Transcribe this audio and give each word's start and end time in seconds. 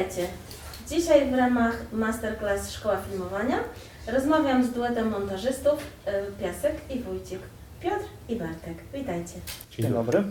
Witajcie. 0.00 0.26
Dzisiaj 0.88 1.30
w 1.30 1.34
ramach 1.34 1.92
Masterclass 1.92 2.72
Szkoła 2.72 2.96
Filmowania 2.96 3.58
rozmawiam 4.12 4.64
z 4.64 4.70
duetem 4.70 5.10
montażystów 5.10 5.86
y, 6.08 6.42
Piasek 6.42 6.74
i 6.90 6.98
Wójcik. 6.98 7.38
Piotr 7.80 8.04
i 8.28 8.36
Bartek. 8.36 8.74
Witajcie. 8.94 9.34
Dzień 9.70 9.92
dobry. 9.92 10.18
Y, 10.18 10.24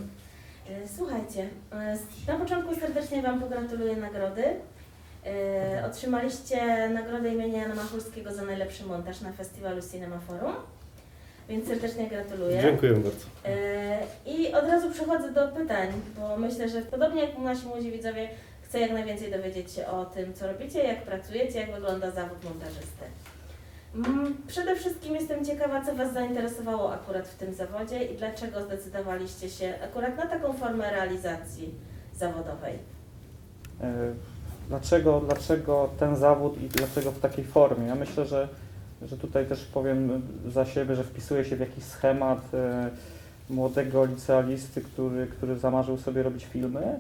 Słuchajcie, 0.98 1.42
y, 1.44 2.32
na 2.32 2.40
początku 2.40 2.76
serdecznie 2.76 3.22
Wam 3.22 3.40
pogratuluję 3.42 3.96
nagrody. 3.96 4.44
Otrzymaliście 5.86 6.90
nagrodę 6.90 7.34
imienia 7.34 7.62
Jana 7.62 7.76
Machulskiego 7.76 8.34
za 8.34 8.42
najlepszy 8.42 8.86
montaż 8.86 9.22
na 9.22 9.32
festiwalu 9.32 9.82
Cinema 9.92 10.20
Forum, 10.20 10.54
więc 11.50 11.68
serdecznie 11.68 12.08
gratuluję. 12.08 12.62
Dziękuję 12.62 12.94
bardzo. 12.94 13.26
I 14.26 14.54
od 14.54 14.68
razu 14.68 14.92
przechodzę 14.92 15.32
do 15.32 15.48
pytań, 15.48 15.90
bo 16.18 16.38
myślę, 16.38 16.70
że 16.70 16.82
podobnie 16.82 17.22
jak 17.22 17.38
nasi 17.38 17.68
młodzi 17.68 17.92
widzowie, 17.92 18.30
chcę 18.70 18.80
jak 18.80 18.92
najwięcej 18.92 19.32
dowiedzieć 19.32 19.72
się 19.72 19.88
o 19.88 20.06
tym, 20.06 20.34
co 20.34 20.48
robicie, 20.48 20.84
jak 20.84 21.04
pracujecie, 21.04 21.60
jak 21.60 21.72
wygląda 21.74 22.12
zawód 22.12 22.44
montażysty. 22.44 23.06
Mm, 23.96 24.38
Przede 24.48 24.76
wszystkim 24.76 25.16
jestem 25.16 25.46
ciekawa, 25.46 25.86
co 25.86 25.96
Was 25.96 26.14
zainteresowało 26.14 26.94
akurat 26.94 27.28
w 27.28 27.36
tym 27.36 27.54
zawodzie 27.54 28.04
i 28.06 28.18
dlaczego 28.18 28.64
zdecydowaliście 28.66 29.50
się 29.50 29.74
akurat 29.84 30.18
na 30.18 30.28
taką 30.28 30.54
formę 30.54 30.92
realizacji 30.92 31.74
zawodowej. 32.16 32.74
E, 33.82 33.94
Dlaczego, 34.68 35.22
dlaczego 35.26 35.90
ten 36.00 36.16
zawód 36.16 36.62
i 36.62 36.68
dlaczego 36.68 37.12
w 37.12 37.20
takiej 37.20 37.46
formie? 37.46 37.88
Ja 37.88 37.96
myślę, 37.96 38.26
że, 38.26 38.48
że 39.02 39.18
tutaj 39.18 39.46
też 39.46 39.66
powiem 39.66 40.22
za 40.48 40.66
siebie, 40.66 40.96
że 40.96 41.04
wpisuję 41.04 41.46
się 41.46 41.56
w 41.56 41.60
jakiś 41.60 41.84
schemat 41.84 42.54
e, 42.54 42.90
młodego 43.50 44.06
licealisty, 44.06 44.82
który, 44.82 45.28
który 45.28 45.60
zamarzył 45.60 45.98
sobie 45.98 46.24
robić 46.24 46.46
filmy 46.46 47.00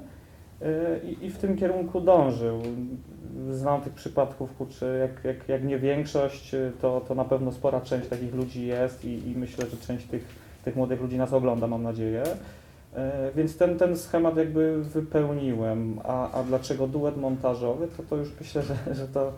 i, 1.03 1.25
i 1.25 1.29
w 1.29 1.37
tym 1.37 1.57
kierunku 1.57 2.01
dążył. 2.01 2.61
Znam 3.51 3.81
tych 3.81 3.93
przypadków, 3.93 4.57
kurczę, 4.57 4.97
jak, 4.97 5.23
jak, 5.23 5.49
jak 5.49 5.63
nie 5.63 5.79
większość, 5.79 6.53
e, 6.53 6.71
to, 6.81 7.01
to 7.07 7.15
na 7.15 7.25
pewno 7.25 7.51
spora 7.51 7.81
część 7.81 8.07
takich 8.07 8.35
ludzi 8.35 8.67
jest 8.67 9.05
i, 9.05 9.29
i 9.29 9.35
myślę, 9.37 9.65
że 9.65 9.77
część 9.77 10.05
tych, 10.05 10.25
tych 10.65 10.75
młodych 10.75 11.01
ludzi 11.01 11.17
nas 11.17 11.33
ogląda, 11.33 11.67
mam 11.67 11.83
nadzieję. 11.83 12.23
E, 12.95 13.31
Więc 13.35 13.57
ten, 13.57 13.77
ten 13.77 13.97
schemat 13.97 14.37
jakby 14.37 14.83
wypełniłem. 14.83 15.99
A, 16.03 16.31
a 16.31 16.43
dlaczego 16.43 16.87
duet 16.87 17.17
montażowy, 17.17 17.87
to, 17.97 18.03
to 18.03 18.15
już 18.15 18.29
myślę, 18.39 18.61
że, 18.61 18.95
że 18.95 19.07
to, 19.07 19.33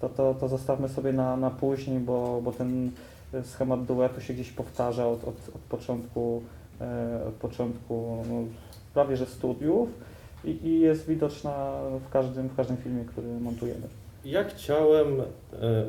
to, 0.00 0.08
to, 0.08 0.34
to 0.34 0.48
zostawmy 0.48 0.88
sobie 0.88 1.12
na, 1.12 1.36
na 1.36 1.50
później, 1.50 2.00
bo, 2.00 2.40
bo 2.44 2.52
ten 2.52 2.90
schemat 3.42 3.84
duetu 3.84 4.20
się 4.20 4.34
gdzieś 4.34 4.50
powtarza 4.50 5.06
od, 5.06 5.24
od, 5.24 5.48
od 5.54 5.60
początku, 5.68 6.42
od 7.28 7.34
początku 7.34 8.24
no, 8.28 8.34
prawie 8.94 9.16
że 9.16 9.26
studiów 9.26 9.88
i, 10.44 10.66
i 10.66 10.80
jest 10.80 11.08
widoczna 11.08 11.80
w 12.06 12.12
każdym, 12.12 12.48
w 12.48 12.56
każdym 12.56 12.76
filmie, 12.76 13.04
który 13.04 13.28
montujemy. 13.40 13.88
Ja 14.24 14.44
chciałem 14.44 15.20
e, 15.20 15.24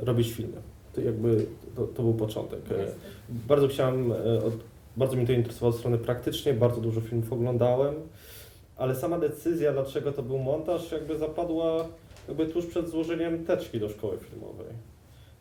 robić 0.01 0.33
filmy. 0.33 0.61
To 0.93 1.01
jakby 1.01 1.45
to, 1.75 1.87
to 1.87 2.03
był 2.03 2.13
początek. 2.13 2.59
E, 2.71 2.85
bardzo 3.29 3.67
chciałem, 3.67 4.11
e, 4.11 4.15
od, 4.43 4.53
bardzo 4.97 5.15
mnie 5.15 5.25
to 5.27 5.33
interesowało 5.33 5.73
od 5.73 5.79
strony 5.79 5.97
praktycznie, 5.97 6.53
bardzo 6.53 6.81
dużo 6.81 7.01
filmów 7.01 7.33
oglądałem, 7.33 7.93
ale 8.77 8.95
sama 8.95 9.19
decyzja, 9.19 9.73
dlaczego 9.73 10.11
to 10.11 10.23
był 10.23 10.39
montaż, 10.39 10.91
jakby 10.91 11.17
zapadła 11.17 11.85
jakby 12.27 12.45
tuż 12.45 12.65
przed 12.65 12.89
złożeniem 12.89 13.45
teczki 13.45 13.79
do 13.79 13.89
szkoły 13.89 14.17
filmowej. 14.17 14.67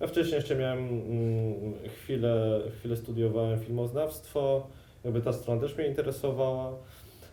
Ja 0.00 0.06
wcześniej 0.06 0.36
jeszcze 0.36 0.56
miałem 0.56 0.78
mm, 0.78 1.74
chwilę, 1.88 2.60
chwilę 2.78 2.96
studiowałem 2.96 3.60
filmoznawstwo, 3.60 4.67
jakby 5.05 5.20
ta 5.20 5.33
strona 5.33 5.61
też 5.61 5.77
mnie 5.77 5.86
interesowała, 5.86 6.72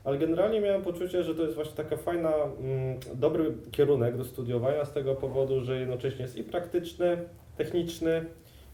ale 0.04 0.18
generalnie 0.18 0.62
miałem 0.62 0.82
poczucie, 0.82 1.24
że 1.24 1.36
to 1.36 1.44
jest 1.44 1.56
właśnie 1.56 1.76
taka 1.76 1.98
fajna, 1.98 2.34
mm, 2.34 3.00
dobry 3.16 3.54
kierunek 3.72 4.18
do 4.18 4.26
studiowania 4.26 4.86
z 4.86 4.94
tego 4.94 5.16
powodu, 5.16 5.62
że 5.62 5.80
jednocześnie 5.80 6.22
jest 6.22 6.38
i 6.38 6.44
praktyczny, 6.44 7.18
techniczny 7.58 8.26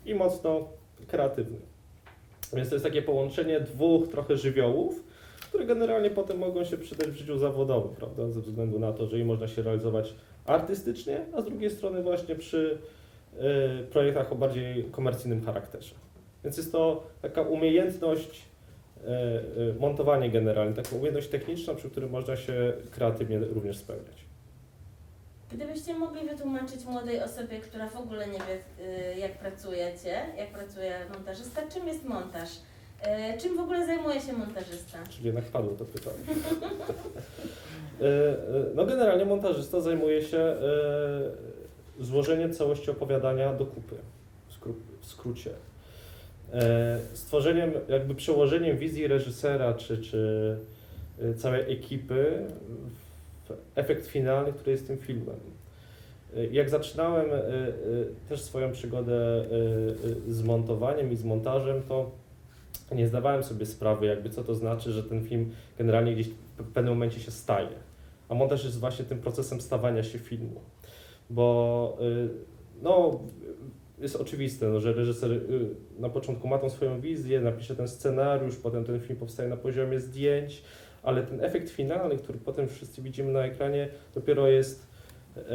i 0.06 0.16
mocno 0.16 0.68
kreatywny. 1.08 1.58
Więc 2.54 2.70
to 2.70 2.76
jest 2.76 2.86
takie 2.86 3.02
połączenie 3.02 3.60
dwóch 3.60 4.08
trochę 4.08 4.38
żywiołów, 4.38 5.04
które 5.42 5.66
generalnie 5.66 6.10
potem 6.10 6.38
mogą 6.38 6.64
się 6.64 6.78
przydać 6.78 7.08
w 7.08 7.16
życiu 7.16 7.38
zawodowym, 7.38 7.96
prawda? 7.96 8.30
Ze 8.30 8.42
względu 8.42 8.80
na 8.80 8.94
to, 8.94 9.08
że 9.08 9.20
i 9.20 9.26
można 9.26 9.48
się 9.48 9.62
realizować 9.62 10.16
artystycznie, 10.46 11.26
a 11.34 11.42
z 11.42 11.46
drugiej 11.46 11.70
strony 11.70 12.04
właśnie 12.04 12.36
przy 12.36 12.78
y, 13.82 13.84
projektach 13.84 14.32
o 14.32 14.36
bardziej 14.36 14.84
komercyjnym 14.92 15.42
charakterze. 15.42 15.96
Więc 16.44 16.58
jest 16.58 16.72
to 16.72 17.04
taka 17.22 17.42
umiejętność 17.42 18.46
montowanie 19.80 20.30
generalnie, 20.30 20.74
taką 20.74 20.96
umiejętność 20.96 21.28
techniczną, 21.28 21.76
przy 21.76 21.90
której 21.90 22.10
można 22.10 22.36
się 22.36 22.74
kreatywnie 22.92 23.40
również 23.40 23.78
spełniać. 23.78 24.26
Gdybyście 25.52 25.94
mogli 25.94 26.30
wytłumaczyć 26.30 26.86
młodej 26.86 27.22
osobie, 27.24 27.60
która 27.60 27.90
w 27.90 27.98
ogóle 27.98 28.28
nie 28.28 28.40
wie, 28.40 28.86
y, 29.14 29.20
jak 29.20 29.32
pracujecie, 29.40 30.26
jak 30.38 30.50
pracuje 30.50 30.96
montażysta, 31.14 31.62
czym 31.74 31.88
jest 31.88 32.06
montaż? 32.06 32.50
Y, 33.36 33.42
Czym 33.42 33.58
w 33.58 33.60
ogóle 33.60 33.86
zajmuje 33.86 34.22
się 34.22 34.34
montażysta? 34.34 34.98
Czyli 35.10 35.26
jednak 35.26 35.46
padło 35.46 35.72
to 35.72 35.86
pytanie. 35.86 36.18
E, 38.02 38.06
e, 38.06 38.36
No 38.76 38.86
generalnie 38.86 39.26
montażysta 39.26 39.80
zajmuje 39.80 40.22
się 40.22 40.38
e, 40.38 40.58
złożeniem 42.00 42.54
całości 42.54 42.92
opowiadania 42.92 43.54
do 43.54 43.66
kupy, 43.66 43.96
w 45.02 45.06
skrócie. 45.06 45.52
E, 46.54 47.00
Stworzeniem, 47.14 47.72
jakby 47.90 48.16
przełożeniem 48.16 48.78
wizji 48.78 49.08
reżysera 49.08 49.74
czy, 49.74 49.98
czy 49.98 50.58
e, 51.22 51.34
całej 51.34 51.74
ekipy 51.74 52.46
w 53.46 53.54
efekt 53.76 54.08
finalny, 54.08 54.54
który 54.54 54.72
jest 54.72 54.88
tym 54.88 54.98
filmem. 54.98 55.36
E, 56.38 56.46
Jak 56.46 56.70
zaczynałem 56.70 57.26
też 58.30 58.42
swoją 58.42 58.72
przygodę 58.72 59.46
z 60.28 60.44
montowaniem 60.44 61.12
i 61.12 61.16
z 61.16 61.24
montażem, 61.24 61.84
to 61.88 62.12
nie 62.92 63.08
zdawałem 63.08 63.44
sobie 63.44 63.66
sprawy, 63.66 64.06
jakby 64.06 64.30
co 64.30 64.44
to 64.44 64.56
znaczy, 64.56 64.92
że 64.92 65.04
ten 65.04 65.24
film 65.24 65.52
generalnie 65.78 66.14
gdzieś 66.14 66.30
w 66.58 66.72
pewnym 66.74 66.94
momencie 66.94 67.20
się 67.20 67.32
staje. 67.32 67.70
A 68.30 68.36
montaż 68.36 68.64
jest 68.66 68.80
właśnie 68.80 69.06
tym 69.06 69.20
procesem 69.20 69.62
stawania 69.62 70.04
się 70.04 70.20
filmu. 70.20 70.62
Bo 71.30 71.98
no, 72.82 73.20
jest 74.06 74.16
oczywiste, 74.16 74.68
no, 74.68 74.80
że 74.80 74.94
reżyser 74.94 75.32
y, 75.32 75.40
na 76.00 76.10
początku 76.10 76.48
ma 76.48 76.58
tą 76.58 76.70
swoją 76.70 77.02
wizję, 77.02 77.42
napisze 77.42 77.76
ten 77.76 77.88
scenariusz, 77.88 78.56
potem 78.56 78.84
ten 78.84 79.00
film 79.00 79.20
powstaje 79.20 79.50
na 79.50 79.58
poziomie 79.58 80.00
zdjęć, 80.00 80.64
ale 81.04 81.24
ten 81.24 81.44
efekt 81.44 81.70
finalny, 81.70 82.18
który 82.18 82.40
potem 82.40 82.68
wszyscy 82.68 83.02
widzimy 83.02 83.32
na 83.32 83.46
ekranie, 83.46 83.88
dopiero 84.16 84.48
jest, 84.48 84.88
e, 85.38 85.42
e, 85.42 85.54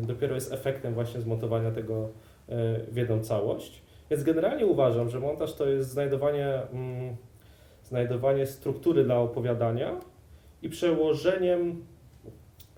e, 0.00 0.06
dopiero 0.06 0.34
jest 0.34 0.52
efektem 0.52 0.94
właśnie 0.94 1.20
zmontowania 1.20 1.70
tego 1.70 2.08
e, 2.48 2.80
w 2.90 2.96
jedną 2.96 3.20
całość. 3.20 3.82
Więc 4.10 4.22
generalnie 4.22 4.66
uważam, 4.66 5.10
że 5.10 5.20
montaż 5.20 5.54
to 5.54 5.68
jest 5.68 5.90
znajdowanie, 5.90 6.62
mm, 6.72 7.16
znajdowanie 7.84 8.46
struktury 8.46 9.04
dla 9.04 9.18
opowiadania 9.18 10.00
i 10.62 10.68
przełożeniem 10.68 11.82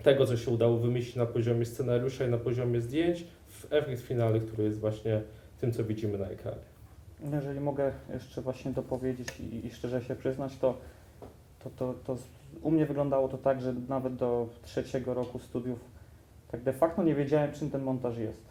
tego, 0.03 0.25
co 0.25 0.37
się 0.37 0.51
udało 0.51 0.77
wymyślić 0.77 1.15
na 1.15 1.25
poziomie 1.25 1.65
scenariusza 1.65 2.25
i 2.25 2.29
na 2.29 2.37
poziomie 2.37 2.81
zdjęć, 2.81 3.25
efekt 3.69 4.01
finalny, 4.01 4.39
który 4.39 4.63
jest 4.63 4.79
właśnie 4.79 5.21
tym, 5.61 5.71
co 5.71 5.83
widzimy 5.83 6.17
na 6.17 6.25
ekranie. 6.25 6.71
Jeżeli 7.33 7.59
mogę 7.59 7.91
jeszcze 8.13 8.41
właśnie 8.41 8.71
dopowiedzieć 8.71 9.39
i, 9.39 9.65
i 9.65 9.69
szczerze 9.69 10.01
się 10.01 10.15
przyznać, 10.15 10.57
to, 10.57 10.77
to, 11.59 11.69
to, 11.69 11.93
to 12.05 12.17
u 12.61 12.71
mnie 12.71 12.85
wyglądało 12.85 13.27
to 13.27 13.37
tak, 13.37 13.61
że 13.61 13.73
nawet 13.73 14.15
do 14.15 14.49
trzeciego 14.63 15.13
roku 15.13 15.39
studiów 15.39 15.79
tak 16.51 16.61
de 16.61 16.73
facto 16.73 17.03
nie 17.03 17.15
wiedziałem, 17.15 17.51
czym 17.51 17.71
ten 17.71 17.83
montaż 17.83 18.17
jest. 18.17 18.45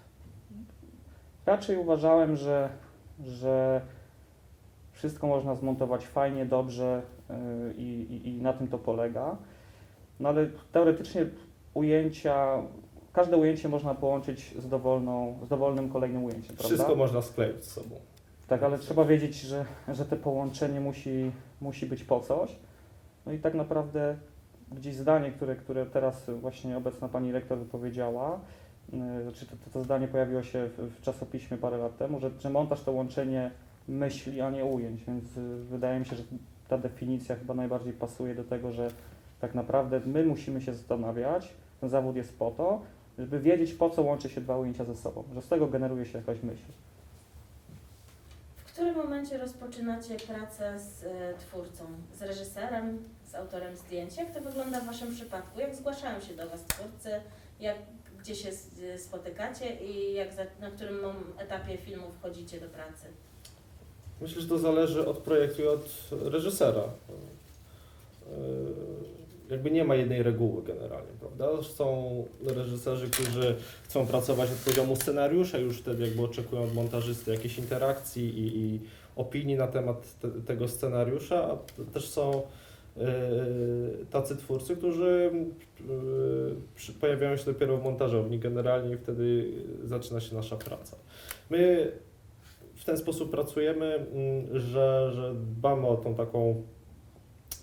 Raczej 1.47 1.77
uważałem, 1.77 2.37
że, 2.37 2.69
że 3.25 3.81
wszystko 4.93 5.27
można 5.27 5.55
zmontować 5.55 6.07
fajnie, 6.07 6.47
dobrze 6.47 7.03
i, 7.77 7.83
i, 7.83 8.29
i 8.29 8.43
na 8.43 8.53
tym 8.53 8.69
to 8.69 8.79
polega. 8.79 9.37
No 10.21 10.29
ale 10.29 10.47
teoretycznie 10.73 11.27
ujęcia, 11.75 12.63
każde 13.13 13.37
ujęcie 13.37 13.69
można 13.69 13.95
połączyć 13.95 14.55
z, 14.59 14.69
dowolną, 14.69 15.39
z 15.45 15.49
dowolnym 15.49 15.89
kolejnym 15.89 16.25
ujęciem, 16.25 16.57
prawda? 16.57 16.65
Wszystko 16.65 16.97
można 16.97 17.23
skleić 17.23 17.65
z 17.65 17.71
sobą. 17.71 17.97
Tak, 18.49 18.63
ale 18.63 18.79
trzeba 18.79 19.05
wiedzieć, 19.05 19.41
że, 19.41 19.65
że 19.89 20.05
te 20.05 20.17
połączenie 20.17 20.81
musi, 20.81 21.31
musi 21.61 21.87
być 21.87 22.05
po 22.05 22.21
coś. 22.21 22.57
No 23.27 23.33
i 23.33 23.39
tak 23.39 23.55
naprawdę 23.55 24.17
gdzieś 24.73 24.95
zdanie, 24.95 25.31
które, 25.31 25.57
które 25.57 25.87
teraz 25.87 26.31
właśnie 26.41 26.77
obecna 26.77 27.09
pani 27.09 27.33
rektor 27.33 27.59
wypowiedziała, 27.59 28.41
yy, 28.93 29.23
znaczy 29.23 29.47
to, 29.47 29.53
to, 29.65 29.71
to 29.71 29.85
zdanie 29.85 30.09
pojawiło 30.09 30.43
się 30.43 30.69
w, 30.79 30.95
w 30.99 31.01
czasopiśmie 31.01 31.57
parę 31.57 31.77
lat 31.79 31.99
temu, 31.99 32.21
że, 32.21 32.31
że 32.39 32.51
montaż 32.51 32.83
to 32.83 32.93
łączenie 32.93 33.51
myśli, 33.89 34.41
a 34.41 34.51
nie 34.51 34.65
ujęć, 34.65 35.05
więc 35.05 35.37
yy, 35.37 35.65
wydaje 35.65 36.01
mi 36.01 36.07
się, 36.07 36.17
że 36.17 36.23
ta 36.69 36.79
definicja 36.79 37.37
chyba 37.37 37.55
najbardziej 37.55 37.93
pasuje 37.93 38.35
do 38.35 38.45
tego, 38.45 38.73
że 38.73 38.91
tak 39.41 39.55
naprawdę 39.55 40.01
my 40.07 40.27
musimy 40.27 40.61
się 40.61 40.75
zastanawiać, 40.75 41.55
ten 41.81 41.89
zawód 41.91 42.17
jest 42.17 42.39
po 42.39 42.51
to, 42.51 42.81
żeby 43.21 43.41
wiedzieć 43.41 43.73
po 43.73 43.91
co 43.91 44.03
łączy 44.03 44.29
się 44.31 44.41
dwa 44.41 44.57
ujęcia 44.59 44.85
ze 44.85 44.97
sobą, 44.97 45.25
że 45.35 45.43
z 45.43 45.49
tego 45.49 45.67
generuje 45.67 46.07
się 46.07 46.19
jakaś 46.19 46.43
myśl. 46.43 46.63
W 48.57 48.73
którym 48.73 48.95
momencie 48.97 49.39
rozpoczynacie 49.39 50.17
pracę 50.17 50.79
z 50.79 51.05
e, 51.05 51.35
twórcą, 51.39 51.85
z 52.19 52.23
reżyserem, 52.23 52.99
z 53.31 53.35
autorem 53.35 53.77
zdjęć. 53.77 54.17
Jak 54.17 54.35
to 54.35 54.41
wygląda 54.41 54.81
w 54.81 54.87
Waszym 54.87 55.15
przypadku? 55.15 55.61
Jak 55.61 55.77
zgłaszają 55.77 56.21
się 56.21 56.35
do 56.35 56.49
Was 56.49 56.63
twórcy? 56.63 57.11
Jak, 57.61 57.77
gdzie 58.21 58.35
się 58.35 58.49
s- 58.49 58.71
spotykacie 58.99 59.77
i 59.77 60.15
jak 60.15 60.33
za, 60.33 60.43
na 60.61 60.71
którym 60.71 60.97
etapie 61.39 61.77
filmu 61.79 62.07
wchodzicie 62.19 62.61
do 62.61 62.67
pracy? 62.69 63.07
Myślę, 64.21 64.43
że 64.43 64.49
to 64.49 64.59
zależy 64.59 65.07
od 65.07 65.19
projektu 65.19 65.63
i 65.63 65.67
od 65.67 65.89
reżysera. 66.11 66.83
Jakby 69.51 69.71
nie 69.71 69.85
ma 69.85 69.95
jednej 69.95 70.23
reguły 70.23 70.63
generalnie, 70.63 71.13
prawda? 71.21 71.63
Są 71.63 72.25
reżyserzy, 72.47 73.11
którzy 73.11 73.55
chcą 73.85 74.07
pracować 74.07 74.51
od 74.51 74.57
poziomu 74.57 74.97
scenariusza, 74.97 75.59
już 75.59 75.79
wtedy 75.79 76.07
jakby 76.07 76.23
oczekują 76.23 76.63
od 76.63 76.75
montażysty 76.75 77.31
jakiejś 77.31 77.59
interakcji 77.59 78.39
i, 78.39 78.59
i 78.59 78.81
opinii 79.17 79.57
na 79.57 79.67
temat 79.67 80.19
te, 80.21 80.31
tego 80.31 80.69
scenariusza, 80.69 81.45
a 81.51 81.59
też 81.93 82.09
są 82.09 82.43
yy, 82.97 83.03
tacy 84.11 84.37
twórcy, 84.37 84.77
którzy 84.77 85.31
przy- 86.75 86.93
pojawiają 86.93 87.37
się 87.37 87.45
dopiero 87.45 87.77
w 87.77 87.85
montażowni 87.85 88.39
generalnie 88.39 88.95
i 88.95 88.99
wtedy 88.99 89.51
zaczyna 89.85 90.21
się 90.21 90.37
nasza 90.37 90.57
praca. 90.57 90.97
My 91.51 91.93
w 92.75 92.85
ten 92.85 92.99
sposób 92.99 93.31
pracujemy, 93.31 93.95
mm, 93.95 94.59
że, 94.59 95.11
że 95.15 95.35
dbamy 95.35 95.87
o 95.87 95.97
tą 95.97 96.15
taką 96.15 96.63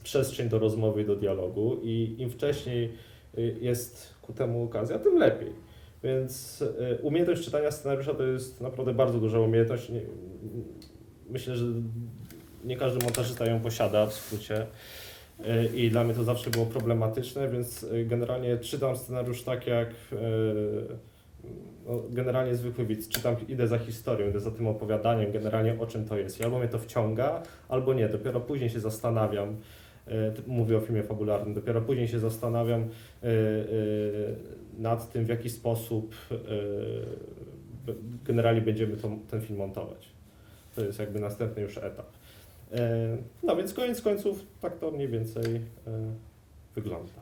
przestrzeń 0.07 0.49
do 0.49 0.59
rozmowy 0.59 1.01
i 1.01 1.05
do 1.05 1.15
dialogu 1.15 1.79
i 1.83 2.15
im 2.17 2.29
wcześniej 2.29 2.93
y, 3.37 3.55
jest 3.61 4.13
ku 4.21 4.33
temu 4.33 4.63
okazja, 4.63 4.99
tym 4.99 5.17
lepiej. 5.17 5.51
Więc 6.03 6.61
y, 6.61 6.99
umiejętność 7.01 7.45
czytania 7.45 7.71
scenariusza 7.71 8.13
to 8.13 8.23
jest 8.23 8.61
naprawdę 8.61 8.93
bardzo 8.93 9.19
duża 9.19 9.39
umiejętność. 9.39 9.91
Myślę, 11.29 11.55
że 11.55 11.65
nie 12.63 12.77
każdy 12.77 13.05
montażysta 13.05 13.45
ją 13.45 13.59
posiada 13.59 14.05
w 14.05 14.13
skrócie. 14.13 14.65
Y, 15.39 15.75
I 15.75 15.89
dla 15.89 16.03
mnie 16.03 16.13
to 16.13 16.23
zawsze 16.23 16.49
było 16.49 16.65
problematyczne, 16.65 17.49
więc 17.49 17.85
generalnie 18.05 18.57
czytam 18.57 18.95
scenariusz 18.97 19.43
tak 19.43 19.67
jak 19.67 19.89
no, 21.87 22.03
generalnie 22.09 22.55
zwykły 22.55 22.85
widz. 22.85 23.09
Czytam, 23.09 23.35
idę 23.47 23.67
za 23.67 23.77
historią, 23.77 24.29
idę 24.29 24.39
za 24.39 24.51
tym 24.51 24.67
opowiadaniem, 24.67 25.31
generalnie 25.31 25.79
o 25.79 25.85
czym 25.85 26.05
to 26.05 26.17
jest. 26.17 26.39
I 26.39 26.43
albo 26.43 26.59
mnie 26.59 26.67
to 26.67 26.79
wciąga, 26.79 27.43
albo 27.69 27.93
nie. 27.93 28.09
Dopiero 28.09 28.41
później 28.41 28.69
się 28.69 28.79
zastanawiam, 28.79 29.55
mówię 30.47 30.77
o 30.77 30.81
filmie 30.81 31.03
fabularnym, 31.03 31.53
dopiero 31.53 31.81
później 31.81 32.07
się 32.07 32.19
zastanawiam 32.19 32.81
y, 32.81 32.87
y, 33.27 34.35
nad 34.77 35.11
tym, 35.11 35.25
w 35.25 35.29
jaki 35.29 35.49
sposób 35.49 36.15
generalnie 38.25 38.61
będziemy 38.61 38.97
to, 38.97 39.11
ten 39.31 39.41
film 39.41 39.59
montować. 39.59 40.09
To 40.75 40.81
jest 40.81 40.99
jakby 40.99 41.19
następny 41.19 41.61
już 41.61 41.77
etap. 41.77 42.05
No 43.43 43.55
więc 43.55 43.73
koniec 43.73 44.01
końców 44.01 44.45
tak 44.61 44.77
to 44.77 44.91
mniej 44.91 45.07
więcej 45.07 45.61
wygląda. 46.75 47.21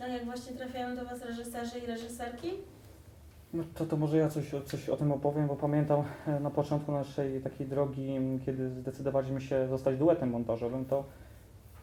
No 0.00 0.08
jak 0.08 0.24
właśnie 0.24 0.52
trafiają 0.52 0.96
do 0.96 1.04
Was 1.04 1.24
reżyserzy 1.24 1.78
i 1.78 1.86
reżyserki? 1.86 2.50
No 3.54 3.64
to, 3.74 3.86
to 3.86 3.96
może 3.96 4.18
ja 4.18 4.28
coś, 4.28 4.44
coś 4.64 4.88
o 4.88 4.96
tym 4.96 5.12
opowiem, 5.12 5.46
bo 5.46 5.56
pamiętam 5.56 6.04
e, 6.26 6.40
na 6.40 6.50
początku 6.50 6.92
naszej 6.92 7.40
takiej 7.40 7.66
drogi, 7.66 8.18
kiedy 8.46 8.70
zdecydowaliśmy 8.70 9.40
się 9.40 9.68
zostać 9.68 9.98
duetem 9.98 10.30
montażowym, 10.30 10.84
to, 10.84 11.04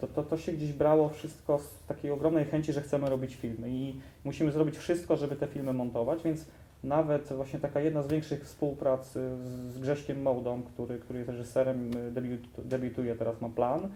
to, 0.01 0.07
to, 0.07 0.23
to 0.23 0.37
się 0.37 0.51
gdzieś 0.51 0.73
brało 0.73 1.09
wszystko 1.09 1.59
z 1.59 1.85
takiej 1.87 2.11
ogromnej 2.11 2.45
chęci, 2.45 2.73
że 2.73 2.81
chcemy 2.81 3.09
robić 3.09 3.35
filmy 3.35 3.69
i 3.69 3.95
musimy 4.23 4.51
zrobić 4.51 4.77
wszystko, 4.77 5.17
żeby 5.17 5.35
te 5.35 5.47
filmy 5.47 5.73
montować, 5.73 6.23
więc 6.23 6.45
nawet 6.83 7.33
właśnie 7.33 7.59
taka 7.59 7.79
jedna 7.79 8.03
z 8.03 8.07
większych 8.07 8.45
współprac 8.45 9.15
y, 9.15 9.37
z 9.69 9.79
Grześkiem 9.79 10.21
Mołdą, 10.21 10.61
który, 10.63 10.99
który 10.99 11.19
jest 11.19 11.31
reżyserem, 11.31 11.97
y, 11.97 12.11
debiut, 12.11 12.41
debiutuje 12.57 13.15
teraz, 13.15 13.41
ma 13.41 13.49
plan, 13.49 13.85
y, 13.85 13.89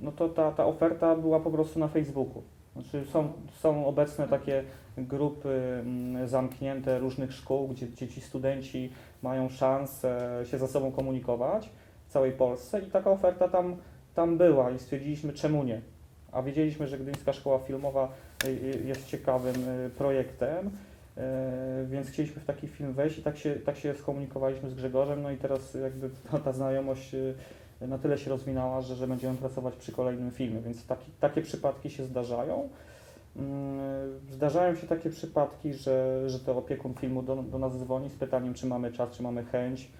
no 0.00 0.12
to 0.12 0.28
ta, 0.28 0.52
ta 0.52 0.66
oferta 0.66 1.16
była 1.16 1.40
po 1.40 1.50
prostu 1.50 1.78
na 1.78 1.88
Facebooku. 1.88 2.42
Znaczy 2.72 3.04
są, 3.04 3.32
są 3.58 3.86
obecne 3.86 4.28
takie 4.28 4.64
grupy 4.98 5.48
mm, 5.80 6.28
zamknięte 6.28 6.98
różnych 6.98 7.32
szkół, 7.32 7.68
gdzie, 7.68 7.86
gdzie 7.86 8.08
ci 8.08 8.20
studenci 8.20 8.92
mają 9.22 9.48
szansę 9.48 10.42
się 10.44 10.58
ze 10.58 10.68
sobą 10.68 10.92
komunikować 10.92 11.70
w 12.06 12.12
całej 12.12 12.32
Polsce 12.32 12.80
i 12.80 12.90
taka 12.90 13.10
oferta 13.10 13.48
tam, 13.48 13.76
tam 14.16 14.38
była 14.38 14.70
i 14.70 14.78
stwierdziliśmy 14.78 15.32
czemu 15.32 15.64
nie. 15.64 15.80
A 16.32 16.42
wiedzieliśmy, 16.42 16.88
że 16.88 16.98
Gdyńska 16.98 17.32
Szkoła 17.32 17.58
Filmowa 17.58 18.12
y, 18.44 18.48
y, 18.48 18.82
jest 18.86 19.06
ciekawym 19.06 19.68
y, 19.68 19.90
projektem, 19.90 20.70
więc 21.86 22.08
chcieliśmy 22.08 22.42
w 22.42 22.44
taki 22.44 22.68
film 22.68 22.92
wejść 22.92 23.18
i 23.18 23.22
tak 23.22 23.38
się, 23.38 23.54
tak 23.54 23.76
się 23.76 23.94
skomunikowaliśmy 23.94 24.70
z 24.70 24.74
Grzegorzem, 24.74 25.22
no 25.22 25.30
i 25.30 25.36
teraz 25.36 25.74
jakby 25.74 26.10
ta, 26.44 26.52
znajomość 26.52 27.16
na 27.80 27.98
tyle 27.98 28.18
się 28.18 28.30
rozwinęła, 28.30 28.80
że, 28.80 28.96
że 28.96 29.06
będziemy 29.06 29.36
pracować 29.36 29.74
przy 29.74 29.92
kolejnym 29.92 30.30
filmie, 30.30 30.60
więc 30.60 30.86
taki, 30.86 31.10
takie 31.20 31.42
przypadki 31.42 31.90
się 31.90 32.04
zdarzają. 32.04 32.68
Mm, 33.36 34.20
Zdarzają 34.30 34.74
się 34.74 34.86
takie 34.86 35.10
przypadki, 35.10 35.74
że, 35.74 36.22
że 36.30 36.38
to 36.38 36.56
opiekun 36.56 36.94
filmu 36.94 37.22
do, 37.22 37.36
do 37.36 37.58
nas 37.58 37.78
dzwoni 37.78 38.10
z 38.10 38.14
pytaniem, 38.14 38.54
czy 38.54 38.66
mamy 38.66 38.92
czas, 38.92 39.10
czy 39.10 39.22
mamy 39.22 39.44
chęć. 39.44 39.90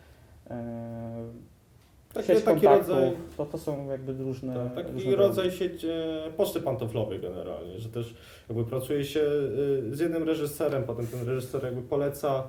E, 2.17 2.23
Taki, 2.23 2.27
sieć 2.27 2.45
taki 2.45 2.61
kontaktów, 2.61 2.89
rodzaj 2.89 3.13
to, 3.37 3.47
to 3.47 3.59
są 3.59 3.91
jakby 3.91 4.13
różne. 4.13 4.55
Tak, 4.55 4.75
taki 4.75 4.93
różne 4.93 5.17
rodzaj 5.17 5.51
sieć 5.51 5.85
e, 5.85 6.33
poczty 6.37 6.61
pantoflowej 6.61 7.21
generalnie, 7.21 7.79
że 7.81 7.89
też 7.89 8.15
jakby 8.49 8.65
pracuje 8.65 9.05
się 9.05 9.21
e, 9.21 9.95
z 9.97 10.01
jednym 10.01 10.23
reżyserem, 10.23 10.85
potem 10.85 11.07
ten 11.07 11.29
reżyser 11.29 11.65
jakby 11.65 11.83
poleca 11.83 12.49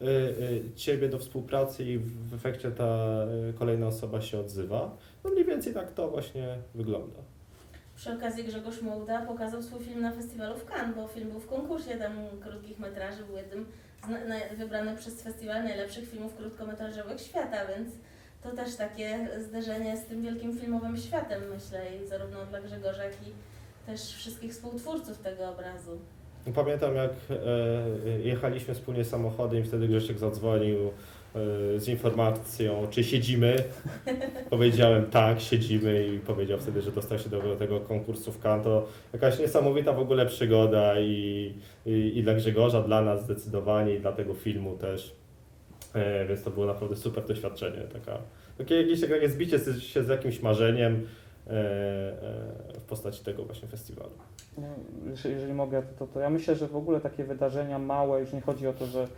e, 0.00 0.04
e, 0.04 0.74
ciebie 0.76 1.08
do 1.08 1.18
współpracy 1.18 1.84
i 1.84 1.98
w 1.98 2.34
efekcie 2.34 2.70
ta 2.70 2.84
e, 2.84 3.52
kolejna 3.58 3.86
osoba 3.86 4.20
się 4.20 4.38
odzywa. 4.38 4.96
No 5.24 5.30
mniej 5.30 5.44
więcej 5.44 5.74
tak 5.74 5.92
to 5.92 6.08
właśnie 6.08 6.56
wygląda. 6.74 7.18
Przy 7.96 8.12
okazji 8.12 8.44
Grzegorz 8.44 8.82
Mołda 8.82 9.26
pokazał 9.26 9.62
swój 9.62 9.80
film 9.80 10.00
na 10.00 10.12
festiwalu 10.12 10.54
w 10.56 10.64
Cannes, 10.64 10.96
bo 10.96 11.08
film 11.08 11.30
był 11.30 11.40
w 11.40 11.46
konkursie 11.46 11.90
tam 11.98 12.12
krótkich 12.40 12.78
metraży, 12.78 13.24
był 13.24 13.36
jednym 13.36 13.66
z 14.06 14.08
na, 14.08 14.24
na, 14.24 14.34
wybrany 14.58 14.96
przez 14.96 15.22
festiwal 15.22 15.64
najlepszych 15.64 16.08
filmów 16.08 16.36
krótkometrażowych 16.36 17.20
świata, 17.20 17.56
więc 17.76 17.88
to 18.42 18.50
też 18.50 18.76
takie 18.76 19.28
zderzenie 19.40 19.96
z 19.96 20.06
tym 20.06 20.22
wielkim 20.22 20.58
filmowym 20.58 20.96
światem, 20.96 21.42
myślę, 21.54 21.80
i 21.96 22.08
zarówno 22.08 22.46
dla 22.46 22.60
Grzegorza, 22.60 23.04
jak 23.04 23.14
i 23.14 23.32
też 23.86 24.00
wszystkich 24.00 24.52
współtwórców 24.52 25.18
tego 25.18 25.48
obrazu. 25.48 25.98
Pamiętam 26.54 26.96
jak 26.96 27.10
e, 27.30 28.20
jechaliśmy 28.20 28.74
wspólnie 28.74 29.04
samochodem 29.04 29.60
i 29.60 29.64
wtedy 29.64 29.88
Grzesiek 29.88 30.18
zadzwonił 30.18 30.78
e, 30.78 30.90
z 31.80 31.88
informacją, 31.88 32.86
czy 32.90 33.04
siedzimy. 33.04 33.56
Powiedziałem 34.50 35.06
tak, 35.06 35.40
siedzimy 35.40 36.06
i 36.06 36.18
powiedział 36.18 36.58
wtedy, 36.58 36.82
że 36.82 36.92
dostał 36.92 37.18
się 37.18 37.30
do 37.30 37.56
tego 37.56 37.80
konkursu 37.80 38.32
w 38.32 38.40
Cannes. 38.40 38.64
To 38.64 38.86
jakaś 39.12 39.38
niesamowita 39.38 39.92
w 39.92 39.98
ogóle 39.98 40.26
przygoda 40.26 41.00
i, 41.00 41.54
i, 41.86 42.12
i 42.18 42.22
dla 42.22 42.34
Grzegorza, 42.34 42.82
dla 42.82 43.02
nas 43.02 43.24
zdecydowanie 43.24 43.94
i 43.94 44.00
dla 44.00 44.12
tego 44.12 44.34
filmu 44.34 44.76
też. 44.76 45.19
E, 45.94 46.26
więc 46.26 46.42
to 46.42 46.50
było 46.50 46.66
naprawdę 46.66 46.96
super 46.96 47.26
doświadczenie. 47.26 47.82
Taka, 47.92 48.18
takie 48.58 48.82
jakieś 48.82 49.00
takie 49.00 49.28
zbicie 49.28 49.58
się 49.78 50.04
z 50.04 50.08
jakimś 50.08 50.42
marzeniem 50.42 51.06
e, 51.46 51.50
e, 51.50 52.80
w 52.80 52.84
postaci 52.88 53.24
tego 53.24 53.44
właśnie 53.44 53.68
festiwalu. 53.68 54.10
No, 54.58 54.66
Jeżeli, 55.24 55.52
mogę, 55.52 55.82
to, 55.98 56.06
to 56.06 56.20
ja 56.20 56.30
myślę, 56.30 56.56
że 56.56 56.68
w 56.68 56.76
ogóle 56.76 57.00
takie 57.00 57.24
wydarzenia 57.24 57.78
małe, 57.78 58.20
już 58.20 58.32
nie 58.32 58.40
chodzi 58.40 58.66
o 58.66 58.72
to, 58.72 58.86
że, 58.86 59.08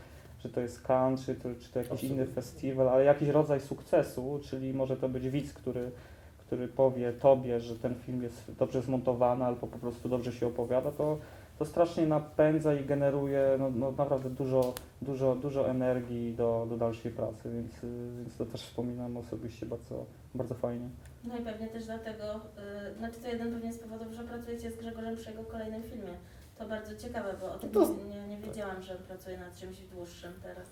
że 0.43 0.49
to 0.49 0.61
jest 0.61 0.83
Cannes, 0.88 1.26
czy 1.26 1.35
to, 1.35 1.49
czy 1.61 1.73
to 1.73 1.79
jakiś 1.79 1.93
Absolutnie. 1.93 2.09
inny 2.09 2.26
festiwal, 2.26 2.88
ale 2.88 3.05
jakiś 3.05 3.29
rodzaj 3.29 3.61
sukcesu, 3.61 4.41
czyli 4.43 4.75
może 4.75 4.97
to 4.97 5.09
być 5.09 5.29
widz, 5.29 5.52
który, 5.52 5.91
który 6.38 6.69
powie 6.69 7.12
tobie, 7.12 7.61
że 7.61 7.76
ten 7.76 7.95
film 7.95 8.23
jest 8.23 8.52
dobrze 8.59 8.83
zmontowany 8.83 9.45
albo 9.45 9.67
po 9.67 9.79
prostu 9.79 10.09
dobrze 10.09 10.33
się 10.33 10.47
opowiada, 10.47 10.91
to, 10.91 11.19
to 11.62 11.66
strasznie 11.66 12.07
napędza 12.07 12.75
i 12.75 12.85
generuje 12.85 13.57
no, 13.59 13.71
no 13.71 13.92
naprawdę 13.92 14.31
dużo, 14.31 14.75
dużo, 15.02 15.37
dużo 15.37 15.71
energii 15.71 16.35
do, 16.35 16.66
do 16.71 16.76
dalszej 16.76 17.12
pracy, 17.12 17.50
więc, 17.54 17.73
więc 18.19 18.37
to 18.37 18.47
też 18.47 18.62
wspominam 18.62 19.16
osobiście 19.16 19.66
bardzo, 19.66 20.07
bardzo 20.35 20.54
fajnie. 20.54 20.88
No 21.25 21.38
i 21.38 21.42
pewnie 21.42 21.69
też 21.69 21.85
dlatego, 21.85 22.25
y, 22.95 22.99
znaczy 22.99 23.21
to 23.21 23.28
jeden 23.28 23.52
pewnie 23.52 23.73
z 23.73 23.78
powodów, 23.78 24.12
że 24.12 24.25
pracujecie 24.25 24.71
z 24.71 24.76
Grzegorzem 24.76 25.16
przy 25.16 25.31
jego 25.31 25.45
kolejnym 25.45 25.83
filmie. 25.83 26.14
To 26.59 26.69
bardzo 26.69 26.97
ciekawe, 26.97 27.35
bo 27.40 27.54
o 27.54 27.59
tym 27.59 27.71
To- 27.71 27.95
nie, 28.09 28.28
nie 28.28 28.37
wiedziałam, 28.37 28.83
że 28.83 28.95
pracuje 28.95 29.38
nad 29.38 29.57
czymś 29.57 29.76
dłuższym 29.95 30.33
teraz. 30.42 30.66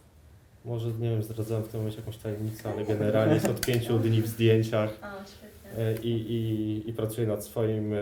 Może, 0.65 0.89
nie 0.89 1.11
wiem, 1.11 1.23
zdradzałem 1.23 1.65
w 1.65 1.69
tym 1.69 1.81
momencie 1.81 1.99
jakąś 1.99 2.17
tajemnicę, 2.17 2.73
ale 2.73 2.85
generalnie 2.95 3.35
jest 3.35 3.49
od 3.49 3.67
pięciu 3.67 3.99
dni 3.99 4.23
w 4.23 4.27
zdjęciach 4.27 4.91
O, 4.91 5.27
świetnie. 5.27 5.85
e, 5.87 5.97
i, 5.97 6.33
i, 6.33 6.91
i 6.91 6.93
pracuję 6.93 7.27
nad 7.27 7.45
swoim 7.45 7.95
e, 7.95 7.99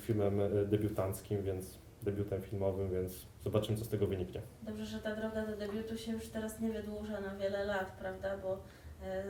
filmem 0.00 0.40
e, 0.40 0.48
debiutanckim, 0.64 1.42
więc 1.42 1.83
debiutem 2.04 2.42
filmowym, 2.42 2.90
więc 2.90 3.26
zobaczymy, 3.44 3.78
co 3.78 3.84
z 3.84 3.88
tego 3.88 4.06
wyniknie. 4.06 4.40
Dobrze, 4.62 4.86
że 4.86 4.98
ta 4.98 5.16
droga 5.16 5.46
do 5.46 5.56
debiutu 5.56 5.98
się 5.98 6.12
już 6.12 6.28
teraz 6.28 6.60
nie 6.60 6.70
wydłuża 6.70 7.20
na 7.20 7.36
wiele 7.36 7.64
lat, 7.64 7.92
prawda? 8.00 8.36
Bo 8.42 8.58
e, 9.02 9.24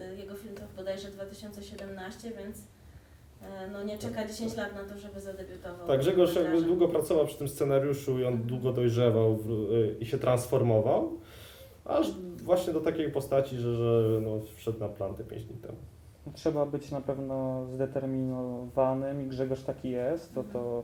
e, 0.00 0.14
jego 0.14 0.34
film 0.34 0.54
to 0.54 0.62
bodajże 0.76 1.08
2017, 1.08 2.32
więc 2.38 2.58
e, 3.42 3.68
no 3.72 3.82
nie 3.82 3.98
czeka 3.98 4.28
10 4.28 4.56
lat 4.56 4.74
na 4.74 4.84
to, 4.84 4.98
żeby 4.98 5.20
zadebiutował. 5.20 5.86
Tak, 5.86 6.00
Grzegorz 6.00 6.34
jakby 6.34 6.62
długo 6.62 6.88
pracował 6.88 7.26
przy 7.26 7.38
tym 7.38 7.48
scenariuszu 7.48 8.18
i 8.18 8.24
on 8.24 8.42
długo 8.42 8.72
dojrzewał 8.72 9.36
w, 9.36 9.50
e, 9.50 9.98
i 9.98 10.06
się 10.06 10.18
transformował, 10.18 11.18
aż 11.84 12.10
właśnie 12.42 12.72
do 12.72 12.80
takiej 12.80 13.12
postaci, 13.12 13.56
że, 13.56 13.74
że 13.74 14.20
no, 14.20 14.40
wszedł 14.56 14.80
na 14.80 14.88
plan 14.88 15.14
te 15.14 15.24
5 15.24 15.44
dni 15.44 15.56
temu. 15.56 15.78
Trzeba 16.34 16.66
być 16.66 16.90
na 16.90 17.00
pewno 17.00 17.66
zdeterminowanym 17.72 19.22
i 19.22 19.26
Grzegorz 19.26 19.62
taki 19.62 19.90
jest, 19.90 20.34
to 20.34 20.44
to, 20.44 20.82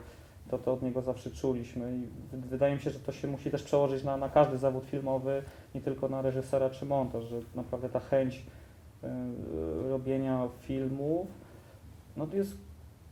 to, 0.50 0.58
to 0.58 0.72
od 0.72 0.82
niego 0.82 1.02
zawsze 1.02 1.30
czuliśmy 1.30 1.96
i 1.96 2.06
wy- 2.36 2.48
wydaje 2.48 2.74
mi 2.74 2.80
się, 2.80 2.90
że 2.90 2.98
to 2.98 3.12
się 3.12 3.28
musi 3.28 3.50
też 3.50 3.62
przełożyć 3.62 4.04
na, 4.04 4.16
na 4.16 4.28
każdy 4.28 4.58
zawód 4.58 4.84
filmowy, 4.84 5.42
nie 5.74 5.80
tylko 5.80 6.08
na 6.08 6.22
reżysera 6.22 6.70
czy 6.70 6.84
montaż, 6.86 7.24
że 7.24 7.36
naprawdę 7.54 7.88
ta 7.88 8.00
chęć 8.00 8.46
y, 9.04 9.08
robienia 9.88 10.48
filmów 10.60 11.26
no 12.16 12.26
to 12.26 12.36
jest 12.36 12.56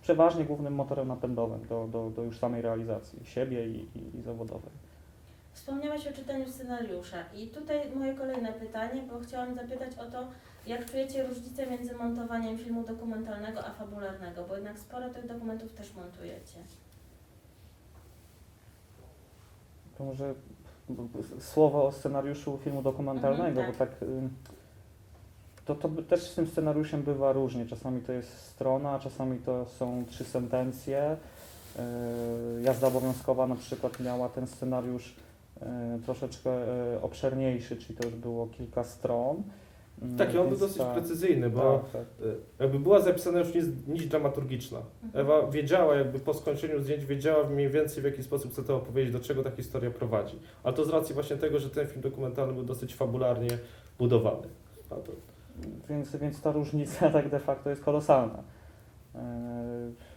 przeważnie 0.03 0.45
głównym 0.45 0.75
motorem 0.75 1.09
napędowym 1.09 1.67
do, 1.69 1.89
do, 1.93 2.11
do 2.11 2.23
już 2.23 2.39
samej 2.39 2.63
realizacji 2.63 3.21
siebie 3.25 3.67
i, 3.69 3.89
i, 3.99 4.17
i 4.19 4.23
zawodowej. 4.23 4.71
Wspomniałaś 5.53 6.07
o 6.07 6.13
czytaniu 6.13 6.49
scenariusza 6.49 7.17
i 7.37 7.47
tutaj 7.47 7.91
moje 7.97 8.15
kolejne 8.15 8.53
pytanie, 8.53 9.03
bo 9.11 9.21
chciałam 9.21 9.55
zapytać 9.55 9.99
o 9.99 10.11
to, 10.11 10.27
jak 10.67 10.91
czujecie 10.91 11.27
różnicę 11.27 11.67
między 11.67 11.95
montowaniem 11.95 12.59
filmu 12.59 12.83
dokumentalnego 12.85 13.65
a 13.67 13.71
fabularnego, 13.73 14.45
bo 14.49 14.55
jednak 14.55 14.79
sporo 14.79 15.09
tych 15.11 15.27
dokumentów 15.29 15.73
też 15.73 15.95
montujecie. 15.95 16.59
To 19.99 20.05
może 20.05 20.35
słowo 21.41 21.87
o 21.87 21.93
scenariuszu 21.93 22.59
filmu 22.65 22.83
dokumentalnego, 22.83 23.61
Mhm, 23.61 23.73
bo 23.73 23.79
tak 23.79 24.03
y, 24.03 24.29
to, 25.65 25.75
to 25.75 25.89
też 25.89 26.23
z 26.31 26.35
tym 26.35 26.47
scenariuszem 26.47 27.03
bywa 27.03 27.33
różnie. 27.33 27.67
Czasami 27.67 28.01
to 28.01 28.13
jest 28.13 28.39
strona, 28.39 28.99
czasami 28.99 29.39
to 29.39 29.67
są 29.67 30.05
trzy 30.09 30.25
sentencje. 30.25 31.17
Y, 32.59 32.63
Jazda 32.63 32.87
obowiązkowa 32.87 33.47
na 33.47 33.57
przykład 33.57 34.01
miała 34.01 34.29
ten 34.29 34.47
scenariusz 34.47 35.15
y, 35.57 35.63
troszeczkę 36.05 36.51
obszerniejszy, 37.03 37.77
czyli 37.77 37.97
to 37.97 38.05
już 38.05 38.15
było 38.15 38.47
kilka 38.47 38.85
stron. 38.85 39.43
Mm, 40.05 40.17
Tak, 40.19 40.35
i 40.35 40.39
on 40.39 40.49
był 40.49 40.59
dosyć 40.59 40.79
ta- 40.79 40.93
precyzyjny, 40.95 41.51
bo 41.51 41.79
Tak, 41.93 42.03
tak. 42.19 42.27
y, 42.27 42.35
jakby 42.61 42.79
była 42.79 43.01
zapisana 43.01 43.39
już 43.39 43.55
nić, 43.55 43.65
nić 43.89 44.07
dramaturgiczna. 44.07 44.79
Mhm. 45.05 45.27
Ewa 45.27 45.47
wiedziała, 45.51 45.95
jakby 45.97 46.19
po 46.19 46.35
skończeniu 46.35 46.81
zdjęć, 46.81 47.05
wiedziała 47.05 47.49
mniej 47.49 47.69
więcej 47.71 48.03
w 48.03 48.07
jaki 48.07 48.23
sposób 48.23 48.53
chce 48.53 48.63
to 48.63 48.77
opowiedzieć, 48.77 49.13
do 49.13 49.21
czego 49.21 49.43
ta 49.43 49.51
historia 49.51 49.91
prowadzi. 49.91 50.39
Ale 50.63 50.75
to 50.75 50.85
z 50.85 50.89
racji 50.89 51.15
właśnie 51.15 51.37
tego, 51.37 51.59
że 51.59 51.71
ten 51.71 51.87
film 51.87 52.01
dokumentalny 52.03 52.53
był 52.53 52.63
dosyć 52.65 52.95
fabularnie 52.95 53.51
budowany. 53.99 54.49
To, 54.89 55.03
Więc, 55.89 56.17
więc 56.17 56.41
ta 56.41 56.53
różnica 56.53 57.11
tak 57.11 57.29
de 57.29 57.41
facto 57.41 57.71
jest 57.71 57.85
kolosalna. 57.85 58.43
Yy, 59.15 59.21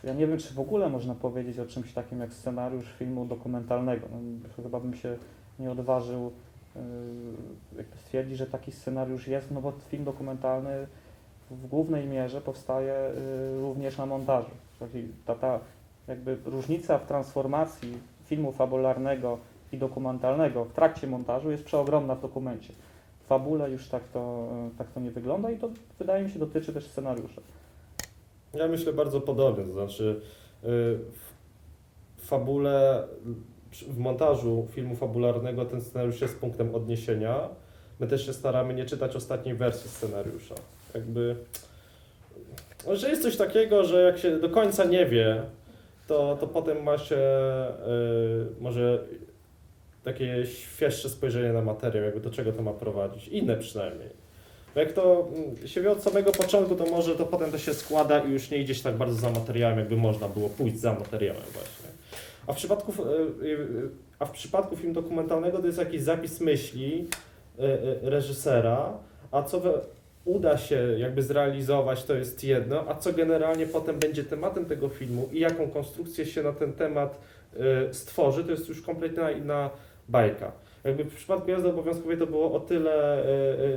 Ja 0.04 0.14
nie 0.14 0.28
wiem, 0.28 0.38
czy 0.38 0.54
w 0.54 0.60
ogóle 0.60 0.90
można 0.90 1.16
powiedzieć 1.16 1.60
o 1.60 1.66
czymś 1.66 1.94
takim 1.94 2.20
jak 2.20 2.34
scenariusz 2.34 2.86
filmu 3.00 3.26
dokumentalnego. 3.26 4.08
No, 4.12 4.64
chyba 4.64 4.80
bym 4.80 4.94
się 4.94 5.18
nie 5.60 5.72
odważył 5.72 6.32
jakby 7.78 7.98
stwierdzić, 7.98 8.38
że 8.38 8.46
taki 8.46 8.72
scenariusz 8.72 9.28
jest, 9.28 9.52
no 9.52 9.62
bo 9.62 9.74
film 9.90 10.04
dokumentalny 10.04 10.88
w 11.52 11.68
głównej 11.68 12.08
mierze 12.08 12.42
powstaje 12.42 13.12
yy, 13.54 13.62
również 13.62 13.98
na 13.98 14.06
montażu. 14.06 14.52
Czyli 14.80 15.14
ta, 15.26 15.36
ta 15.36 15.60
jakby 16.08 16.38
różnica 16.46 16.98
w 16.98 17.08
transformacji 17.08 17.98
filmu 18.26 18.52
fabularnego 18.52 19.38
i 19.72 19.78
dokumentalnego 19.78 20.66
w 20.66 20.74
trakcie 20.74 21.08
montażu 21.08 21.52
jest 21.52 21.64
przeogromna 21.64 22.16
w 22.16 22.22
dokumencie. 22.22 22.74
W 23.24 23.28
fabule 23.28 23.72
już 23.72 23.90
tak 23.90 24.04
to, 24.14 24.50
e, 24.74 24.78
tak 24.78 24.88
to 24.88 25.00
nie 25.00 25.12
wygląda 25.12 25.52
i 25.52 25.58
to 25.58 25.70
wydaje 26.00 26.24
mi 26.24 26.32
się 26.32 26.40
dotyczy 26.40 26.74
też 26.74 26.88
scenariusza. 26.88 27.42
ja 28.54 28.68
myślę 28.68 28.94
bardzo 28.94 29.22
podobnie, 29.22 29.64
to 29.64 29.74
znaczy 29.74 30.22
w 32.18 32.28
fabule, 32.28 33.08
w 33.88 33.98
montażu 33.98 34.68
filmu 34.72 34.96
fabularnego 34.96 35.66
ten 35.66 35.82
scenariusz 35.82 36.22
jest 36.22 36.40
punktem 36.40 36.76
odniesienia. 36.76 37.50
My 38.00 38.08
też 38.08 38.26
się 38.26 38.34
staramy 38.34 38.74
nie 38.74 38.86
czytać 38.86 39.16
ostatniej 39.16 39.56
wersji 39.56 39.90
scenariusza. 39.90 40.56
Jakby, 40.94 41.36
no, 42.88 42.96
że 42.96 43.10
jest 43.10 43.24
coś 43.24 43.38
takiego, 43.38 43.84
że 43.84 44.02
jak 44.02 44.18
się 44.18 44.40
do 44.40 44.50
końca 44.50 44.84
nie 44.84 45.06
wie, 45.06 45.44
to, 46.08 46.38
to 46.40 46.48
potem 46.48 46.84
ma 46.84 46.98
się 46.98 47.18
y, 47.18 48.62
może 48.62 49.00
takie 50.04 50.46
świeższe 50.46 51.10
spojrzenie 51.10 51.54
na 51.54 51.62
materiał, 51.62 52.04
jakby 52.04 52.20
do 52.20 52.30
czego 52.30 52.52
to 52.52 52.62
ma 52.62 52.74
prowadzić. 52.74 53.28
Inne 53.28 53.58
przynajmniej. 53.58 54.10
Bo 54.76 54.80
jak 54.82 54.94
to 54.94 55.28
mm, 55.36 55.68
się 55.68 55.82
wie 55.82 55.92
od 55.92 56.04
samego 56.04 56.32
początku, 56.32 56.76
to 56.76 56.86
może 56.86 57.16
to 57.16 57.26
potem 57.26 57.52
to 57.52 57.58
się 57.58 57.74
składa 57.74 58.20
i 58.20 58.32
już 58.32 58.50
nie 58.50 58.58
idzie 58.58 58.76
się 58.76 58.84
tak 58.84 58.96
bardzo 58.96 59.16
za 59.16 59.30
materiałem, 59.30 59.80
jakby 59.80 59.98
można 59.98 60.28
było 60.28 60.50
pójść 60.50 60.78
za 60.78 60.94
materiałem 60.94 61.44
właśnie. 61.54 61.97
A 62.48 62.54
w 62.54 62.56
przypadku, 62.56 62.94
y, 63.04 63.46
y, 63.46 63.90
a 64.20 64.26
w 64.26 64.32
przypadku 64.32 64.76
filmu 64.76 64.94
dokumentalnego 64.94 65.60
to 65.60 65.66
jest 65.66 65.78
jakiś 65.78 66.02
zapis 66.02 66.42
myśli 66.42 67.08
reżysera, 68.02 68.94
a 69.32 69.44
co 69.44 69.62
uda 70.26 70.58
się 70.58 70.96
jakby 70.98 71.24
zrealizować, 71.24 72.04
to 72.04 72.16
jest 72.16 72.44
jedno, 72.44 72.84
a 72.88 72.96
co 72.96 73.14
generalnie 73.14 73.66
potem 73.66 74.00
będzie 74.00 74.24
tematem 74.24 74.66
tego 74.66 74.90
filmu 74.90 75.30
i 75.32 75.40
jaką 75.40 75.70
konstrukcję 75.70 76.26
się 76.26 76.44
na 76.44 76.54
ten 76.54 76.74
temat 76.74 77.20
stworzy, 77.92 78.44
to 78.44 78.52
jest 78.52 78.70
już 78.70 78.82
kompletna 78.82 79.32
inna 79.32 79.70
bajka. 80.10 80.52
Jakby 80.84 81.04
w 81.04 81.16
przypadku 81.16 81.52
jazdy 81.52 81.70
obowiązkowej 81.70 82.18
to 82.18 82.28
było 82.28 82.54
o 82.54 82.60
tyle 82.60 83.24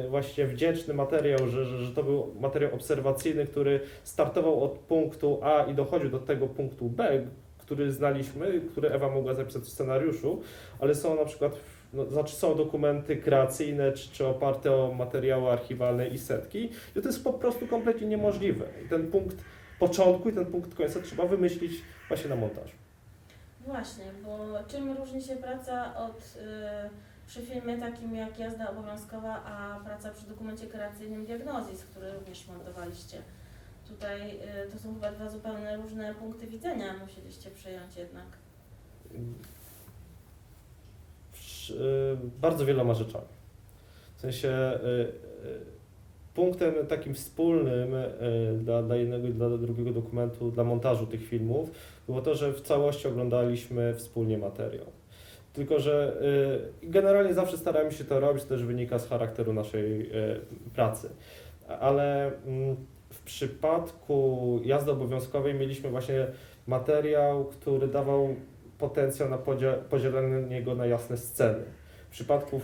właśnie 0.08 0.46
wdzięczny 0.46 0.94
materiał, 0.94 1.48
że, 1.48 1.64
że, 1.64 1.78
że 1.78 1.92
to 1.94 2.02
był 2.02 2.34
materiał 2.40 2.74
obserwacyjny, 2.74 3.46
który 3.46 3.80
startował 4.04 4.64
od 4.64 4.72
punktu 4.78 5.38
A 5.42 5.62
i 5.62 5.74
dochodził 5.74 6.10
do 6.10 6.18
tego 6.18 6.46
punktu 6.46 6.88
B, 6.88 7.26
który 7.70 7.92
znaliśmy, 7.92 8.60
który 8.60 8.88
Ewa 8.90 9.08
mogła 9.08 9.34
zapisać 9.34 9.62
w 9.62 9.68
scenariuszu, 9.68 10.42
ale 10.80 10.94
są 10.94 11.16
na 11.16 11.24
przykład, 11.24 11.52
no, 11.92 12.04
znaczy 12.04 12.36
są 12.36 12.56
dokumenty 12.56 13.16
kreacyjne, 13.16 13.92
czy, 13.92 14.10
czy 14.10 14.26
oparte 14.26 14.72
o 14.76 14.94
materiały 14.94 15.50
archiwalne 15.50 16.08
i 16.08 16.18
setki, 16.18 16.70
i 16.96 17.02
to 17.02 17.08
jest 17.08 17.24
po 17.24 17.32
prostu 17.32 17.66
kompletnie 17.66 18.06
niemożliwe. 18.06 18.66
I 18.86 18.88
ten 18.88 19.10
punkt 19.10 19.36
początku 19.78 20.28
i 20.28 20.32
ten 20.32 20.46
punkt 20.46 20.74
końca 20.74 21.00
trzeba 21.00 21.26
wymyślić 21.26 21.72
właśnie 22.08 22.30
na 22.30 22.36
montażu. 22.36 22.74
Właśnie, 23.66 24.04
bo 24.24 24.38
czym 24.68 24.96
różni 24.96 25.22
się 25.22 25.36
praca 25.36 25.96
od 25.96 26.18
y, 26.18 26.90
przy 27.26 27.42
filmie 27.42 27.78
takim 27.78 28.16
jak 28.16 28.38
jazda 28.38 28.70
obowiązkowa, 28.70 29.44
a 29.44 29.80
praca 29.84 30.10
przy 30.10 30.26
dokumencie 30.26 30.66
kreacyjnym 30.66 31.24
Diagnozis, 31.26 31.84
który 31.84 32.12
również 32.12 32.46
montowaliście? 32.48 33.22
Tutaj 33.90 34.30
y, 34.66 34.72
to 34.72 34.78
są 34.78 34.94
chyba 34.94 35.12
dwa 35.12 35.28
zupełnie 35.28 35.76
różne 35.76 36.14
punkty 36.14 36.46
widzenia, 36.46 36.94
musieliście 37.06 37.50
przyjąć 37.50 37.96
jednak. 37.96 38.26
Y, 41.70 42.16
bardzo 42.40 42.66
wieloma 42.66 42.94
rzeczami. 42.94 43.26
W 44.16 44.20
sensie 44.20 44.78
y, 44.84 45.12
punktem 46.34 46.86
takim 46.86 47.14
wspólnym 47.14 47.94
dla, 48.58 48.82
dla 48.82 48.96
jednego 48.96 49.28
i 49.28 49.32
dla 49.32 49.48
drugiego 49.48 49.92
dokumentu, 49.92 50.50
dla 50.50 50.64
montażu 50.64 51.06
tych 51.06 51.28
filmów, 51.28 51.70
było 52.06 52.22
to, 52.22 52.34
że 52.34 52.52
w 52.52 52.60
całości 52.60 53.08
oglądaliśmy 53.08 53.94
wspólnie 53.94 54.38
materiał. 54.38 54.86
Tylko, 55.52 55.80
że 55.80 56.22
generalnie 56.82 57.34
zawsze 57.34 57.56
staramy 57.56 57.92
się 57.92 58.04
to 58.04 58.20
robić, 58.20 58.42
to 58.42 58.48
też 58.48 58.64
wynika 58.64 58.98
z 58.98 59.08
charakteru 59.08 59.52
naszej 59.52 60.10
pracy. 60.74 61.08
Ale 61.80 62.32
mm, 62.46 62.76
przypadku 63.30 64.60
jazdy 64.64 64.90
obowiązkowej 64.90 65.54
mieliśmy 65.54 65.90
właśnie 65.90 66.26
materiał, 66.66 67.44
który 67.44 67.88
dawał 67.88 68.34
potencjał 68.78 69.28
na 69.28 69.38
podzielenie 69.90 70.62
go 70.62 70.74
na 70.74 70.86
jasne 70.86 71.16
sceny. 71.16 71.64
W 72.08 72.12
przypadku 72.12 72.60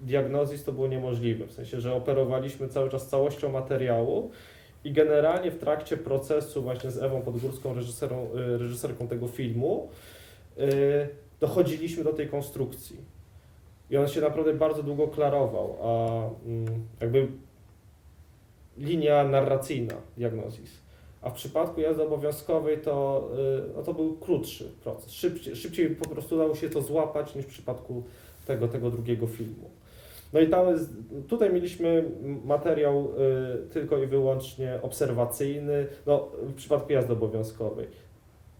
diagnozis 0.00 0.64
to 0.64 0.72
było 0.72 0.88
niemożliwe, 0.88 1.46
w 1.46 1.52
sensie, 1.52 1.80
że 1.80 1.94
operowaliśmy 1.94 2.68
cały 2.68 2.90
czas 2.90 3.06
całością 3.06 3.48
materiału 3.52 4.30
i 4.84 4.92
generalnie 4.92 5.50
w 5.50 5.58
trakcie 5.58 5.96
procesu 5.96 6.62
właśnie 6.62 6.90
z 6.90 6.98
Ewą 6.98 7.22
Podgórską, 7.22 7.72
y, 7.72 8.58
reżyserką 8.58 9.08
tego 9.08 9.28
filmu, 9.28 9.88
y, 10.58 11.08
dochodziliśmy 11.40 12.04
do 12.04 12.12
tej 12.12 12.28
konstrukcji. 12.28 12.96
I 13.90 13.96
on 13.96 14.08
się 14.08 14.20
naprawdę 14.20 14.52
bardzo 14.54 14.82
długo 14.82 15.08
klarował, 15.08 15.76
a 15.82 16.20
mm, 16.46 16.86
jakby 17.00 17.28
linia 18.78 19.24
narracyjna 19.24 19.94
diagnozis. 20.16 20.88
A 21.22 21.30
w 21.30 21.34
przypadku 21.34 21.80
jazdy 21.80 22.02
obowiązkowej 22.02 22.78
to, 22.78 23.28
y, 23.68 23.76
no 23.76 23.82
to 23.82 23.94
był 23.94 24.16
krótszy 24.16 24.64
proces. 24.82 25.12
Szybciej, 25.12 25.56
szybciej 25.56 25.90
po 25.90 26.08
prostu 26.08 26.38
dało 26.38 26.54
się 26.54 26.70
to 26.70 26.82
złapać 26.82 27.34
niż 27.34 27.44
w 27.44 27.48
przypadku 27.48 28.02
tego, 28.46 28.68
tego 28.68 28.90
drugiego 28.90 29.26
filmu. 29.26 29.70
No 30.32 30.40
i 30.40 30.48
tam, 30.48 30.66
tutaj 31.28 31.52
mieliśmy 31.52 32.04
materiał 32.44 33.08
y, 33.64 33.68
tylko 33.72 33.98
i 33.98 34.06
wyłącznie 34.06 34.78
obserwacyjny, 34.82 35.86
no 36.06 36.28
w 36.42 36.54
przypadku 36.54 36.92
jazdy 36.92 37.12
obowiązkowej. 37.12 37.86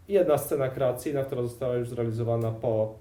Jedna 0.09 0.39
scena 0.39 0.69
kreacyjna, 0.69 1.25
która 1.25 1.43
została 1.43 1.75
już 1.75 1.89
zrealizowana 1.89 2.51
po 2.51 2.95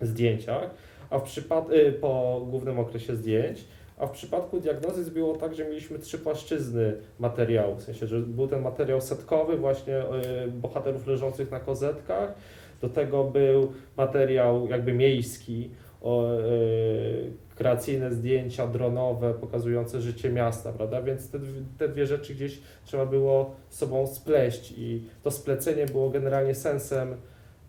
zdjęciach, 0.00 0.70
a 1.10 1.18
w 1.18 1.22
przypad- 1.22 1.72
y, 1.72 1.92
po 1.92 2.42
głównym 2.50 2.78
okresie 2.78 3.16
zdjęć, 3.16 3.64
a 3.98 4.06
w 4.06 4.10
przypadku 4.10 4.60
diagnozy 4.60 5.10
było 5.10 5.36
tak, 5.36 5.54
że 5.54 5.64
mieliśmy 5.64 5.98
trzy 5.98 6.18
płaszczyzny 6.18 6.96
materiału, 7.18 7.76
w 7.76 7.82
sensie, 7.82 8.06
że 8.06 8.20
był 8.20 8.48
ten 8.48 8.62
materiał 8.62 9.00
setkowy 9.00 9.56
właśnie 9.56 9.98
y, 9.98 10.48
bohaterów 10.48 11.06
leżących 11.06 11.50
na 11.50 11.60
kozetkach, 11.60 12.34
do 12.80 12.88
tego 12.88 13.24
był 13.24 13.72
materiał 13.96 14.68
jakby 14.68 14.92
miejski, 14.92 15.70
o, 16.02 16.38
y, 16.40 17.32
kreacyjne 17.54 18.12
zdjęcia 18.12 18.66
dronowe 18.66 19.34
pokazujące 19.34 20.00
życie 20.00 20.30
miasta, 20.30 20.72
prawda? 20.72 21.02
Więc 21.02 21.30
te, 21.30 21.38
te 21.78 21.88
dwie 21.88 22.06
rzeczy 22.06 22.34
gdzieś 22.34 22.60
trzeba 22.84 23.06
było 23.06 23.54
sobą 23.68 24.06
spleść 24.06 24.74
i 24.76 25.02
to 25.22 25.30
splecenie 25.30 25.86
było 25.86 26.10
generalnie 26.10 26.54
sensem, 26.54 27.16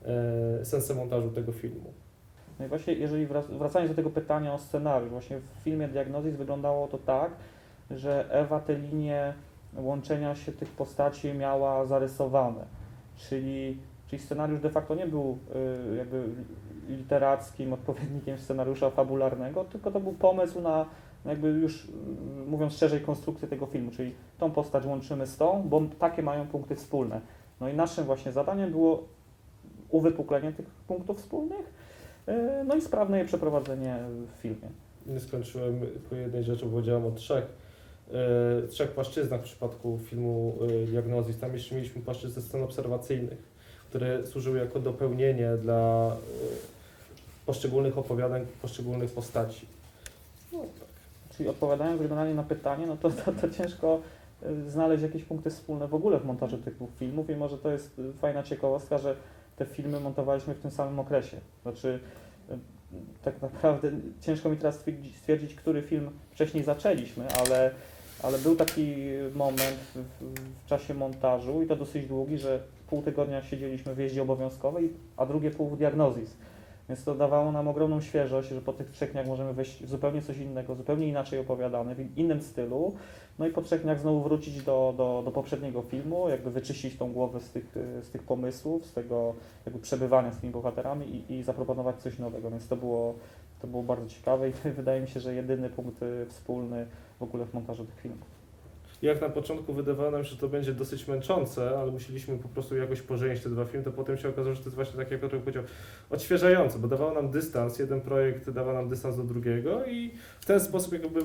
e, 0.06 0.66
sensem 0.66 0.98
montażu 0.98 1.30
tego 1.30 1.52
filmu. 1.52 1.94
No 2.60 2.66
i 2.66 2.68
właśnie, 2.68 2.94
jeżeli 2.94 3.28
wrac- 3.28 3.58
wracając 3.58 3.92
do 3.92 3.96
tego 3.96 4.10
pytania 4.10 4.54
o 4.54 4.58
scenariusz, 4.58 5.10
właśnie 5.10 5.40
w 5.40 5.64
filmie 5.64 5.88
Diagnozis 5.88 6.36
wyglądało 6.36 6.88
to 6.88 6.98
tak, 6.98 7.32
że 7.92 8.26
Ewa 8.32 8.60
te 8.60 8.76
linie 8.76 9.34
łączenia 9.78 10.36
się 10.36 10.52
tych 10.52 10.70
postaci 10.70 11.34
miała 11.34 11.86
zarysowane, 11.86 12.66
czyli, 13.18 13.78
czyli 14.08 14.22
scenariusz 14.22 14.62
de 14.62 14.70
facto 14.70 14.96
nie 14.96 15.08
był 15.08 15.38
y, 15.92 15.96
jakby 15.96 16.24
literackim 16.90 17.74
odpowiednikiem 17.74 18.38
scenariusza 18.38 18.90
fabularnego, 18.90 19.64
tylko 19.64 19.92
to 19.92 20.00
był 20.00 20.14
pomysł 20.14 20.62
na 20.62 20.86
jakby 21.26 21.48
już 21.48 21.86
y, 21.86 21.90
mówiąc 22.48 22.74
szerzej 22.74 23.02
konstrukcję 23.02 23.48
tego 23.48 23.66
filmu, 23.66 23.92
czyli 23.92 24.16
tą 24.38 24.52
postać 24.52 24.86
łączymy 24.86 25.28
z 25.28 25.38
tą, 25.38 25.64
bo 25.70 25.82
takie 26.00 26.24
mają 26.24 26.48
punkty 26.48 26.76
wspólne. 26.76 27.22
No 27.62 27.70
i 27.70 27.74
naszym 27.74 28.06
właśnie 28.06 28.32
zadaniem 28.32 28.72
było 28.72 29.04
uwypuklenie 29.90 30.52
tych 30.52 30.66
punktów 30.66 31.18
wspólnych, 31.18 31.74
no 32.66 32.76
i 32.76 32.82
sprawne 32.82 33.20
je 33.20 33.26
przeprowadzenie 33.26 33.98
w 34.38 34.42
filmie. 34.42 34.70
Nie 35.06 35.20
skończyłem 35.20 35.80
po 36.10 36.16
jednej 36.16 36.44
rzeczy, 36.44 36.66
bo 36.66 36.72
powiedziałem 36.72 37.06
o 37.06 37.12
trzech, 37.12 37.46
e, 38.14 38.68
trzech 38.68 38.92
płaszczyznach 38.92 39.42
w 39.42 39.44
przypadku 39.44 40.00
filmu 40.06 40.58
e, 40.62 40.86
Diagnozis. 40.86 41.40
Tam 41.40 41.54
jeszcze 41.54 41.76
mieliśmy 41.76 42.02
płaszczyznę 42.02 42.42
scen 42.42 42.64
obserwacyjnych, 42.64 43.38
które 43.90 44.26
służyły 44.26 44.60
jako 44.60 44.80
dopełnienie 44.80 45.58
dla 45.58 46.08
e, 46.08 46.16
poszczególnych 47.46 47.98
opowiadań, 47.98 48.46
poszczególnych 48.62 49.12
postaci. 49.12 49.68
No, 50.52 50.60
tak. 50.60 50.88
Czyli 51.38 51.50
odpowiadając 51.50 52.02
generalnie 52.02 52.34
na 52.34 52.44
pytanie, 52.44 52.88
no 52.88 52.98
to, 52.98 53.10
to, 53.10 53.32
to 53.32 53.50
ciężko 53.50 54.00
y, 54.44 54.70
znaleźć 54.70 55.04
jakieś 55.04 55.24
punkty 55.24 55.50
wspólne 55.50 55.88
w 55.88 55.94
ogóle 55.94 56.20
w 56.20 56.26
montażu 56.26 56.58
tych 56.58 56.76
dwóch 56.76 56.90
filmów 57.00 57.30
i 57.30 57.36
może 57.36 57.58
to 57.58 57.72
jest 57.72 58.00
y, 58.00 58.14
fajna 58.14 58.44
ciekawostka, 58.44 58.98
że 58.98 59.16
te 59.56 59.66
filmy 59.66 60.00
montowaliśmy 60.00 60.54
w 60.54 60.60
tym 60.60 60.72
samym 60.72 61.00
okresie. 61.00 61.38
Znaczy 61.62 62.00
y, 62.50 62.58
tak 63.24 63.42
naprawdę 63.42 63.92
ciężko 64.22 64.50
mi 64.50 64.58
teraz 64.58 64.76
stwierdzić, 64.76 65.18
stwierdzić 65.18 65.56
który 65.56 65.82
film 65.82 66.10
wcześniej 66.32 66.64
zaczęliśmy, 66.64 67.28
ale, 67.28 67.72
ale 68.24 68.38
był 68.38 68.56
taki 68.56 68.96
moment 69.36 69.78
w, 69.96 70.00
w 70.64 70.66
czasie 70.66 70.94
montażu 70.94 71.64
i 71.64 71.68
to 71.68 71.76
dosyć 71.76 72.08
długi, 72.08 72.38
że 72.38 72.60
pół 72.88 73.02
tygodnia 73.02 73.42
siedzieliśmy 73.42 73.96
w 73.96 74.00
jeździe 74.00 74.22
obowiązkowej, 74.22 74.94
a 75.18 75.26
drugie 75.26 75.52
pół 75.52 75.70
w 75.70 75.78
diagnozis. 75.78 76.36
Więc 76.90 77.04
to 77.04 77.16
dawało 77.16 77.52
nam 77.52 77.68
ogromną 77.68 78.02
świeżość, 78.02 78.50
że 78.50 78.62
po 78.62 78.74
tych 78.74 78.90
trzech 78.92 79.12
dniach 79.12 79.28
możemy 79.28 79.54
wejść 79.54 79.84
w 79.84 79.90
zupełnie 79.90 80.22
coś 80.22 80.38
innego, 80.38 80.76
zupełnie 80.76 81.08
inaczej 81.08 81.40
opowiadane, 81.40 81.96
w 81.96 82.18
innym 82.18 82.42
stylu. 82.42 82.94
No 83.40 83.48
i 83.48 83.52
po 83.52 83.62
trzech 83.62 83.82
dniach 83.82 84.00
znowu 84.00 84.24
wrócić 84.24 84.64
do, 84.64 84.94
do, 84.98 85.22
do 85.26 85.32
poprzedniego 85.32 85.82
filmu, 85.82 86.30
jakby 86.30 86.52
wyczyścić 86.52 86.98
tą 86.98 87.14
głowę 87.14 87.40
z 87.40 87.50
tych, 87.50 87.76
z 88.02 88.10
tych 88.10 88.24
pomysłów, 88.24 88.86
z 88.86 88.94
tego 88.94 89.34
jakby 89.66 89.82
przebywania 89.82 90.32
z 90.32 90.38
tymi 90.38 90.54
bohaterami 90.54 91.06
i, 91.16 91.34
i 91.34 91.44
zaproponować 91.44 91.96
coś 91.96 92.20
nowego. 92.20 92.52
Więc 92.52 92.68
to 92.68 92.76
było, 92.76 93.16
to 93.62 93.68
było 93.68 93.84
bardzo 93.84 94.10
ciekawe 94.10 94.50
i 94.50 94.54
wydaje 94.82 95.02
mi 95.02 95.08
się, 95.08 95.20
że 95.20 95.34
jedyny 95.34 95.70
punkt 95.70 96.04
y, 96.04 96.26
wspólny 96.30 96.86
w 97.20 97.24
ogóle 97.24 97.46
w 97.46 97.54
montażu 97.54 97.86
tych 97.86 98.00
filmów. 98.00 98.35
Jak 99.02 99.22
na 99.22 99.30
początku 99.30 99.74
wydawało 99.74 100.12
nam 100.12 100.24
się, 100.24 100.30
że 100.30 100.38
to 100.38 100.48
będzie 100.48 100.74
dosyć 100.74 101.08
męczące, 101.08 101.80
ale 101.80 101.92
musieliśmy 101.92 102.38
po 102.38 102.48
prostu 102.48 102.78
jakoś 102.78 103.02
pożenić 103.02 103.44
te 103.44 103.50
dwa 103.50 103.66
filmy, 103.66 103.86
to 103.86 103.92
potem 103.92 104.18
się 104.18 104.30
okazało, 104.30 104.56
że 104.56 104.62
to 104.62 104.66
jest 104.66 104.76
właśnie 104.76 104.98
tak, 104.98 105.12
jak 105.12 105.22
Piotr 105.22 105.40
powiedział, 105.40 105.64
odświeżające, 106.10 106.80
bo 106.80 106.88
dawało 106.88 107.14
nam 107.14 107.32
dystans, 107.32 107.80
jeden 107.80 108.02
projekt 108.02 108.50
dawał 108.50 108.74
nam 108.74 108.90
dystans 108.90 109.18
do 109.18 109.24
drugiego 109.24 109.86
i 109.86 110.12
w 110.40 110.46
ten 110.46 110.60
sposób 110.60 110.94
jakby 110.94 111.20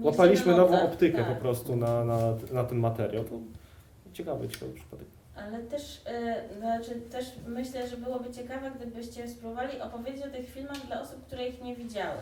łapaliśmy 0.00 0.56
nową 0.56 0.82
optykę 0.82 1.18
tak. 1.18 1.34
po 1.34 1.40
prostu 1.40 1.76
na, 1.76 2.04
na, 2.04 2.18
na 2.52 2.64
ten 2.64 2.78
materiał. 2.78 3.24
To 3.24 3.40
ciekawy, 4.12 4.48
ciekawy 4.48 4.72
przypadek. 4.72 5.06
Ale 5.36 5.62
też, 5.62 5.96
y, 6.52 6.58
znaczy, 6.58 7.00
też 7.10 7.26
myślę, 7.46 7.88
że 7.88 7.96
byłoby 7.96 8.30
ciekawe, 8.30 8.70
gdybyście 8.76 9.28
spróbowali 9.28 9.80
opowiedzieć 9.80 10.26
o 10.26 10.30
tych 10.30 10.50
filmach 10.50 10.86
dla 10.86 11.02
osób, 11.02 11.26
które 11.26 11.48
ich 11.48 11.62
nie 11.62 11.76
widziały. 11.76 12.20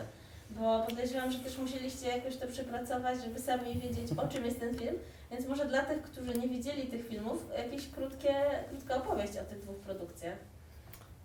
Bo 0.49 0.85
podejrzewam, 0.89 1.31
że 1.31 1.39
też 1.39 1.57
musieliście 1.57 2.07
jakoś 2.07 2.37
to 2.37 2.47
przepracować, 2.47 3.23
żeby 3.23 3.39
sami 3.39 3.73
wiedzieć, 3.73 4.07
o 4.17 4.27
czym 4.27 4.45
jest 4.45 4.59
ten 4.59 4.75
film. 4.75 4.95
Więc 5.31 5.47
może 5.47 5.65
dla 5.65 5.81
tych, 5.81 6.01
którzy 6.01 6.39
nie 6.39 6.47
widzieli 6.47 6.87
tych 6.87 7.07
filmów, 7.07 7.45
jakieś 7.57 7.87
krótkie, 7.87 8.35
krótka 8.69 8.95
opowieść 8.95 9.37
o 9.37 9.45
tych 9.45 9.59
dwóch 9.59 9.77
produkcjach. 9.77 10.37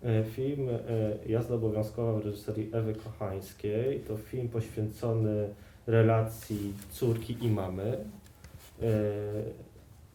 E, 0.03 0.23
Film 0.23 0.69
e, 0.69 0.77
Jazda 1.31 1.55
obowiązkowa 1.55 2.13
w 2.13 2.25
reżyserii 2.25 2.69
Ewy 2.73 2.95
Kochańskiej 2.95 3.99
to 3.99 4.17
film 4.17 4.49
poświęcony 4.49 5.49
relacji 5.87 6.73
córki 6.91 7.37
i 7.41 7.49
mamy 7.49 7.97
e, 8.81 8.87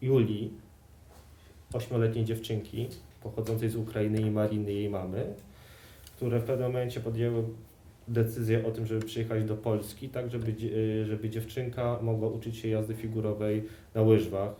Julii, 0.01 0.53
ośmioletniej 1.73 2.25
dziewczynki 2.25 2.87
pochodzącej 3.23 3.69
z 3.69 3.75
Ukrainy 3.75 4.21
i 4.21 4.31
Mariny 4.31 4.73
jej 4.73 4.89
mamy, 4.89 5.33
które 6.15 6.39
w 6.39 6.43
pewnym 6.43 6.67
momencie 6.67 6.99
podjęły 6.99 7.43
decyzję 8.11 8.65
o 8.67 8.71
tym, 8.71 8.85
żeby 8.85 9.05
przyjechać 9.05 9.43
do 9.43 9.57
Polski, 9.57 10.09
tak 10.09 10.31
żeby, 10.31 10.51
e, 11.01 11.05
żeby 11.05 11.29
dziewczynka 11.29 11.99
mogła 12.01 12.29
uczyć 12.29 12.57
się 12.57 12.67
jazdy 12.67 12.93
figurowej 12.93 13.63
na 13.95 14.01
łyżwach 14.01 14.53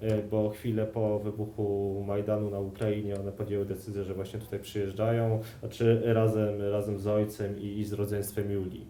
e, 0.00 0.22
bo 0.22 0.50
chwilę 0.50 0.86
po 0.86 1.18
wybuchu 1.18 2.04
Majdanu 2.06 2.50
na 2.50 2.60
Ukrainie 2.60 3.20
one 3.20 3.32
podjęły 3.32 3.64
decyzję, 3.64 4.04
że 4.04 4.14
właśnie 4.14 4.40
tutaj 4.40 4.58
przyjeżdżają, 4.58 5.40
znaczy 5.60 6.02
razem, 6.04 6.62
razem 6.70 6.98
z 6.98 7.06
ojcem 7.06 7.60
i, 7.60 7.78
i 7.78 7.84
z 7.84 7.92
rodzeństwem 7.92 8.50
Julii. 8.50 8.86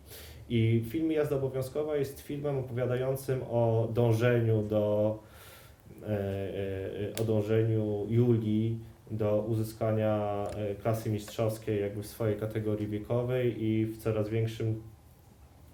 I 0.48 0.84
film 0.88 1.12
Jazda 1.12 1.36
Obowiązkowa 1.36 1.96
jest 1.96 2.20
filmem 2.20 2.58
opowiadającym 2.58 3.42
o 3.42 3.88
dążeniu 3.94 4.62
do 4.62 5.18
e, 6.06 7.12
o 7.20 7.24
dążeniu 7.24 8.06
Julii 8.08 8.89
do 9.10 9.44
uzyskania 9.48 10.44
e, 10.56 10.74
klasy 10.74 11.10
mistrzowskiej 11.10 11.80
jakby 11.80 12.02
w 12.02 12.06
swojej 12.06 12.36
kategorii 12.36 12.86
wiekowej 12.86 13.64
i 13.64 13.86
w 13.86 13.98
coraz 13.98 14.28
większym 14.28 14.82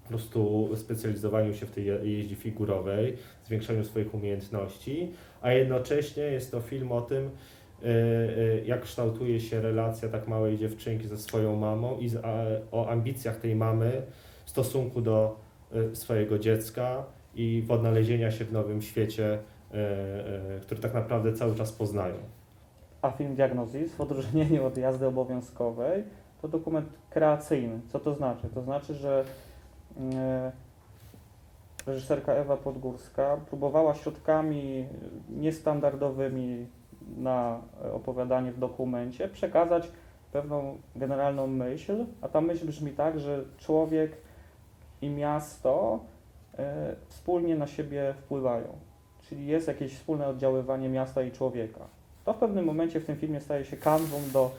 po 0.03 0.09
prostu 0.09 0.69
specjalizowaniu 0.75 1.53
się 1.53 1.65
w 1.65 1.71
tej 1.71 1.85
je- 1.85 1.99
jeździe 2.03 2.35
figurowej, 2.35 3.17
zwiększaniu 3.45 3.83
swoich 3.83 4.13
umiejętności, 4.13 5.11
a 5.41 5.51
jednocześnie 5.51 6.23
jest 6.23 6.51
to 6.51 6.61
film 6.61 6.91
o 6.91 7.01
tym, 7.01 7.29
e, 7.83 7.85
e, 7.85 8.65
jak 8.65 8.81
kształtuje 8.81 9.39
się 9.39 9.61
relacja 9.61 10.09
tak 10.09 10.27
małej 10.27 10.57
dziewczynki 10.57 11.07
ze 11.07 11.17
swoją 11.17 11.55
mamą 11.55 11.99
i 11.99 12.09
o 12.71 12.89
ambicjach 12.89 13.37
tej 13.37 13.55
mamy 13.55 14.01
w 14.45 14.49
stosunku 14.49 15.01
do 15.01 15.39
swojego 15.93 16.39
dziecka 16.39 17.05
i 17.35 17.63
w 17.67 17.71
odnalezienia 17.71 18.31
się 18.31 18.45
w 18.45 18.51
nowym 18.51 18.81
świecie, 18.81 19.39
który 20.61 20.81
tak 20.81 20.93
naprawdę 20.93 21.33
cały 21.33 21.55
czas 21.55 21.71
poznają. 21.71 22.15
Film 23.11 23.35
Diagnozis, 23.35 23.95
w 23.95 24.01
odróżnieniu 24.01 24.65
od 24.65 24.77
jazdy 24.77 25.07
obowiązkowej, 25.07 26.03
to 26.41 26.47
dokument 26.47 26.89
kreacyjny. 27.09 27.79
Co 27.87 27.99
to 27.99 28.13
znaczy? 28.13 28.49
To 28.53 28.61
znaczy, 28.61 28.93
że 28.93 29.25
e, 30.13 30.51
reżyserka 31.87 32.33
Ewa 32.33 32.57
Podgórska 32.57 33.37
próbowała 33.49 33.95
środkami 33.95 34.87
niestandardowymi 35.29 36.67
na 37.17 37.61
opowiadanie 37.93 38.51
w 38.51 38.59
dokumencie 38.59 39.27
przekazać 39.27 39.91
pewną 40.31 40.77
generalną 40.95 41.47
myśl, 41.47 42.05
a 42.21 42.27
ta 42.27 42.41
myśl 42.41 42.67
brzmi 42.67 42.91
tak, 42.91 43.19
że 43.19 43.43
człowiek 43.57 44.17
i 45.01 45.09
miasto 45.09 45.99
e, 46.57 46.95
wspólnie 47.07 47.55
na 47.55 47.67
siebie 47.67 48.13
wpływają. 48.17 48.67
Czyli 49.21 49.47
jest 49.47 49.67
jakieś 49.67 49.95
wspólne 49.95 50.27
oddziaływanie 50.27 50.89
miasta 50.89 51.21
i 51.21 51.31
człowieka. 51.31 51.96
To 52.27 52.33
w 52.33 52.37
pewnym 52.37 52.65
momencie 52.65 52.99
w 52.99 53.05
tym 53.05 53.15
filmie 53.15 53.41
staje 53.41 53.65
się 53.65 53.77
kanwą 53.77 54.17
do 54.33 54.51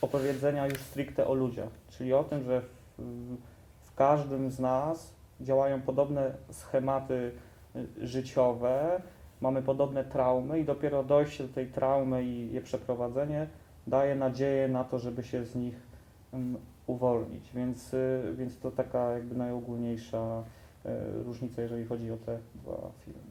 opowiedzenia 0.00 0.66
już 0.66 0.80
stricte 0.80 1.26
o 1.26 1.34
ludziach, 1.34 1.68
czyli 1.88 2.12
o 2.12 2.24
tym, 2.24 2.44
że 2.44 2.62
w, 2.98 3.36
w 3.80 3.94
każdym 3.94 4.50
z 4.50 4.60
nas 4.60 5.14
działają 5.40 5.82
podobne 5.82 6.32
schematy 6.50 7.32
y, 7.76 8.06
życiowe, 8.06 9.02
mamy 9.40 9.62
podobne 9.62 10.04
traumy 10.04 10.60
i 10.60 10.64
dopiero 10.64 11.04
dojście 11.04 11.44
do 11.44 11.54
tej 11.54 11.66
traumy 11.66 12.24
i 12.24 12.52
je 12.52 12.60
przeprowadzenie 12.60 13.46
daje 13.86 14.14
nadzieję 14.14 14.68
na 14.68 14.84
to, 14.84 14.98
żeby 14.98 15.22
się 15.22 15.44
z 15.44 15.54
nich 15.54 15.74
ym, 16.34 16.56
uwolnić. 16.86 17.52
Więc, 17.54 17.94
y, 17.94 18.34
więc 18.36 18.58
to 18.58 18.70
taka 18.70 19.12
jakby 19.12 19.34
najogólniejsza 19.34 20.42
y, 20.86 20.88
różnica, 21.24 21.62
jeżeli 21.62 21.84
chodzi 21.84 22.10
o 22.12 22.16
te 22.16 22.38
dwa 22.54 22.90
filmy. 23.04 23.25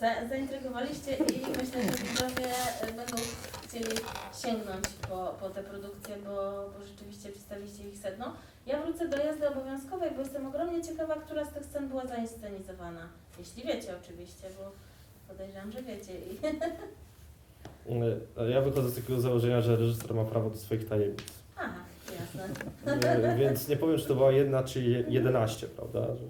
Za, 0.00 0.28
zaintrygowaliście 0.28 1.16
i 1.16 1.40
myślę, 1.46 1.82
że 1.82 1.90
widzowie 1.90 2.46
e, 2.82 2.86
będą 2.86 3.16
chcieli 3.68 3.86
sięgnąć 4.42 4.84
po, 5.08 5.34
po 5.40 5.50
te 5.50 5.62
produkcje, 5.62 6.16
bo, 6.24 6.32
bo 6.78 6.86
rzeczywiście 6.86 7.28
przedstawiliście 7.28 7.88
ich 7.88 7.98
sedno. 7.98 8.32
Ja 8.66 8.82
wrócę 8.82 9.08
do 9.08 9.16
jazdy 9.16 9.48
obowiązkowej, 9.48 10.10
bo 10.16 10.20
jestem 10.20 10.46
ogromnie 10.46 10.84
ciekawa, 10.84 11.14
która 11.14 11.44
z 11.44 11.52
tych 11.52 11.64
scen 11.64 11.88
była 11.88 12.06
zainscenizowana. 12.06 13.08
Jeśli 13.38 13.62
wiecie 13.62 13.94
oczywiście, 14.04 14.46
bo 14.58 14.70
podejrzewam, 15.28 15.72
że 15.72 15.82
wiecie. 15.82 16.12
I... 16.12 16.38
E, 18.36 18.50
Ja 18.50 18.60
wychodzę 18.60 18.90
z 18.90 18.94
takiego 18.94 19.20
założenia, 19.20 19.60
że 19.60 19.76
reżyser 19.76 20.14
ma 20.14 20.24
prawo 20.24 20.50
do 20.50 20.56
swoich 20.56 20.88
tajemnic. 20.88 21.20
Aha, 21.56 21.74
jasne. 22.20 22.48
E, 23.32 23.36
Więc 23.36 23.68
nie 23.68 23.76
powiem, 23.76 23.98
czy 23.98 24.06
to 24.06 24.14
była 24.14 24.32
jedna, 24.32 24.62
czy 24.62 24.82
je- 24.82 25.04
11, 25.08 25.66
prawda? 25.66 26.00
Że... 26.06 26.24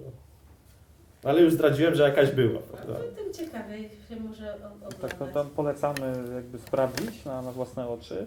Ale 1.23 1.41
już 1.41 1.53
zdradziłem, 1.53 1.95
że 1.95 2.03
jakaś 2.03 2.31
była, 2.31 2.53
No 2.71 2.77
prawda? 2.77 2.93
to 2.93 3.03
tym 3.23 3.33
ciekawiej 3.33 3.89
się 4.09 4.15
może 4.15 4.53
o- 4.53 4.55
oglądać. 4.55 4.99
Tak, 5.01 5.13
to 5.13 5.27
tam 5.27 5.49
polecamy 5.49 6.13
jakby 6.35 6.59
sprawdzić 6.59 7.25
na, 7.25 7.41
na 7.41 7.51
własne 7.51 7.87
oczy 7.87 8.25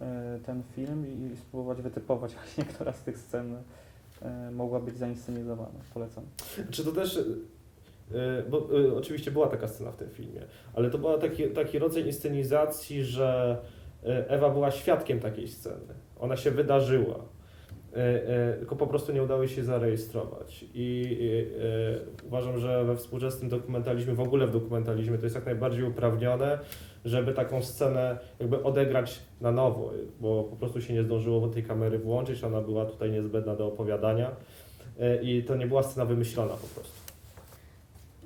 e, 0.00 0.38
ten 0.46 0.62
film 0.76 1.04
i, 1.08 1.32
i 1.32 1.36
spróbować 1.36 1.82
wytypować 1.82 2.32
właśnie, 2.42 2.64
która 2.64 2.92
z 2.92 3.00
tych 3.00 3.18
scen 3.18 3.56
e, 4.22 4.50
mogła 4.50 4.80
być 4.80 4.96
zainscenizowana. 4.98 5.68
Polecam. 5.94 6.24
Czy 6.70 6.84
to 6.84 6.92
też. 6.92 7.16
e, 8.14 8.42
Bo 8.50 8.68
oczywiście 8.96 9.30
była 9.30 9.46
taka 9.48 9.68
scena 9.68 9.90
w 9.92 9.96
tym 9.96 10.10
filmie, 10.10 10.40
ale 10.74 10.90
to 10.90 10.98
był 10.98 11.18
taki, 11.18 11.50
taki 11.50 11.78
rodzaj 11.78 12.06
inscenizacji, 12.06 13.04
że 13.04 13.56
Ewa 14.28 14.50
była 14.50 14.70
świadkiem 14.70 15.20
takiej 15.20 15.48
sceny. 15.48 15.94
Ona 16.20 16.36
się 16.36 16.50
wydarzyła. 16.50 17.14
E, 17.96 17.98
e, 17.98 18.52
Tylko 18.52 18.76
po 18.76 18.86
prostu 18.86 19.12
nie 19.12 19.22
udało 19.22 19.46
się 19.46 19.64
zarejestrować. 19.64 20.64
I 20.74 21.18
e, 22.22 22.26
uważam, 22.26 22.58
że 22.58 22.84
we 22.84 22.96
współczesnym 22.96 23.50
dokumentalizmie, 23.50 24.14
w 24.14 24.20
ogóle 24.20 24.46
w 24.46 24.50
dokumentalizmie, 24.50 25.18
to 25.18 25.24
jest 25.24 25.36
jak 25.36 25.46
najbardziej 25.46 25.84
uprawnione, 25.84 26.58
żeby 27.04 27.32
taką 27.32 27.62
scenę 27.62 28.18
jakby 28.38 28.62
odegrać 28.62 29.22
na 29.40 29.50
nowo, 29.50 29.92
bo 30.20 30.44
po 30.44 30.56
prostu 30.56 30.82
się 30.82 30.94
nie 30.94 31.02
zdążyło 31.02 31.48
tej 31.48 31.64
kamery 31.64 31.98
włączyć, 31.98 32.44
ona 32.44 32.60
była 32.60 32.84
tutaj 32.84 33.10
niezbędna 33.10 33.56
do 33.56 33.66
opowiadania. 33.66 34.30
I 35.22 35.44
to 35.44 35.56
nie 35.56 35.66
była 35.66 35.82
scena 35.82 36.06
wymyślona 36.06 36.52
po 36.52 36.66
prostu. 36.66 36.94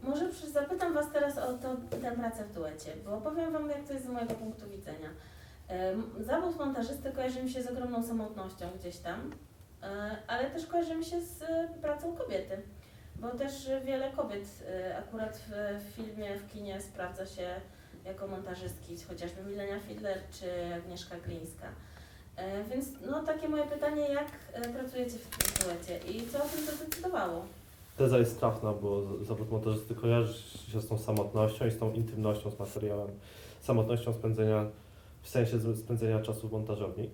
Może 0.03 0.33
zapytam 0.53 0.95
Was 0.95 1.13
teraz 1.13 1.39
o 1.39 1.53
to, 1.53 1.77
tę 1.97 2.17
pracę 2.17 2.45
w 2.45 2.55
duecie, 2.55 2.93
bo 3.05 3.21
powiem 3.21 3.53
Wam, 3.53 3.71
jak 3.71 3.87
to 3.87 3.93
jest 3.93 4.07
z 4.07 4.09
mojego 4.09 4.35
punktu 4.35 4.69
widzenia. 4.71 5.09
Zawód 6.21 6.59
montażysty 6.59 7.13
kojarzy 7.13 7.43
mi 7.43 7.51
się 7.51 7.63
z 7.63 7.67
ogromną 7.67 8.03
samotnością 8.03 8.67
gdzieś 8.81 8.97
tam, 8.97 9.31
ale 10.27 10.51
też 10.51 10.67
kojarzy 10.67 10.95
mi 10.95 11.05
się 11.05 11.21
z 11.21 11.43
e, 11.43 11.69
pracą 11.83 12.17
kobiety, 12.17 12.63
bo 13.17 13.31
też 13.31 13.53
wiele 13.85 14.11
kobiet 14.11 14.45
e, 14.69 14.99
akurat 14.99 15.41
w, 15.81 15.83
filmie, 15.97 16.39
w 16.39 16.53
kinie 16.53 16.81
sprawdza 16.81 17.27
się 17.27 17.49
jako 18.05 18.27
montażystki, 18.27 18.97
chociażby 19.09 19.43
Milenia 19.43 19.81
Fidler 19.81 20.19
czy 20.33 20.75
Agnieszka 20.75 21.17
Glińska. 21.27 21.67
E, 22.37 22.65
Więc 22.65 22.89
no 23.11 23.23
takie 23.23 23.49
moje 23.49 23.65
pytanie, 23.65 24.09
jak 24.09 24.29
e, 24.53 24.69
pracujecie 24.69 25.19
w 25.19 25.37
tym 25.37 25.67
duecie 25.67 25.99
i 26.13 26.27
co 26.27 26.39
o 26.45 26.49
tym 26.49 26.65
zadecydowało? 26.67 27.45
Teza 27.97 28.19
jest 28.19 28.39
trafna, 28.41 28.73
bo 28.73 29.03
zawód 29.25 29.51
montażysty 29.51 29.95
kojarzy 29.95 30.35
się 30.73 30.81
z 30.81 30.89
tą 30.89 30.99
samotnością 30.99 31.67
i 31.67 31.71
z 31.71 31.79
tą 31.79 31.93
intymnością 31.93 32.51
z 32.51 32.59
materiałem. 32.59 33.09
Samotnością 33.61 34.13
spędzenia, 34.13 34.67
w 35.23 35.29
sensie 35.29 35.77
spędzenia 35.77 36.21
czasu 36.21 36.49
w 36.49 36.53
montażowni. 36.53 37.11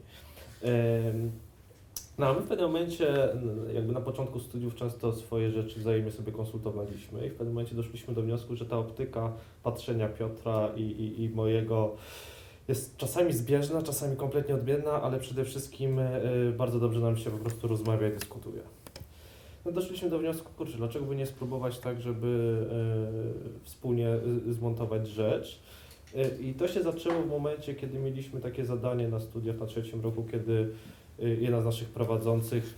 No 2.19 2.35
my 2.35 2.41
w 2.41 2.49
pewnym 2.49 2.67
momencie, 2.67 3.29
jakby 3.75 3.93
na 3.93 4.01
początku 4.01 4.41
studiów 4.41 4.75
często 4.75 5.13
swoje 5.13 5.51
rzeczy 5.51 5.81
wzajemnie 5.81 6.13
sobie 6.13 6.33
konsultowaliśmy 6.33 7.27
i 7.27 7.31
w 7.31 7.35
pewnym 7.35 7.55
momencie 7.55 7.75
doszliśmy 7.75 8.15
do 8.15 8.23
wniosku, 8.23 8.57
że 8.57 8.67
ta 8.67 8.79
optyka 8.79 9.33
patrzenia 9.63 10.09
Piotra 10.09 10.69
i, 10.77 10.83
i, 10.83 11.25
i 11.25 11.29
mojego 11.29 11.97
jest 12.69 12.97
czasami 12.97 13.33
zbieżna, 13.33 13.83
czasami 13.83 14.17
kompletnie 14.17 14.55
odmienna, 14.55 15.03
ale 15.03 15.19
przede 15.19 15.45
wszystkim 15.45 15.99
y, 15.99 16.55
bardzo 16.57 16.81
dobrze 16.81 17.01
nam 17.01 17.17
się 17.17 17.31
po 17.31 17.39
prostu 17.39 17.69
rozmawia 17.69 18.09
i 18.09 18.13
dyskutuje. 18.13 18.61
No 19.65 19.73
doszliśmy 19.73 20.11
do 20.11 20.19
wniosku, 20.19 20.51
kurczę, 20.57 20.77
dlaczego 20.77 21.05
by 21.05 21.17
nie 21.17 21.27
spróbować 21.27 21.79
tak, 21.79 22.01
żeby 22.01 22.57
e, 23.61 23.65
wspólnie 23.65 24.09
y, 24.49 24.53
zmontować 24.53 25.09
rzecz. 25.09 25.61
I 26.41 26.55
to 26.55 26.69
się 26.69 26.83
zaczęło 26.83 27.23
w 27.23 27.29
momencie, 27.29 27.75
kiedy 27.75 27.99
mieliśmy 27.99 28.41
takie 28.41 28.65
zadanie 28.65 29.09
na 29.09 29.21
studiach 29.21 29.59
na 29.59 29.67
trzecim 29.67 30.01
roku, 30.01 30.25
kiedy 30.33 30.73
jedna 31.19 31.63
z 31.63 31.65
naszych 31.65 31.89
prowadzących, 31.89 32.75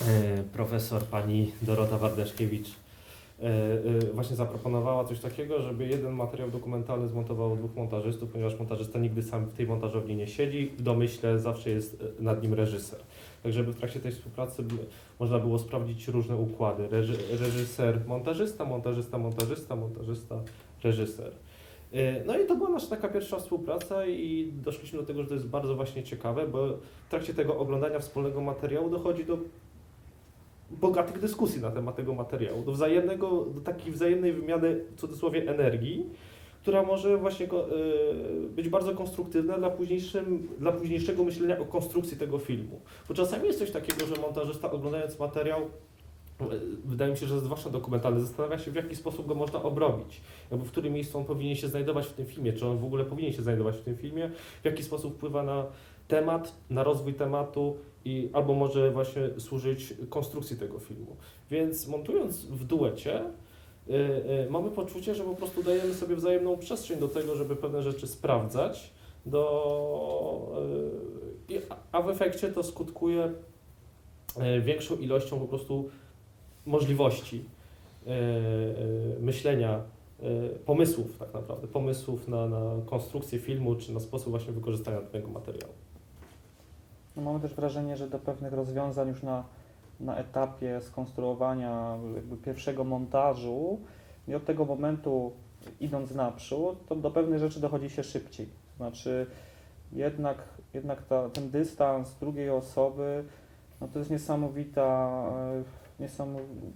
e, 0.00 0.42
profesor 0.52 1.02
pani 1.02 1.52
Dorota 1.62 1.98
Wardeszkiewicz, 1.98 2.68
e, 3.40 3.78
właśnie 4.14 4.36
zaproponowała 4.36 5.04
coś 5.04 5.20
takiego, 5.20 5.62
żeby 5.62 5.86
jeden 5.86 6.12
materiał 6.12 6.50
dokumentalny 6.50 7.08
zmontowało 7.08 7.56
dwóch 7.56 7.74
montażystów, 7.74 8.30
ponieważ 8.30 8.58
montażysta 8.58 8.98
nigdy 8.98 9.22
sam 9.22 9.44
w 9.44 9.52
tej 9.52 9.66
montażowni 9.66 10.16
nie 10.16 10.26
siedzi, 10.26 10.72
w 10.78 10.82
domyśle 10.82 11.38
zawsze 11.38 11.70
jest 11.70 12.04
nad 12.20 12.42
nim 12.42 12.54
reżyser. 12.54 13.00
Tak 13.42 13.52
żeby 13.52 13.72
w 13.72 13.76
trakcie 13.76 14.00
tej 14.00 14.12
współpracy 14.12 14.64
można 15.20 15.38
było 15.38 15.58
sprawdzić 15.58 16.08
różne 16.08 16.36
układy. 16.36 16.88
Reży, 16.88 17.16
reżyser, 17.30 18.00
montażysta, 18.06 18.64
montażysta, 18.64 19.18
montażysta, 19.18 19.76
montażysta, 19.76 20.34
reżyser. 20.84 21.32
Yy, 21.94 22.24
No 22.26 22.38
i 22.38 22.46
to 22.46 22.56
była 22.56 22.70
nasza 22.70 22.86
taka 22.86 23.08
pierwsza 23.08 23.38
współpraca 23.38 24.06
i 24.06 24.52
doszliśmy 24.64 24.98
do 24.98 25.06
tego, 25.06 25.22
że 25.22 25.28
to 25.28 25.34
jest 25.34 25.46
bardzo 25.46 25.74
właśnie 25.74 26.02
ciekawe, 26.02 26.48
bo 26.48 26.66
w 27.06 27.10
trakcie 27.10 27.34
tego 27.34 27.58
oglądania 27.58 27.98
wspólnego 27.98 28.40
materiału 28.40 28.90
dochodzi 28.90 29.24
do 29.24 29.38
bogatych 30.70 31.20
dyskusji 31.20 31.62
na 31.62 31.70
temat 31.70 31.96
tego 31.96 32.14
materiału, 32.14 32.62
do 32.62 32.72
wzajemnego, 32.72 33.44
do 33.54 33.60
takiej 33.60 33.92
wzajemnej 33.92 34.32
wymiany 34.32 34.80
w 34.96 35.00
cudzysłowie 35.00 35.50
energii, 35.50 36.06
która 36.62 36.82
może 36.82 37.16
właśnie 37.16 37.46
yy, 37.46 38.48
być 38.48 38.68
bardzo 38.68 38.94
konstruktywna 38.94 39.58
dla, 39.58 39.70
późniejszym, 39.70 40.48
dla 40.58 40.72
późniejszego 40.72 41.24
myślenia 41.24 41.58
o 41.58 41.64
konstrukcji 41.64 42.16
tego 42.16 42.38
filmu. 42.38 42.80
Bo 43.08 43.14
czasami 43.14 43.46
jest 43.46 43.58
coś 43.58 43.70
takiego, 43.70 44.06
że 44.06 44.22
montażysta 44.22 44.70
oglądając 44.70 45.18
materiał, 45.18 45.60
wydaje 46.84 47.10
mi 47.12 47.16
się, 47.18 47.26
że 47.26 47.40
zwłaszcza 47.40 47.70
dokumentalny, 47.70 48.20
zastanawia 48.20 48.58
się 48.58 48.70
w 48.70 48.74
jaki 48.74 48.96
sposób 48.96 49.26
go 49.26 49.34
można 49.34 49.62
obrobić. 49.62 50.20
W 50.50 50.68
którym 50.70 50.92
miejscu 50.92 51.18
on 51.18 51.24
powinien 51.24 51.56
się 51.56 51.68
znajdować 51.68 52.06
w 52.06 52.12
tym 52.12 52.26
filmie, 52.26 52.52
czy 52.52 52.66
on 52.66 52.78
w 52.78 52.84
ogóle 52.84 53.04
powinien 53.04 53.32
się 53.32 53.42
znajdować 53.42 53.76
w 53.76 53.82
tym 53.82 53.96
filmie, 53.96 54.30
w 54.62 54.64
jaki 54.64 54.82
sposób 54.82 55.14
wpływa 55.16 55.42
na 55.42 55.66
temat, 56.08 56.54
na 56.70 56.82
rozwój 56.84 57.14
tematu 57.14 57.76
i 58.04 58.28
albo 58.32 58.54
może 58.54 58.90
właśnie 58.90 59.22
służyć 59.38 59.94
konstrukcji 60.08 60.56
tego 60.56 60.78
filmu. 60.78 61.16
Więc 61.50 61.88
montując 61.88 62.44
w 62.44 62.64
duecie, 62.64 63.20
y, 63.88 63.92
y, 63.92 64.50
mamy 64.50 64.70
poczucie, 64.70 65.14
że 65.14 65.24
po 65.24 65.34
prostu 65.34 65.62
dajemy 65.62 65.94
sobie 65.94 66.16
wzajemną 66.16 66.56
przestrzeń 66.56 66.98
do 66.98 67.08
tego, 67.08 67.36
żeby 67.36 67.56
pewne 67.56 67.82
rzeczy 67.82 68.06
sprawdzać, 68.06 68.90
do, 69.26 70.54
y, 71.48 71.54
i- 71.54 71.60
a 71.92 72.02
w 72.02 72.10
efekcie 72.10 72.48
to 72.52 72.62
skutkuje 72.62 73.32
y, 74.58 74.60
większą 74.60 74.96
ilością 74.96 75.40
po 75.40 75.46
prostu 75.46 75.88
możliwości 76.66 77.44
y, 78.06 78.10
y, 78.10 79.20
myślenia, 79.20 79.82
y, 80.22 80.58
pomysłów 80.66 81.18
tak 81.18 81.34
naprawdę, 81.34 81.66
pomysłów 81.68 82.28
na, 82.28 82.46
na 82.46 82.60
konstrukcję 82.86 83.38
filmu, 83.38 83.74
czy 83.74 83.92
na 83.92 84.00
sposób 84.00 84.30
właśnie 84.30 84.52
wykorzystania 84.52 85.00
danego 85.00 85.28
materiału. 85.28 85.72
No 87.16 87.22
mamy 87.22 87.40
też 87.40 87.54
wrażenie, 87.54 87.96
że 87.96 88.08
do 88.08 88.18
pewnych 88.18 88.52
rozwiązań 88.52 89.08
już 89.08 89.22
na, 89.22 89.44
na 90.00 90.16
etapie 90.16 90.80
skonstruowania 90.80 91.98
jakby 92.14 92.36
pierwszego 92.36 92.84
montażu 92.84 93.78
i 94.28 94.34
od 94.34 94.44
tego 94.44 94.64
momentu 94.64 95.32
idąc 95.80 96.14
naprzód, 96.14 96.86
to 96.86 96.96
do 96.96 97.10
pewnych 97.10 97.38
rzeczy 97.38 97.60
dochodzi 97.60 97.90
się 97.90 98.02
szybciej. 98.02 98.48
Znaczy 98.76 99.26
jednak, 99.92 100.38
jednak 100.74 101.02
ta, 101.02 101.28
ten 101.28 101.50
dystans 101.50 102.14
drugiej 102.20 102.50
osoby, 102.50 103.24
no 103.80 103.88
to 103.88 103.98
jest 103.98 104.10
niesamowita, 104.10 105.10
e, 105.28 105.62
niesamow, 105.62 105.83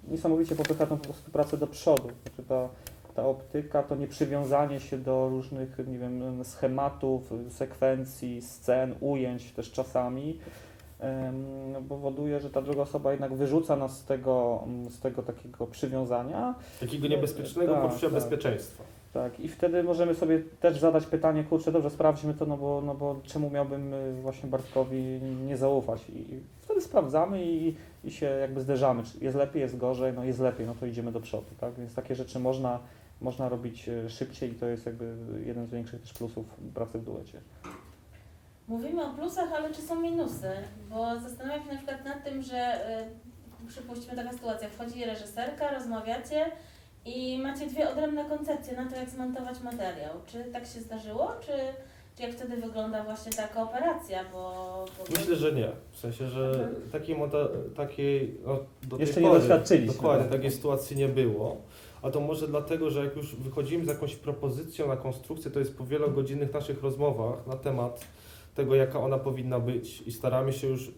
niesamowicie 0.08 0.56
popycha 0.56 0.86
tą 0.86 0.96
po 0.98 1.04
prostu 1.04 1.30
pracę 1.30 1.56
do 1.56 1.66
przodu. 1.66 2.08
Znaczy 2.22 2.42
ta, 2.48 2.68
ta 3.14 3.26
optyka 3.26 3.82
to 3.82 3.94
nie 3.96 4.06
przywiązanie 4.06 4.80
się 4.80 4.98
do 4.98 5.28
różnych, 5.28 5.78
nie 5.86 5.98
wiem, 5.98 6.44
schematów, 6.44 7.30
sekwencji, 7.48 8.42
scen, 8.42 8.94
ujęć 9.00 9.52
też 9.52 9.72
czasami, 9.72 10.38
powoduje, 11.88 12.40
że 12.40 12.50
ta 12.50 12.62
druga 12.62 12.82
osoba 12.82 13.10
jednak 13.10 13.34
wyrzuca 13.34 13.76
nas 13.76 13.98
z 13.98 14.04
tego, 14.04 14.64
z 14.90 15.00
tego 15.00 15.22
takiego 15.22 15.66
przywiązania. 15.66 16.54
Takiego 16.80 17.08
niebezpiecznego 17.08 17.72
Tak, 17.72 17.82
poczucia 17.82 18.06
tak. 18.06 18.14
bezpieczeństwa. 18.14 18.84
Tak, 19.18 19.40
i 19.40 19.48
wtedy 19.48 19.82
możemy 19.82 20.14
sobie 20.14 20.42
też 20.60 20.78
zadać 20.78 21.06
pytanie, 21.06 21.44
kurczę, 21.44 21.72
dobrze, 21.72 21.90
sprawdźmy 21.90 22.34
to, 22.34 22.46
no 22.46 22.56
bo, 22.56 22.82
no 22.86 22.94
bo 22.94 23.20
czemu 23.22 23.50
miałbym 23.50 23.94
y, 23.94 24.22
właśnie 24.22 24.50
Bartkowi 24.50 25.20
nie 25.46 25.56
zaufać? 25.56 26.10
I 26.10 26.40
wtedy 26.60 26.80
sprawdzamy 26.80 27.44
i, 27.44 27.76
i 28.04 28.10
się 28.10 28.26
jakby 28.26 28.60
zderzamy, 28.60 29.02
czy 29.02 29.24
jest 29.24 29.36
lepiej, 29.36 29.62
jest 29.62 29.76
gorzej, 29.76 30.12
no 30.12 30.24
jest 30.24 30.38
lepiej, 30.38 30.66
no 30.66 30.74
to 30.74 30.86
idziemy 30.86 31.12
do 31.12 31.20
przodu, 31.20 31.46
tak? 31.60 31.74
Więc 31.74 31.94
takie 31.94 32.14
rzeczy 32.14 32.38
można, 32.38 32.78
można 33.20 33.48
robić 33.48 33.88
y, 33.88 34.10
szybciej 34.10 34.52
i 34.52 34.54
to 34.54 34.66
jest 34.66 34.86
jakby 34.86 35.16
jeden 35.46 35.66
z 35.66 35.70
większych 35.70 36.00
też 36.00 36.12
plusów 36.12 36.46
pracy 36.74 36.98
w 36.98 37.04
duecie. 37.04 37.40
Mówimy 38.68 39.04
o 39.04 39.14
plusach, 39.14 39.52
ale 39.52 39.74
czy 39.74 39.82
są 39.82 40.00
minusy? 40.00 40.50
Bo 40.90 41.20
zastanawiam 41.20 41.62
się 41.64 41.70
na 41.70 41.76
przykład 41.76 42.04
nad 42.04 42.24
tym, 42.24 42.42
że 42.42 42.90
y, 43.64 43.66
przypuśćmy 43.68 44.16
taka 44.16 44.32
sytuacja, 44.32 44.68
wchodzi 44.68 45.04
reżyserka, 45.04 45.70
rozmawiacie 45.70 46.46
i 47.08 47.38
macie 47.38 47.66
dwie 47.66 47.90
odrębne 47.90 48.24
koncepcje 48.24 48.76
na 48.76 48.90
to, 48.90 48.96
jak 48.96 49.10
zmontować 49.10 49.60
materiał. 49.60 50.14
Czy 50.26 50.44
tak 50.44 50.66
się 50.66 50.80
zdarzyło, 50.80 51.30
czy, 51.40 51.52
czy 52.16 52.22
jak 52.22 52.32
wtedy 52.32 52.56
wygląda 52.56 53.04
właśnie 53.04 53.32
ta 53.32 53.48
kooperacja? 53.48 54.24
Bo, 54.32 54.84
bo 54.98 55.04
Myślę, 55.18 55.36
że 55.36 55.52
nie. 55.52 55.68
W 55.92 55.98
sensie, 55.98 56.28
że 56.28 56.50
Mhm. 56.50 56.90
takiej, 56.92 57.16
monta- 57.16 57.48
takiej 57.76 58.38
no, 58.46 58.58
do 58.82 58.96
tej 58.96 59.06
Jeszcze 59.06 59.20
nie 59.20 59.28
pory 59.28 59.40
doświadczyliśmy, 59.40 59.94
Dokładnie, 59.94 60.24
tak. 60.24 60.32
takiej 60.32 60.50
sytuacji 60.50 60.96
nie 60.96 61.08
było. 61.08 61.56
A 62.02 62.10
to 62.10 62.20
może 62.20 62.48
dlatego, 62.48 62.90
że 62.90 63.04
jak 63.04 63.16
już 63.16 63.36
wychodzimy 63.36 63.84
z 63.84 63.88
jakąś 63.88 64.16
propozycją 64.16 64.88
na 64.88 64.96
konstrukcję, 64.96 65.50
to 65.50 65.58
jest 65.58 65.78
po 65.78 65.84
wielogodzinnych 65.86 66.52
naszych 66.54 66.82
rozmowach 66.82 67.46
na 67.46 67.56
temat 67.56 68.04
tego, 68.54 68.74
jaka 68.74 69.00
ona 69.00 69.18
powinna 69.18 69.60
być 69.60 70.00
i 70.06 70.12
staramy 70.12 70.52
się 70.52 70.66
już 70.66 70.90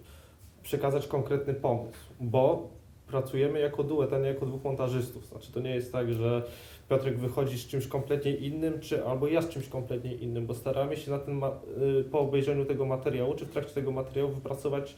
przekazać 0.62 1.06
konkretny 1.06 1.54
pomysł, 1.54 1.98
bo 2.20 2.68
pracujemy 3.10 3.60
jako 3.60 3.84
duet, 3.84 4.12
a 4.12 4.18
nie 4.18 4.28
jako 4.28 4.46
dwóch 4.46 4.64
montażystów. 4.64 5.26
Znaczy 5.26 5.52
to 5.52 5.60
nie 5.60 5.74
jest 5.74 5.92
tak, 5.92 6.12
że 6.12 6.42
Piotrek 6.88 7.18
wychodzi 7.18 7.58
z 7.58 7.66
czymś 7.66 7.86
kompletnie 7.86 8.34
innym, 8.34 8.80
czy 8.80 9.04
albo 9.04 9.28
ja 9.28 9.42
z 9.42 9.48
czymś 9.48 9.68
kompletnie 9.68 10.14
innym, 10.14 10.46
bo 10.46 10.54
staramy 10.54 10.96
się 10.96 11.10
na 11.10 11.18
ma- 11.34 11.58
y, 12.00 12.04
po 12.04 12.20
obejrzeniu 12.20 12.64
tego 12.64 12.86
materiału, 12.86 13.34
czy 13.34 13.46
w 13.46 13.50
trakcie 13.50 13.74
tego 13.74 13.90
materiału 13.90 14.30
wypracować 14.30 14.96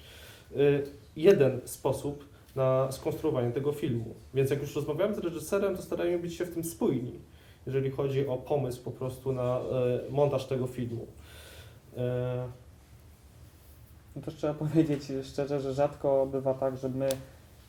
y, 0.56 0.82
jeden 1.16 1.60
sposób 1.64 2.24
na 2.56 2.92
skonstruowanie 2.92 3.50
tego 3.50 3.72
filmu. 3.72 4.14
Więc 4.34 4.50
jak 4.50 4.60
już 4.60 4.76
rozmawiamy 4.76 5.14
z 5.14 5.18
reżyserem, 5.18 5.76
to 5.76 5.82
staramy 5.82 6.18
być 6.18 6.34
się 6.34 6.44
w 6.44 6.54
tym 6.54 6.64
spójni, 6.64 7.20
jeżeli 7.66 7.90
chodzi 7.90 8.26
o 8.26 8.36
pomysł 8.36 8.82
po 8.82 8.90
prostu 8.90 9.32
na 9.32 9.60
y, 10.08 10.12
montaż 10.12 10.46
tego 10.46 10.66
filmu. 10.66 11.06
No 14.16 14.22
też 14.22 14.34
trzeba 14.34 14.54
powiedzieć 14.54 15.02
szczerze, 15.22 15.60
że 15.60 15.74
rzadko 15.74 16.26
bywa 16.26 16.54
tak, 16.54 16.76
że 16.76 16.88
my 16.88 17.08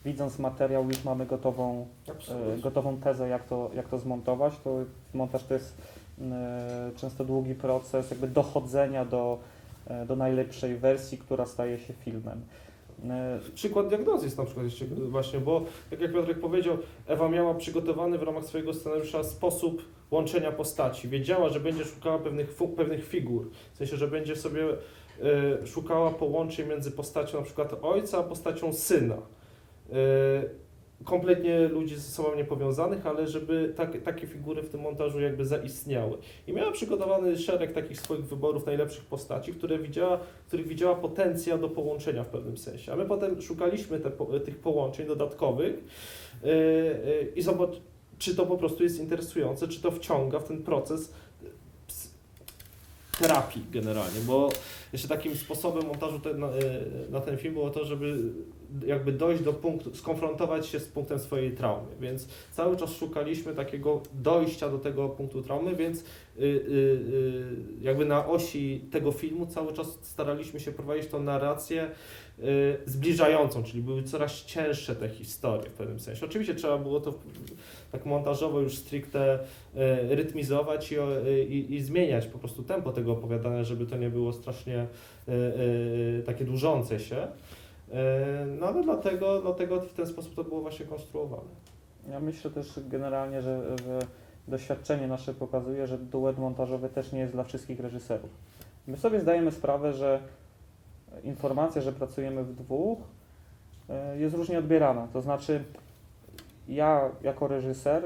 widząc 0.06 0.40
materiał 0.40 0.88
już 0.88 1.04
mamy 1.04 1.26
gotową, 1.26 1.88
e, 2.08 2.58
gotową 2.58 2.98
tezę, 2.98 3.30
jak 3.30 3.48
to, 3.48 3.70
jak 3.76 3.90
to 3.90 4.00
zmontować. 4.00 4.54
To 4.64 4.78
montaż 5.14 5.44
to 5.44 5.54
jest 5.54 5.78
e, 6.22 6.92
często 6.96 7.26
długi 7.26 7.56
proces 7.56 8.12
jakby 8.12 8.28
dochodzenia 8.28 9.06
do, 9.06 9.40
e, 9.88 10.06
do 10.06 10.16
najlepszej 10.16 10.76
wersji, 10.76 11.18
która 11.18 11.46
staje 11.46 11.80
się 11.80 11.94
filmem. 11.94 12.42
Przykład 13.56 13.88
diagnozy 13.88 14.26
jest 14.26 14.38
na 14.38 14.46
przykład 14.46 14.66
jeszcze 14.66 14.86
właśnie, 14.86 15.40
bo 15.40 15.62
tak 15.90 16.02
jak 16.02 16.14
Piotrek 16.14 16.40
powiedział, 16.40 16.78
Ewa 17.08 17.30
miała 17.30 17.54
przygotowany 17.54 18.18
w 18.18 18.24
ramach 18.24 18.46
swojego 18.46 18.74
scenariusza 18.74 19.24
sposób 19.24 19.82
łączenia 20.12 20.52
postaci. 20.52 21.10
Wiedziała, 21.10 21.50
że 21.50 21.60
będzie 21.60 21.86
szukała 21.86 22.20
pewnych, 22.20 22.56
pewnych 22.78 23.08
figur, 23.08 23.50
w 23.74 23.78
sensie, 23.78 23.98
że 23.98 24.08
będzie 24.08 24.36
sobie 24.36 24.64
e, 24.64 25.68
szukała 25.68 26.12
połączeń 26.12 26.70
między 26.70 26.92
postacią 26.92 27.38
na 27.38 27.44
przykład 27.44 27.74
ojca, 27.82 28.18
a 28.18 28.24
postacią 28.24 28.74
syna. 28.74 29.18
E, 29.94 30.64
kompletnie 31.04 31.68
ludzi 31.68 31.96
ze 31.96 32.02
sobą 32.02 32.36
niepowiązanych, 32.36 33.08
ale 33.08 33.28
żeby 33.28 33.74
tak, 33.78 34.02
takie 34.02 34.28
figury 34.28 34.64
w 34.64 34.70
tym 34.70 34.82
montażu 34.82 35.20
jakby 35.20 35.46
zaistniały. 35.46 36.18
I 36.48 36.54
miała 36.54 36.72
przygotowany 36.72 37.38
szereg 37.38 37.74
takich 37.74 38.00
swoich 38.00 38.26
wyborów 38.26 38.66
najlepszych 38.66 39.06
postaci, 39.06 39.54
które 39.54 39.80
widziała, 39.80 40.20
których 40.48 40.68
widziała 40.68 40.96
potencjał 40.96 41.58
do 41.58 41.70
połączenia 41.70 42.24
w 42.24 42.28
pewnym 42.28 42.58
sensie. 42.58 42.94
A 42.94 42.96
my 42.96 43.06
potem 43.06 43.42
szukaliśmy 43.42 44.00
te, 44.00 44.12
tych 44.40 44.60
połączeń 44.60 45.08
dodatkowych 45.08 45.74
yy, 46.44 46.52
yy, 46.52 47.32
i 47.36 47.42
zobacz, 47.42 47.82
czy 48.18 48.36
to 48.36 48.46
po 48.46 48.58
prostu 48.58 48.84
jest 48.84 49.00
interesujące, 49.00 49.68
czy 49.68 49.82
to 49.82 49.92
wciąga 49.92 50.40
w 50.40 50.48
ten 50.48 50.64
proces 50.64 51.14
terapii 53.20 53.66
generalnie, 53.72 54.20
bo 54.20 54.50
jeszcze 54.94 55.08
takim 55.08 55.36
sposobem 55.36 55.88
montażu 55.88 56.20
te, 56.20 56.34
na, 56.34 56.50
na 57.10 57.22
ten 57.22 57.38
film 57.38 57.54
było 57.54 57.70
to, 57.70 57.86
żeby 57.86 58.18
jakby 58.86 59.12
dojść 59.12 59.44
do 59.44 59.54
punktu, 59.54 59.96
skonfrontować 59.96 60.68
się 60.68 60.80
z 60.80 60.88
punktem 60.88 61.20
swojej 61.20 61.52
traumy, 61.52 61.88
więc 62.02 62.28
cały 62.52 62.78
czas 62.78 62.92
szukaliśmy 62.96 63.54
takiego 63.56 64.02
dojścia 64.14 64.70
do 64.70 64.78
tego 64.80 65.10
punktu 65.10 65.42
traumy, 65.42 65.76
więc 65.76 66.00
y, 66.00 66.04
y, 66.42 66.44
y, 66.44 67.44
jakby 67.82 68.06
na 68.06 68.28
osi 68.28 68.82
tego 68.92 69.12
filmu 69.12 69.46
cały 69.46 69.74
czas 69.74 69.98
staraliśmy 70.02 70.60
się 70.60 70.72
prowadzić 70.72 71.08
tą 71.08 71.24
narrację 71.24 71.92
y, 72.40 72.44
zbliżającą, 72.86 73.64
czyli 73.64 73.84
były 73.84 74.04
coraz 74.04 74.46
cięższe 74.46 74.96
te 74.96 75.10
historie 75.10 75.70
w 75.70 75.74
pewnym 75.74 76.00
sensie. 76.00 76.26
Oczywiście 76.26 76.56
trzeba 76.56 76.78
było 76.78 77.00
to 77.00 77.14
tak 77.92 78.06
montażowo 78.06 78.60
już 78.60 78.78
stricte 78.78 79.40
y, 80.10 80.16
rytmizować 80.16 80.92
i, 80.92 81.00
o- 81.00 81.08
i, 81.50 81.66
i 81.70 81.82
zmieniać 81.82 82.26
po 82.28 82.40
prostu 82.40 82.64
tempo 82.64 82.92
tego 82.92 83.12
opowiadania, 83.12 83.64
żeby 83.64 83.86
to 83.86 83.98
nie 83.98 84.10
było 84.10 84.34
strasznie 84.34 84.88
y, 85.28 85.32
y, 85.32 86.24
takie 86.26 86.46
dłużące 86.46 87.00
się. 87.00 87.28
E, 87.94 88.46
No 88.60 88.68
ale 88.68 88.84
dlatego, 88.84 89.42
dlatego 89.42 89.82
w 89.82 89.94
ten 89.94 90.08
sposób 90.08 90.36
to 90.36 90.44
było 90.44 90.62
właśnie 90.62 90.86
konstruowane. 90.86 91.50
Ja 92.10 92.20
myślę 92.20 92.52
też 92.52 92.80
generalnie, 92.88 93.42
że, 93.42 93.78
że 93.78 94.00
doświadczenie 94.48 95.08
nasze 95.08 95.34
pokazuje, 95.34 95.88
że 95.88 95.98
duet 95.98 96.38
montażowy 96.38 96.90
też 96.90 97.12
nie 97.12 97.20
jest 97.20 97.34
dla 97.34 97.44
wszystkich 97.44 97.80
reżyserów. 97.80 98.30
My 98.88 98.98
sobie 98.98 99.20
zdajemy 99.20 99.52
sprawę, 99.52 99.94
że 99.94 100.20
informacja, 101.24 101.82
że 101.82 101.92
pracujemy 101.92 102.44
w 102.44 102.56
dwóch, 102.56 103.00
e, 103.90 104.20
jest 104.20 104.36
różnie 104.36 104.60
odbierana. 104.60 105.08
To 105.14 105.22
znaczy, 105.22 105.64
ja 106.68 107.10
jako 107.22 107.48
reżyser 107.48 108.04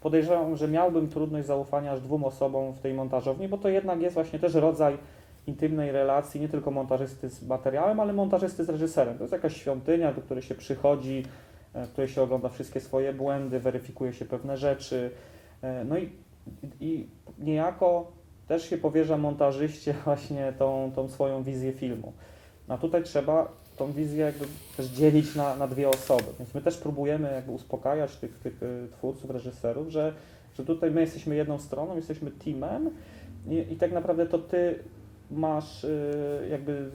podejrzewam, 0.00 0.56
że 0.56 0.68
miałbym 0.68 1.08
trudność 1.08 1.46
zaufania 1.46 1.92
aż 1.92 2.00
dwóm 2.00 2.24
osobom 2.24 2.72
w 2.72 2.80
tej 2.80 2.94
montażowni, 2.94 3.48
bo 3.48 3.58
to 3.58 3.68
jednak 3.68 4.00
jest 4.00 4.14
właśnie 4.14 4.38
też 4.38 4.54
rodzaj 4.54 4.98
intymnej 5.46 5.92
relacji, 5.92 6.40
nie 6.40 6.48
tylko 6.48 6.70
montażysty 6.70 7.30
z 7.30 7.42
materiałem, 7.42 8.00
ale 8.00 8.12
montażysty 8.12 8.64
z 8.64 8.68
reżyserem. 8.68 9.18
To 9.18 9.24
jest 9.24 9.32
jakaś 9.32 9.56
świątynia, 9.56 10.12
do 10.12 10.20
której 10.20 10.42
się 10.42 10.54
przychodzi, 10.54 11.22
e, 11.74 11.86
w 11.86 11.90
której 11.90 12.08
się 12.08 12.22
ogląda 12.22 12.48
wszystkie 12.48 12.80
swoje 12.80 13.12
błędy, 13.12 13.60
weryfikuje 13.60 14.12
się 14.12 14.24
pewne 14.24 14.56
rzeczy. 14.56 15.10
E, 15.62 15.84
No 15.84 15.98
i, 15.98 16.12
i 16.80 17.06
niejako 17.38 18.12
też 18.48 18.70
się 18.70 18.78
powierza 18.78 19.18
montażyście 19.18 19.94
właśnie 20.04 20.52
tą, 20.58 20.92
tą 20.94 21.08
swoją 21.08 21.42
wizję 21.42 21.72
filmu. 21.72 22.12
A 22.68 22.78
tutaj 22.78 23.02
trzeba 23.02 23.52
tą 23.76 23.92
wizję 23.92 24.24
jakby 24.24 24.46
też 24.76 24.86
dzielić 24.86 25.34
na, 25.34 25.56
na 25.56 25.66
dwie 25.66 25.88
osoby. 25.88 26.24
Więc 26.38 26.54
my 26.54 26.60
też 26.60 26.76
próbujemy 26.76 27.32
jakby 27.32 27.52
uspokajać 27.52 28.16
tych, 28.16 28.38
tych 28.38 28.62
e, 28.62 28.88
twórców, 28.88 29.30
reżyserów, 29.30 29.88
że, 29.88 30.14
że 30.54 30.64
tutaj 30.64 30.90
my 30.90 31.00
jesteśmy 31.00 31.36
jedną 31.36 31.58
stroną, 31.58 31.96
jesteśmy 31.96 32.30
teamem 32.30 32.90
i, 33.48 33.72
i 33.72 33.76
tak 33.76 33.92
naprawdę 33.92 34.26
to 34.26 34.38
ty 34.38 34.78
masz 35.34 35.84
y, 35.84 36.46
jakby 36.50 36.72
y, 36.72 36.88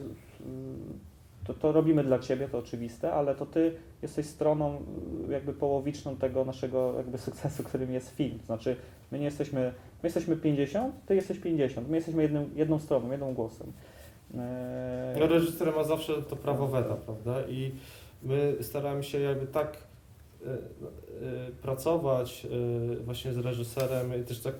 to, 1.44 1.54
to 1.54 1.72
robimy 1.72 2.04
dla 2.04 2.18
ciebie, 2.18 2.48
to 2.48 2.58
oczywiste, 2.58 3.12
ale 3.12 3.34
to 3.34 3.46
ty 3.46 3.72
jesteś 4.02 4.26
stroną 4.26 4.76
y, 5.28 5.32
jakby 5.32 5.52
połowiczną 5.52 6.16
tego 6.16 6.44
naszego 6.44 6.94
jakby 6.96 7.18
sukcesu, 7.28 7.62
którym 7.64 7.92
jest 7.92 8.10
film. 8.10 8.38
To 8.38 8.46
znaczy 8.46 8.76
my 9.12 9.18
nie 9.18 9.24
jesteśmy, 9.24 9.60
my 10.02 10.06
jesteśmy 10.06 10.36
50, 10.36 10.94
ty 11.06 11.14
jesteś 11.14 11.38
50, 11.38 11.88
my 11.88 11.96
jesteśmy 11.96 12.22
jednym, 12.22 12.50
jedną 12.54 12.78
stroną, 12.78 13.10
jednym 13.10 13.34
głosem. 13.34 13.72
E, 14.34 15.16
No, 15.20 15.26
reżyser 15.26 15.74
ma 15.74 15.84
zawsze 15.84 16.22
to 16.22 16.36
prawo 16.36 16.66
weta, 16.66 16.94
prawda? 16.94 17.48
I 17.48 17.72
my 18.22 18.56
staramy 18.60 19.04
się 19.04 19.20
jakby 19.20 19.46
tak 19.46 19.76
e, 19.76 20.50
e, 20.50 20.56
pracować 21.62 22.46
właśnie 23.04 23.32
z 23.32 23.38
reżyserem 23.38 24.20
i 24.20 24.24
też 24.24 24.40
tak 24.40 24.54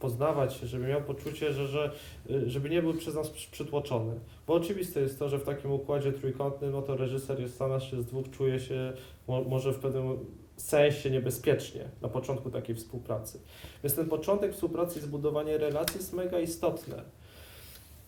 poznawać, 0.00 0.54
się, 0.54 0.66
żeby 0.66 0.86
miał 0.86 1.02
poczucie, 1.02 1.52
że, 1.52 1.66
że 1.66 1.90
e, 2.30 2.50
żeby 2.50 2.70
nie 2.70 2.82
był 2.82 2.94
przez 2.94 3.14
nas 3.14 3.30
przy- 3.30 3.50
przytłoczony. 3.50 4.20
Bo 4.46 4.54
oczywiste 4.54 5.00
jest 5.00 5.18
to, 5.18 5.28
że 5.28 5.38
w 5.38 5.44
takim 5.44 5.72
układzie 5.72 6.12
trójkątnym, 6.12 6.72
no 6.72 6.82
to 6.82 6.96
reżyser 6.96 7.40
jest 7.40 7.56
sam 7.56 7.80
z 7.80 8.04
dwóch 8.04 8.30
czuje 8.30 8.60
się 8.60 8.92
mo, 9.28 9.42
może 9.44 9.72
w 9.72 9.78
pewnym 9.78 10.18
sensie 10.56 11.10
niebezpiecznie 11.10 11.84
na 12.02 12.08
początku 12.08 12.50
takiej 12.50 12.74
współpracy. 12.76 13.40
Więc 13.84 13.96
ten 13.96 14.08
początek 14.08 14.52
współpracy 14.52 14.98
i 14.98 15.02
zbudowanie 15.02 15.58
relacji 15.58 15.96
jest 15.96 16.12
mega 16.12 16.40
istotne 16.40 17.02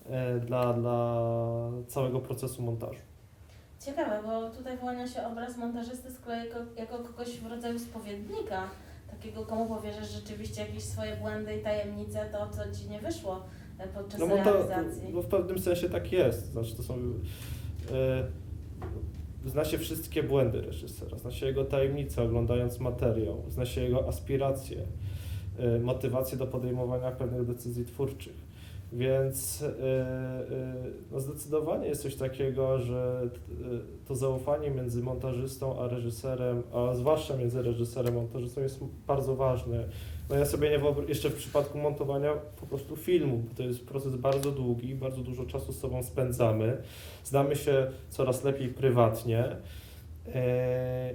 e, 0.07 0.41
dla, 0.41 0.73
dla 0.73 1.23
całego 1.87 2.21
procesu 2.21 2.63
montażu. 2.63 3.01
Ciekawe, 3.87 4.21
bo 4.25 4.51
tutaj 4.51 4.77
wyłania 4.79 5.07
się 5.09 5.27
obraz 5.27 5.57
montażysty 5.57 6.11
z 6.11 6.19
kolei 6.21 6.49
jako, 6.49 6.59
jako 6.77 6.99
kogoś 6.99 7.29
w 7.41 7.47
rodzaju 7.51 7.79
spowiednika, 7.79 8.63
takiego 9.17 9.47
komu 9.47 9.67
powierzasz 9.67 10.11
rzeczywiście 10.11 10.61
jakieś 10.61 10.83
swoje 10.83 11.17
błędy 11.17 11.57
i 11.57 11.63
tajemnice, 11.63 12.29
to 12.33 12.49
co 12.51 12.77
Ci 12.79 12.89
nie 12.91 13.01
wyszło 13.01 13.43
e, 13.79 13.89
podczas 13.89 14.21
No, 14.21 14.27
monta- 14.27 14.45
realizacji. 14.53 15.09
no 15.15 15.23
w 15.23 15.27
pewnym 15.27 15.59
sensie 15.59 15.89
tak 15.89 16.13
jest. 16.13 16.53
Znaczy 16.53 16.77
to 16.77 16.83
są. 16.83 16.95
E, 17.93 18.25
zna 19.47 19.65
się 19.65 19.79
wszystkie 19.79 20.23
błędy 20.23 20.61
reżysera, 20.61 21.19
zna 21.19 21.31
się 21.31 21.47
jego 21.47 21.65
tajemnice 21.65 22.23
oglądając 22.23 22.81
materiał, 22.81 23.43
zna 23.49 23.67
się 23.67 23.81
jego 23.81 24.09
aspiracje, 24.09 24.79
e, 25.59 25.79
motywacje 25.79 26.39
do 26.39 26.47
podejmowania 26.47 27.11
pewnych 27.11 27.45
decyzji 27.47 27.85
twórczych. 27.85 28.52
Więc 28.93 29.63
e, 29.63 29.67
e, 29.67 30.45
no 31.13 31.21
zdecydowanie 31.21 31.89
jest 31.89 32.03
coś 32.03 32.15
takiego, 32.15 32.79
że 32.79 33.23
e, 33.23 34.07
to 34.09 34.15
zaufanie 34.15 34.71
między 34.71 35.03
montażystą 35.03 35.81
a 35.81 35.89
reżyserem, 35.89 36.63
a 36.73 36.95
zwłaszcza 36.95 37.37
między 37.37 37.63
reżyserem 37.63 38.17
a 38.17 38.21
montażystą 38.21 38.61
jest 38.61 38.85
bardzo 39.07 39.37
ważne. 39.37 39.85
No 40.31 40.37
ja 40.37 40.45
sobie 40.45 40.71
nie 40.71 40.79
wyobrażam, 40.79 41.09
jeszcze 41.09 41.31
w 41.31 41.35
przypadku 41.35 41.79
montowania 41.79 42.33
po 42.61 42.67
prostu 42.67 42.97
filmu, 42.97 43.39
bo 43.39 43.55
to 43.55 43.63
jest 43.63 43.87
proces 43.87 44.17
bardzo 44.17 44.51
długi, 44.51 44.95
bardzo 44.95 45.23
dużo 45.23 45.47
czasu 45.47 45.73
z 45.73 45.79
sobą 45.79 46.03
spędzamy, 46.03 46.83
znamy 47.25 47.57
się 47.57 47.91
coraz 48.09 48.45
lepiej 48.45 48.69
prywatnie 48.69 49.57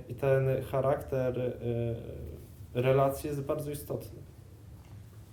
i 0.10 0.16
ten 0.16 0.63
charakter 0.72 1.58
relacji 2.74 3.28
jest 3.30 3.42
bardzo 3.42 3.72
istotny. 3.72 4.27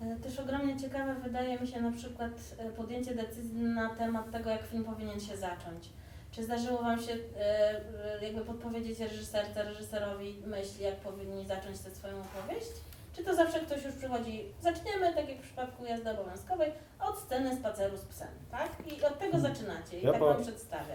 E, 0.04 0.16
Też 0.16 0.38
ogromnie 0.38 0.76
ciekawe 0.80 1.14
wydaje 1.14 1.60
mi 1.60 1.66
się 1.66 1.80
na 1.82 1.92
przykład 1.92 2.30
e, 2.58 2.70
podjęcie 2.70 3.14
decyzji 3.14 3.62
na 3.62 3.94
temat 3.94 4.30
tego, 4.30 4.50
jak 4.50 4.66
film 4.66 4.84
powinien 4.84 5.20
się 5.20 5.36
zacząć. 5.36 5.88
Czy 6.32 6.44
zdarzyło 6.44 6.78
Wam 6.82 7.02
się 7.02 7.12
e, 7.38 8.24
jakby 8.24 8.40
podpowiedzieć 8.40 9.00
reżyserce, 9.00 9.64
reżyserowi 9.64 10.36
myśli, 10.46 10.84
jak 10.84 10.96
powinni 10.96 11.46
zacząć 11.46 11.78
tę 11.78 11.90
swoją 11.90 12.14
opowieść? 12.20 12.70
Czy 13.12 13.24
to 13.24 13.34
zawsze 13.34 13.60
ktoś 13.60 13.84
już 13.84 13.94
przychodzi, 13.94 14.44
zaczniemy, 14.60 15.14
tak 15.14 15.28
jak 15.28 15.38
w 15.38 15.42
przypadku 15.42 15.84
jazdy 15.84 16.10
obowiązkowej, 16.10 16.72
od 17.00 17.18
sceny 17.18 17.56
spaceru 17.56 17.96
z 17.96 18.04
psem, 18.04 18.28
tak? 18.50 18.70
I 18.86 19.04
od 19.04 19.18
tego 19.18 19.40
zaczynacie 19.40 20.00
i 20.00 20.06
Ja 20.06 20.12
tak 20.12 20.20
Wam 20.20 20.42
przedstawię. 20.42 20.94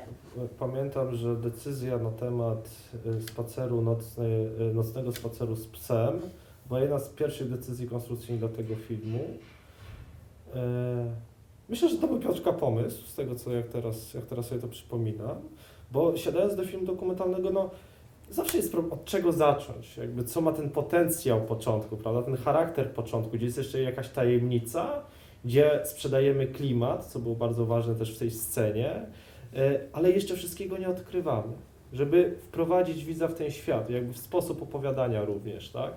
Pamiętam, 0.60 1.16
że 1.16 1.36
decyzja 1.36 1.98
na 1.98 2.12
temat 2.12 2.70
spaceru 3.28 3.82
nocnej, 3.82 4.50
nocnego 4.74 5.12
spaceru 5.12 5.56
z 5.56 5.68
psem 5.68 6.22
była 6.70 6.80
jedna 6.80 7.00
z 7.00 7.10
pierwszych 7.10 7.50
decyzji 7.50 7.88
konstrukcyjnych 7.88 8.40
dla 8.40 8.50
tego 8.50 8.76
filmu. 8.76 9.20
E, 10.56 11.30
Myślę, 11.70 11.90
że 11.90 11.98
to 11.98 12.08
był 12.08 12.20
Piotrka 12.20 12.54
pomysł, 12.54 13.08
z 13.08 13.16
tego 13.16 13.36
co 13.36 13.52
jak 13.52 13.68
teraz, 13.68 14.14
jak 14.14 14.26
teraz 14.26 14.48
sobie 14.48 14.62
to 14.62 14.68
przypominam, 14.68 15.38
bo 15.92 16.18
siadając 16.18 16.56
do 16.56 16.66
filmu 16.66 16.86
dokumentalnego, 16.86 17.50
no 17.50 17.70
zawsze 18.30 18.58
jest 18.58 18.72
problem, 18.72 18.94
od 18.94 19.06
czego 19.06 19.32
zacząć, 19.32 19.98
jakby 19.98 20.24
co 20.24 20.42
ma 20.42 20.52
ten 20.52 20.70
potencjał 20.70 21.42
początku, 21.42 21.98
prawda, 21.98 22.22
ten 22.22 22.38
charakter 22.38 22.92
początku, 22.92 23.32
gdzie 23.38 23.46
jest 23.46 23.58
jeszcze 23.58 23.82
jakaś 23.82 24.10
tajemnica, 24.10 25.02
gdzie 25.46 25.82
sprzedajemy 25.84 26.48
klimat, 26.48 27.06
co 27.06 27.20
było 27.20 27.36
bardzo 27.36 27.66
ważne 27.66 27.96
też 27.96 28.16
w 28.16 28.20
tej 28.20 28.32
scenie, 28.32 29.06
E, 29.56 29.80
ale 29.94 30.12
jeszcze 30.12 30.36
wszystkiego 30.36 30.78
nie 30.78 30.90
odkrywamy, 30.90 31.54
żeby 31.94 32.36
wprowadzić 32.42 33.06
widza 33.06 33.28
w 33.28 33.34
ten 33.34 33.52
świat, 33.52 33.90
jakby 33.90 34.14
w 34.14 34.18
sposób 34.18 34.62
opowiadania 34.62 35.26
również, 35.26 35.70
tak? 35.70 35.94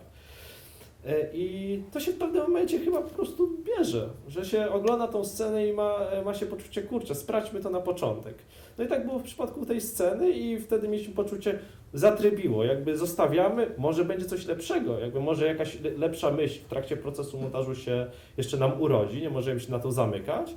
E, 1.07 1.29
I 1.35 1.83
to 1.93 2.01
się 2.01 2.13
w 2.13 2.19
pewnym 2.19 2.43
momencie 2.43 2.79
chyba 2.79 3.03
po 3.03 3.11
prostu 3.11 3.51
bierze, 3.65 4.09
że 4.29 4.45
się 4.45 4.71
ogląda 4.71 5.09
tą 5.09 5.25
scenę 5.25 5.67
i 5.67 5.73
ma, 5.73 5.99
e, 5.99 6.23
ma 6.25 6.35
się 6.35 6.47
poczucie, 6.47 6.83
kurczę, 6.83 7.15
sprawdźmy 7.15 7.61
to 7.61 7.71
na 7.71 7.81
początek. 7.81 8.35
No 8.79 8.85
i 8.85 8.89
tak 8.89 9.07
było 9.07 9.19
w 9.19 9.23
przypadku 9.23 9.67
tej 9.67 9.81
sceny 9.81 10.31
i 10.31 10.59
wtedy 10.59 10.89
mieliśmy 10.89 11.15
poczucie, 11.15 11.59
zatrybiło, 11.95 12.65
jakby 12.65 12.97
zostawiamy, 12.97 13.75
może 13.79 14.05
będzie 14.05 14.27
coś 14.27 14.47
lepszego, 14.47 14.99
jakby 14.99 15.21
może 15.21 15.47
jakaś 15.47 15.81
le- 15.81 15.91
lepsza 15.91 16.31
myśl 16.31 16.61
w 16.61 16.69
trakcie 16.69 16.97
procesu 16.97 17.41
montażu 17.41 17.75
się 17.75 18.07
jeszcze 18.37 18.57
nam 18.57 18.81
urodzi, 18.83 19.21
nie 19.23 19.31
możemy 19.31 19.61
się 19.61 19.71
na 19.71 19.79
to 19.79 19.93
zamykać, 19.93 20.55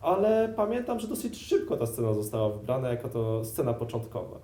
ale 0.00 0.52
pamiętam, 0.56 1.00
że 1.00 1.08
dosyć 1.08 1.38
szybko 1.46 1.76
ta 1.76 1.86
scena 1.86 2.14
została 2.14 2.48
wybrana 2.50 2.88
jako 2.88 3.08
to 3.08 3.44
scena 3.44 3.74
początkowa. 3.74 4.38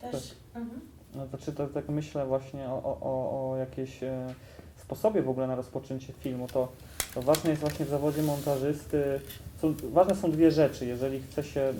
Też. 0.00 0.34
Mhm. 0.54 0.80
No, 1.16 1.26
znaczy 1.26 1.52
to 1.52 1.66
tak 1.66 1.88
myślę 1.88 2.26
właśnie 2.26 2.68
o, 2.68 2.82
o, 2.84 3.50
o, 3.50 3.56
jakiejś 3.56 4.02
e, 4.02 4.34
sposobie 4.76 5.22
w 5.22 5.28
ogóle 5.28 5.46
na 5.46 5.54
rozpoczęcie 5.54 6.12
filmu, 6.12 6.46
to, 6.52 6.68
to 7.14 7.22
ważne 7.22 7.50
jest 7.50 7.62
właśnie 7.62 7.86
w 7.86 7.88
zawodzie 7.88 8.22
montażysty, 8.22 9.20
są, 9.58 9.74
ważne 9.92 10.14
są 10.14 10.30
dwie 10.30 10.50
rzeczy, 10.50 10.86
jeżeli 10.86 11.20
chce 11.20 11.42
się 11.42 11.72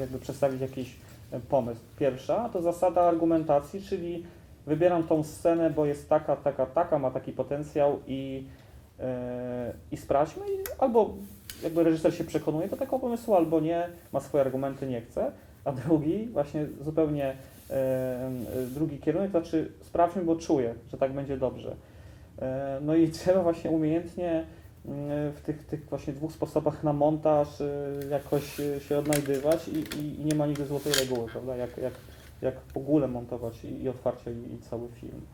jakby 0.00 0.18
przedstawić 0.18 0.60
jakiś 0.60 0.96
e, 1.32 1.40
pomysł. 1.40 1.80
Pierwsza 1.98 2.48
to 2.48 2.62
zasada 2.62 3.02
argumentacji, 3.02 3.82
czyli 3.82 4.24
wybieram 4.66 5.02
tą 5.02 5.24
scenę, 5.24 5.70
bo 5.70 5.86
jest 5.86 6.08
taka, 6.08 6.36
taka, 6.36 6.66
taka, 6.66 6.98
ma 6.98 7.10
taki 7.10 7.32
potencjał 7.32 8.00
i, 8.06 8.44
e, 9.00 9.72
i 9.92 9.96
sprawdźmy, 9.96 10.42
i 10.46 10.56
albo 10.78 11.14
jakby 11.62 11.84
reżyser 11.84 12.14
się 12.14 12.24
przekonuje 12.24 12.68
do 12.68 12.76
takiego 12.76 12.98
pomysłu, 12.98 13.34
albo 13.34 13.60
nie, 13.60 13.88
ma 14.12 14.20
swoje 14.20 14.44
argumenty, 14.44 14.86
nie 14.86 15.00
chce, 15.00 15.32
a 15.64 15.72
drugi 15.72 16.26
właśnie 16.26 16.66
zupełnie 16.80 17.36
drugi 18.74 18.98
kierunek, 18.98 19.32
to 19.32 19.40
znaczy 19.40 19.72
sprawdźmy, 19.82 20.22
bo 20.22 20.36
czuję, 20.36 20.74
że 20.90 20.98
tak 20.98 21.12
będzie 21.12 21.36
dobrze. 21.36 21.76
E, 22.38 22.78
No 22.82 22.94
i 22.94 23.10
trzeba 23.18 23.42
właśnie 23.42 23.70
umiejętnie 23.70 24.44
w 25.34 25.40
tych, 25.44 25.66
tych 25.66 25.88
właśnie 25.88 26.12
dwóch 26.12 26.32
sposobach 26.32 26.84
na 26.84 26.92
montaż 26.92 27.60
e, 27.60 27.66
jakoś 28.10 28.60
e, 28.60 28.80
się 28.80 28.98
odnajdywać 28.98 29.68
i, 29.68 29.78
i, 29.78 30.20
i 30.20 30.24
nie 30.24 30.34
ma 30.34 30.46
nigdy 30.46 30.66
złotej 30.66 30.92
reguły, 30.92 31.28
prawda? 31.28 31.56
Jak, 31.56 31.76
jak, 31.76 31.92
jak 32.42 32.54
w 32.60 32.76
ogóle 32.76 33.08
montować 33.08 33.64
i, 33.64 33.82
i 33.82 33.88
otwarcie 33.88 34.32
i, 34.32 34.54
i 34.54 34.58
cały 34.58 34.88
film. 34.88 35.26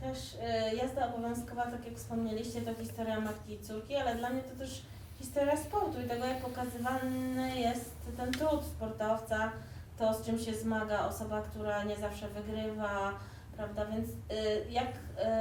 Też 0.00 0.36
jazda 0.82 1.14
obowiązkowa, 1.14 1.62
tak 1.62 1.86
jak 1.86 1.94
wspomnieliście, 1.94 2.60
to 2.60 2.74
historia 2.74 3.20
matki 3.20 3.52
i 3.52 3.58
córki, 3.58 3.96
ale 3.96 4.14
dla 4.14 4.30
mnie 4.30 4.42
to 4.42 4.58
też 4.58 4.82
historia 5.18 5.56
sportu 5.56 6.00
i 6.06 6.08
tego, 6.08 6.24
jak 6.24 6.40
pokazywany 6.40 7.60
jest 7.60 7.90
ten 8.16 8.32
trud 8.32 8.64
sportowca, 8.64 9.52
to 10.00 10.14
z 10.14 10.26
czym 10.26 10.38
się 10.38 10.54
zmaga 10.54 11.08
osoba, 11.08 11.42
która 11.42 11.84
nie 11.84 11.96
zawsze 11.96 12.28
wygrywa, 12.28 13.12
prawda? 13.56 13.86
Więc 13.86 14.08
y, 14.08 14.70
jak, 14.70 14.86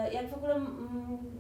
y, 0.09 0.13
jak 0.13 0.29
w 0.29 0.33
ogóle 0.33 0.55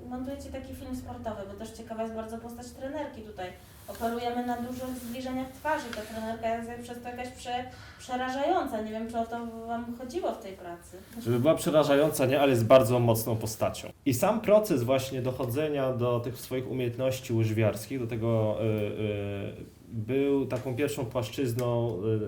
montujecie 0.09 0.49
taki 0.49 0.75
film 0.75 0.95
sportowy, 0.95 1.41
bo 1.51 1.53
też 1.53 1.71
ciekawa 1.71 2.03
jest 2.03 2.15
bardzo 2.15 2.37
postać 2.37 2.67
trenerki 2.67 3.21
tutaj. 3.21 3.49
Operujemy 3.87 4.45
na 4.45 4.57
dużych 4.57 4.97
zbliżeniach 5.03 5.47
twarzy. 5.51 5.85
Ta 5.95 6.01
trenerka 6.01 6.55
jest 6.55 6.83
przez 6.83 7.03
to 7.03 7.09
jakaś 7.09 7.29
prze, 7.29 7.63
przerażająca. 7.99 8.81
Nie 8.81 8.91
wiem, 8.91 9.11
czy 9.11 9.19
o 9.19 9.25
to 9.25 9.45
Wam 9.67 9.97
chodziło 9.97 10.31
w 10.31 10.41
tej 10.43 10.53
pracy. 10.53 10.97
Żeby 11.21 11.39
była 11.39 11.55
przerażająca, 11.55 12.25
nie, 12.25 12.41
ale 12.41 12.49
jest 12.49 12.65
bardzo 12.65 12.99
mocną 12.99 13.35
postacią. 13.35 13.89
I 14.05 14.13
sam 14.13 14.41
proces 14.41 14.83
właśnie 14.83 15.21
dochodzenia 15.21 15.93
do 15.93 16.19
tych 16.19 16.37
swoich 16.37 16.71
umiejętności 16.71 17.33
łyżwiarskich, 17.33 17.99
do 17.99 18.07
tego 18.07 18.57
y, 18.61 18.65
y, 18.65 19.78
był 19.91 20.45
taką 20.45 20.75
pierwszą 20.75 21.05
płaszczyzną 21.05 21.97
y, 22.03 22.19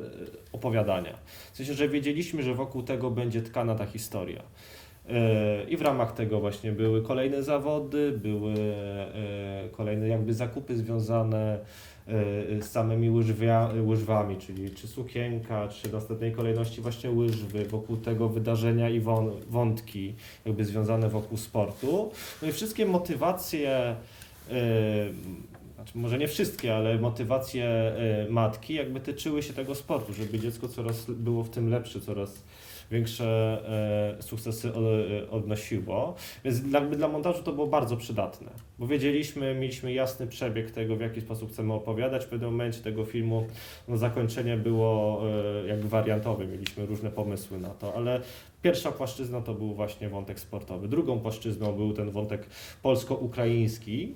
opowiadania. 0.51 1.17
W 1.53 1.57
sensie, 1.57 1.73
że 1.73 1.89
wiedzieliśmy, 1.89 2.43
że 2.43 2.55
wokół 2.55 2.83
tego 2.83 3.11
będzie 3.11 3.41
tkana 3.41 3.75
ta 3.75 3.85
historia. 3.85 4.41
Y, 5.09 5.69
I 5.69 5.77
w 5.77 5.81
ramach 5.81 6.13
tego 6.13 6.39
właśnie 6.39 6.71
były 6.71 7.01
kolejne 7.01 7.43
zawody, 7.43 8.11
były 8.23 8.53
y, 8.53 9.69
kolejne 9.71 10.07
jakby 10.07 10.33
zakupy 10.33 10.77
związane 10.77 11.59
z 12.61 12.65
samymi 12.65 13.09
łyżwia, 13.09 13.69
łyżwami, 13.85 14.37
czyli 14.37 14.71
czy 14.71 14.87
sukienka, 14.87 15.67
czy 15.67 15.89
w 15.89 15.93
następnej 15.93 16.31
kolejności 16.31 16.81
właśnie 16.81 17.09
łyżwy, 17.11 17.65
wokół 17.65 17.97
tego 17.97 18.29
wydarzenia 18.29 18.89
i 18.89 19.01
wą- 19.01 19.31
wątki 19.49 20.13
jakby 20.45 20.65
związane 20.65 21.09
wokół 21.09 21.37
sportu. 21.37 22.11
No 22.41 22.47
i 22.47 22.51
wszystkie 22.51 22.85
motywacje, 22.85 23.95
znaczy 25.81 25.97
może 25.97 26.17
nie 26.17 26.27
wszystkie, 26.27 26.75
ale 26.75 26.97
motywacje 26.97 27.93
y, 28.27 28.31
matki 28.31 28.73
jakby 28.73 28.99
tyczyły 28.99 29.43
się 29.43 29.53
tego 29.53 29.75
sportu, 29.75 30.13
żeby 30.13 30.39
dziecko 30.39 30.67
coraz 30.67 31.05
było 31.11 31.43
w 31.43 31.49
tym 31.49 31.69
lepsze, 31.69 32.01
coraz 32.01 32.43
większe 32.91 33.59
e, 34.17 34.21
sukcesy 34.23 34.69
e, 34.69 35.29
odnosiło. 35.29 36.15
Więc 36.45 36.59
dla, 36.59 37.07
montażu 37.07 37.43
to 37.43 37.53
było 37.53 37.67
bardzo 37.67 37.97
przydatne, 37.97 38.51
bo 38.79 38.87
wiedzieliśmy, 38.87 39.55
mieliśmy 39.55 39.93
jasny 39.93 40.27
przebieg 40.27 40.71
tego, 40.71 40.95
w 40.95 41.01
jaki 41.01 41.21
sposób 41.21 41.51
chcemy 41.51 41.73
opowiadać. 41.73 42.25
W 42.25 42.27
pewnym 42.27 42.51
momencie 42.51 42.79
tego 42.79 43.05
filmu 43.05 43.47
no, 43.87 43.97
zakończenie 43.97 44.57
było 44.57 45.21
jakby 45.67 45.89
wariantowe, 45.89 46.47
mieliśmy 46.47 46.85
różne 46.85 47.09
pomysły 47.09 47.59
na 47.59 47.69
to, 47.69 47.93
ale 47.95 48.21
pierwsza 48.61 48.91
płaszczyzna 48.91 49.41
to 49.41 49.53
był 49.53 49.73
właśnie 49.73 50.09
wątek 50.09 50.39
sportowy. 50.39 50.87
Drugą 50.87 51.19
płaszczyzną 51.19 51.73
był 51.73 51.93
ten 51.93 52.11
wątek 52.11 52.47
polsko-ukraiński. 52.81 54.15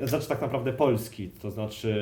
E, 0.00 0.06
Znaczy 0.08 0.28
tak 0.28 0.40
naprawdę 0.40 0.72
polski, 0.72 1.28
to 1.28 1.50
znaczy 1.50 1.94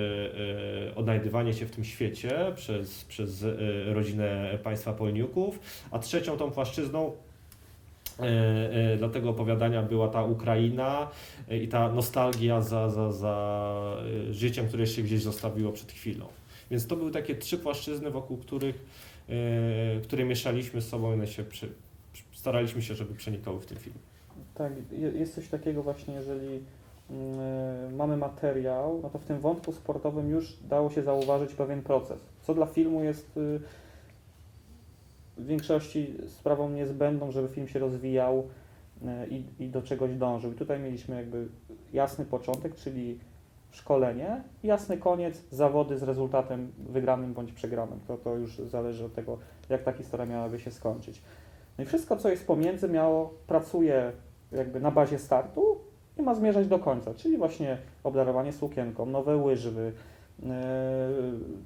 e, 0.91 0.95
odnajdywanie 0.95 1.55
się 1.55 1.67
w 1.67 1.71
tym 1.71 1.85
świecie 1.85 2.53
przez, 2.57 3.05
przez 3.05 3.45
e, 3.45 3.57
rodzinę 3.95 4.59
państwa 4.63 4.93
Polniuków, 4.93 5.59
a 5.91 5.99
trzecią 5.99 6.37
tą 6.37 6.51
płaszczyzną 6.51 7.13
dla 8.99 9.09
tego 9.09 9.31
opowiadania 9.31 9.83
była 9.83 10.09
ta 10.09 10.25
Ukraina 10.25 11.09
i 11.51 11.69
ta 11.69 11.93
nostalgia 11.93 12.61
za, 12.63 12.91
za, 12.91 13.13
za 13.13 13.97
życiem, 14.31 14.69
które 14.69 14.87
się 14.87 15.03
gdzieś 15.03 15.23
zostawiło 15.23 15.73
przed 15.73 15.93
chwilą. 15.93 16.27
Więc 16.71 16.87
to 16.87 16.97
były 16.97 17.11
takie 17.11 17.35
trzy 17.35 17.59
płaszczyzny, 17.59 18.11
wokół 18.11 18.37
których, 18.37 18.85
które 20.03 20.25
mieszaliśmy 20.25 20.81
z 20.81 20.89
sobą 20.89 21.23
i 21.23 21.27
się 21.27 21.45
staraliśmy 22.33 22.83
się, 22.83 22.95
żeby 22.95 23.15
przenikały 23.15 23.61
w 23.61 23.67
tym 23.67 23.79
filmie. 23.79 23.99
Tak, 24.55 24.73
je- 24.99 25.19
jest 25.21 25.35
coś 25.35 25.49
takiego 25.49 25.83
właśnie, 25.83 26.15
jeżeli 26.15 26.61
mamy 27.97 28.17
materiał, 28.17 29.01
no 29.03 29.11
to 29.11 29.19
w 29.19 29.25
tym 29.25 29.39
wątku 29.39 29.73
sportowym 29.73 30.31
już 30.31 30.57
dało 30.69 30.91
się 30.91 31.03
zauważyć 31.03 31.55
pewien 31.55 31.83
proces, 31.83 32.21
co 32.43 32.55
dla 32.55 32.67
filmu 32.67 33.05
jest 33.05 33.37
y, 33.37 33.61
w 35.37 35.47
większości 35.47 36.15
sprawą 36.27 36.71
niezbędną, 36.71 37.31
żeby 37.31 37.49
film 37.49 37.69
się 37.69 37.79
rozwijał 37.79 38.39
y, 38.39 39.07
i, 39.31 39.65
i 39.65 39.69
do 39.69 39.83
czegoś 39.83 40.15
dążył. 40.15 40.53
I 40.53 40.55
tutaj 40.55 40.81
mieliśmy 40.81 41.17
jakby 41.17 41.49
jasny 41.93 42.25
początek, 42.25 42.75
czyli 42.75 43.19
szkolenie, 43.71 44.43
jasny 44.63 44.99
koniec, 44.99 45.43
zawody 45.51 45.99
z 45.99 46.03
rezultatem 46.03 46.73
wygranym 46.79 47.35
bądź 47.35 47.53
przegranym. 47.53 48.01
To, 48.09 48.17
to 48.17 48.37
już 48.37 48.59
zależy 48.59 49.05
od 49.05 49.15
tego, 49.15 49.39
jak 49.69 49.83
ta 49.83 49.93
historia 49.93 50.27
miałaby 50.27 50.59
się 50.59 50.71
skończyć. 50.71 51.23
No 51.79 51.85
i 51.85 51.87
wszystko, 51.87 52.17
co 52.17 52.29
jest 52.29 52.47
pomiędzy, 52.47 52.89
miało, 52.89 53.35
pracuje 53.47 54.13
jakby 54.53 54.81
na 54.81 54.91
bazie 54.91 55.19
startu 55.19 55.88
i 56.19 56.23
ma 56.23 56.35
zmierzać 56.35 56.67
do 56.67 56.79
końca, 56.79 57.15
czyli 57.15 57.37
właśnie 57.39 57.79
obdarowanie 58.05 58.53
sukienką, 58.53 59.07
nowe 59.07 59.37
łyżwy, 59.37 59.93
yy, 60.43 60.49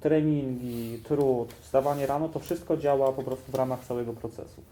treningi, 0.00 0.98
trud, 1.04 1.52
wstawanie 1.52 2.06
rano, 2.06 2.28
to 2.28 2.38
wszystko 2.38 2.76
działa 2.76 3.12
po 3.12 3.22
prostu 3.22 3.52
w 3.52 3.54
ramach 3.54 3.84
całego 3.84 4.12
procesu. 4.12 4.62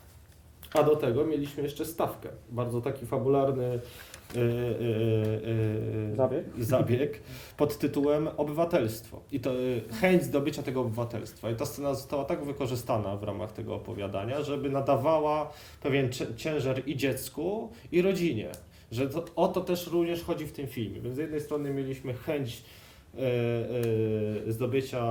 A 0.74 0.82
do 0.82 0.96
tego 0.96 1.24
mieliśmy 1.24 1.62
jeszcze 1.62 1.84
stawkę. 1.84 2.28
Bardzo 2.50 2.80
taki 2.80 3.06
fabularny 3.06 3.78
yy, 4.34 4.42
yy, 6.10 6.16
Zabieg? 6.16 6.44
zabieg 6.58 7.20
pod 7.56 7.78
tytułem 7.78 8.28
Obywatelstwo. 8.36 9.20
I 9.32 9.40
to 9.40 9.50
chęć 10.00 10.22
zdobycia 10.22 10.62
tego 10.62 10.80
obywatelstwa. 10.80 11.50
I 11.50 11.54
ta 11.56 11.66
scena 11.66 11.94
została 11.94 12.24
tak 12.24 12.44
wykorzystana 12.44 13.16
w 13.16 13.22
ramach 13.22 13.52
tego 13.52 13.74
opowiadania, 13.74 14.42
żeby 14.42 14.70
nadawała 14.70 15.52
pewien 15.82 16.10
ciężar 16.36 16.82
i 16.86 16.96
dziecku, 16.96 17.70
i 17.92 18.02
rodzinie. 18.02 18.48
Że 18.90 19.08
to, 19.08 19.24
o 19.36 19.48
to 19.48 19.60
też 19.60 19.86
również 19.86 20.22
chodzi 20.24 20.46
w 20.46 20.52
tym 20.52 20.66
filmie. 20.66 21.00
Więc 21.00 21.14
z 21.16 21.18
jednej 21.18 21.40
strony 21.40 21.70
mieliśmy 21.74 22.14
chęć 22.14 22.62
e, 23.14 23.18
e, 24.48 24.52
zdobycia 24.52 25.04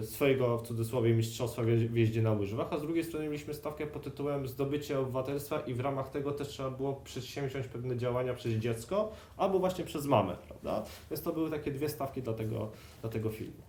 e, 0.00 0.02
swojego, 0.04 0.58
w 0.58 0.62
cudzysłowie, 0.66 1.14
mistrzostwa 1.14 1.62
w 1.62 1.66
jeź- 1.66 1.88
w 1.88 1.96
jeździe 1.96 2.22
na 2.22 2.32
łyżwach, 2.32 2.66
a 2.72 2.78
z 2.78 2.82
drugiej 2.82 3.04
strony 3.04 3.26
mieliśmy 3.26 3.54
stawkę 3.54 3.86
pod 3.86 4.02
tytułem 4.04 4.48
zdobycie 4.48 4.98
obywatelstwa 5.00 5.60
i 5.60 5.74
w 5.74 5.80
ramach 5.80 6.10
tego 6.10 6.32
też 6.32 6.48
trzeba 6.48 6.70
było 6.70 6.92
przedsięwziąć 7.04 7.66
pewne 7.66 7.96
działania 7.96 8.34
przez 8.34 8.52
dziecko 8.52 9.12
albo 9.36 9.58
właśnie 9.58 9.84
przez 9.84 10.06
mamę, 10.06 10.36
prawda? 10.48 10.84
Więc 11.10 11.22
to 11.22 11.32
były 11.32 11.50
takie 11.50 11.70
dwie 11.70 11.88
stawki 11.88 12.22
dla 12.22 12.32
tego, 12.32 12.70
dla 13.00 13.10
tego 13.10 13.30
filmu. 13.30 13.62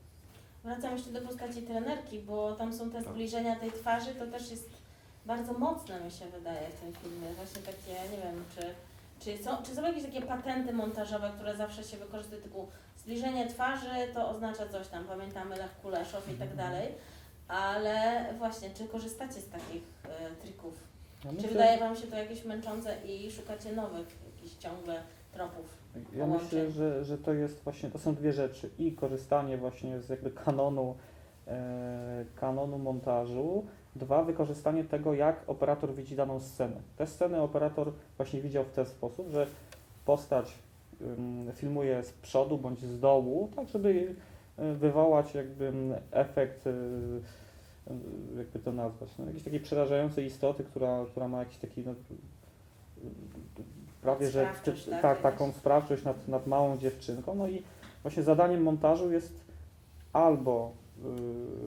Wracam 0.64 0.94
jeszcze 0.94 1.12
do 1.12 1.22
postaci 1.22 1.62
trenerki, 1.62 2.20
bo 2.20 2.56
tam 2.56 2.74
są 2.74 2.90
te 2.90 3.04
Tak. 3.04 3.14
zbliżenia 3.14 3.56
tej 3.56 3.72
twarzy, 3.72 4.16
to 4.20 4.28
też 4.28 4.52
jest 4.52 4.70
bardzo 5.26 5.54
mocne 5.54 6.06
mi 6.06 6.12
się 6.12 6.26
wydaje 6.38 6.68
w 6.70 6.80
tym 6.82 6.94
filmie. 7.02 7.34
Właśnie 7.36 7.62
takie, 7.62 8.12
nie 8.12 8.18
wiem, 8.24 8.44
czy, 8.56 8.62
czy, 9.20 9.38
są, 9.44 9.64
czy 9.64 9.76
są 9.76 9.84
jakieś 9.84 10.04
takie 10.04 10.22
patenty 10.22 10.74
montażowe, 10.74 11.32
które 11.36 11.56
zawsze 11.56 11.84
się 11.84 11.98
wykorzystuje, 11.98 12.42
typu 12.42 12.68
zbliżenie 12.98 13.48
twarzy 13.48 13.90
to 14.14 14.30
oznacza 14.30 14.68
coś 14.70 14.88
tam, 14.88 15.04
pamiętamy 15.06 15.56
Lech 15.58 15.82
Kuleszow 15.82 16.28
i 16.28 16.32
Mhm. 16.32 16.50
tak 16.50 16.58
dalej, 16.58 16.88
ale 17.48 18.26
właśnie, 18.38 18.70
czy 18.70 18.88
korzystacie 18.88 19.34
z 19.42 19.50
takich 19.50 19.84
e, 20.06 20.36
trików? 20.42 20.74
Ja 21.26 21.30
Czy 21.30 21.36
myślę, 21.36 21.50
wydaje 21.50 21.80
Wam 21.80 21.96
się 21.96 22.08
to 22.08 22.18
jakieś 22.18 22.46
męczące 22.46 22.96
i 23.06 23.32
szukacie 23.32 23.72
nowych 23.72 24.08
jakichś 24.36 24.56
ciągle 24.56 25.02
tropów? 25.34 25.66
Ja 26.16 26.26
połączeń. 26.26 26.46
myślę, 26.46 26.72
że, 26.72 27.06
że 27.06 27.18
to 27.18 27.34
jest 27.34 27.64
właśnie, 27.64 27.92
to 27.92 28.00
są 28.00 28.16
dwie 28.16 28.34
rzeczy. 28.34 28.70
I 28.80 28.92
korzystanie 28.92 29.58
właśnie 29.58 30.00
z 30.02 30.10
jakby 30.10 30.32
kanonu, 30.32 30.96
e, 31.48 32.26
kanonu 32.36 32.78
montażu. 32.78 33.66
Dwa, 33.96 34.24
wykorzystanie 34.24 34.84
tego, 34.84 35.14
jak 35.14 35.44
operator 35.48 35.94
widzi 35.94 36.16
daną 36.16 36.40
scenę. 36.40 36.76
Te 36.98 37.08
sceny 37.08 37.42
operator 37.42 37.92
właśnie 38.18 38.42
widział 38.42 38.64
w 38.64 38.72
ten 38.72 38.86
sposób, 38.86 39.30
że 39.30 39.48
postać 40.06 40.54
filmuje 41.54 42.04
z 42.04 42.12
przodu 42.12 42.58
bądź 42.58 42.80
z 42.80 43.00
dołu, 43.00 43.50
tak 43.56 43.68
żeby 43.68 44.16
y, 44.60 44.74
wywołać 44.74 45.36
jakby 45.36 45.74
efekt, 46.12 46.68
y, 46.68 46.70
y, 46.70 48.38
jakby 48.38 48.60
to 48.60 48.72
nazwać, 48.72 49.10
no, 49.20 49.26
jakiejś 49.26 49.44
takiej 49.44 49.60
przerażającej 49.60 50.26
istoty, 50.26 50.64
która, 50.64 51.06
która 51.12 51.28
ma 51.28 51.40
jakiś 51.40 51.58
taki 51.58 51.84
no, 51.86 51.94
prawie, 54.02 54.30
że 54.30 54.42
Sprawczość, 54.42 54.86
tak, 54.86 55.02
tak, 55.02 55.22
taką 55.22 55.52
sprawczość 55.52 56.04
nad, 56.04 56.28
nad 56.28 56.48
małą 56.48 56.78
dziewczynką. 56.78 57.36
No 57.36 57.48
i 57.48 57.64
właśnie 58.02 58.24
zadaniem 58.24 58.64
montażu 58.64 59.12
jest 59.12 59.42
albo 60.14 60.72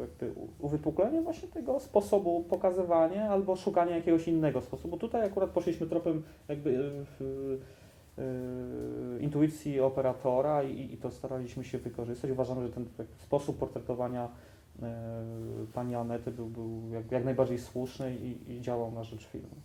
jakby 0.00 0.40
u- 0.40 0.66
uwypuklenie 0.66 1.22
właśnie 1.22 1.48
tego 1.48 1.80
sposobu 1.80 2.44
pokazywania, 2.44 3.30
albo 3.30 3.56
szukanie 3.56 3.92
jakiegoś 3.92 4.28
innego 4.28 4.60
sposobu. 4.60 4.96
Tutaj 4.96 5.26
akurat 5.26 5.50
poszliśmy 5.50 5.86
tropem 5.86 6.22
jakby 6.48 6.70
y, 6.70 7.24
y, 7.24 8.22
y, 8.22 9.20
intuicji 9.20 9.80
operatora 9.80 10.62
i, 10.62 10.94
i 10.94 10.96
to 10.96 11.10
staraliśmy 11.10 11.64
się 11.64 11.78
wykorzystać. 11.78 12.30
Uważam, 12.30 12.62
że 12.62 12.68
ten 12.70 12.86
jakby 12.98 13.14
sposób 13.18 13.58
portretowania 13.58 14.28
y, 14.28 14.82
pani 15.74 15.94
Anety 15.94 16.30
był, 16.30 16.46
był 16.46 16.88
jak, 16.90 17.12
jak 17.12 17.24
najbardziej 17.24 17.58
słuszny 17.58 18.16
i, 18.16 18.52
i 18.52 18.60
działał 18.60 18.92
na 18.92 19.04
rzecz 19.04 19.26
filmu. 19.26 19.56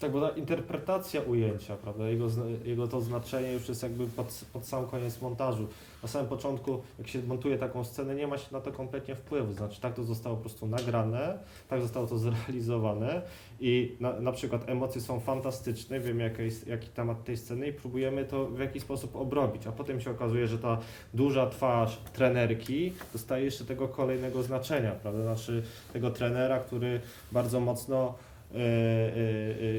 Tak, 0.00 0.12
bo 0.12 0.20
ta 0.20 0.36
interpretacja 0.36 1.20
ujęcia, 1.20 1.76
prawda, 1.76 2.08
jego, 2.08 2.26
jego 2.64 2.88
to 2.88 3.00
znaczenie 3.00 3.52
już 3.52 3.68
jest 3.68 3.82
jakby 3.82 4.06
pod, 4.06 4.44
pod 4.52 4.66
sam 4.66 4.86
koniec 4.86 5.20
montażu. 5.20 5.66
Na 6.02 6.08
samym 6.08 6.28
początku, 6.28 6.82
jak 6.98 7.08
się 7.08 7.22
montuje 7.22 7.58
taką 7.58 7.84
scenę, 7.84 8.14
nie 8.14 8.26
ma 8.26 8.38
się 8.38 8.46
na 8.52 8.60
to 8.60 8.72
kompletnie 8.72 9.14
wpływu. 9.14 9.52
Znaczy, 9.52 9.80
tak 9.80 9.94
to 9.94 10.04
zostało 10.04 10.36
po 10.36 10.42
prostu 10.42 10.66
nagrane, 10.66 11.38
tak 11.68 11.82
zostało 11.82 12.06
to 12.06 12.18
zrealizowane 12.18 13.22
i 13.60 13.96
na, 14.00 14.20
na 14.20 14.32
przykład 14.32 14.68
emocje 14.68 15.00
są 15.00 15.20
fantastyczne, 15.20 16.00
wiemy 16.00 16.22
jaki, 16.22 16.42
jest, 16.42 16.66
jaki 16.66 16.88
temat 16.88 17.24
tej 17.24 17.36
sceny 17.36 17.68
i 17.68 17.72
próbujemy 17.72 18.24
to 18.24 18.46
w 18.46 18.58
jakiś 18.58 18.82
sposób 18.82 19.16
obrobić, 19.16 19.66
a 19.66 19.72
potem 19.72 20.00
się 20.00 20.10
okazuje, 20.10 20.46
że 20.46 20.58
ta 20.58 20.78
duża 21.14 21.46
twarz 21.46 22.00
trenerki 22.12 22.92
dostaje 23.12 23.44
jeszcze 23.44 23.64
tego 23.64 23.88
kolejnego 23.88 24.42
znaczenia, 24.42 24.92
prawda, 24.92 25.22
znaczy 25.22 25.62
tego 25.92 26.10
trenera, 26.10 26.58
który 26.58 27.00
bardzo 27.32 27.60
mocno 27.60 28.14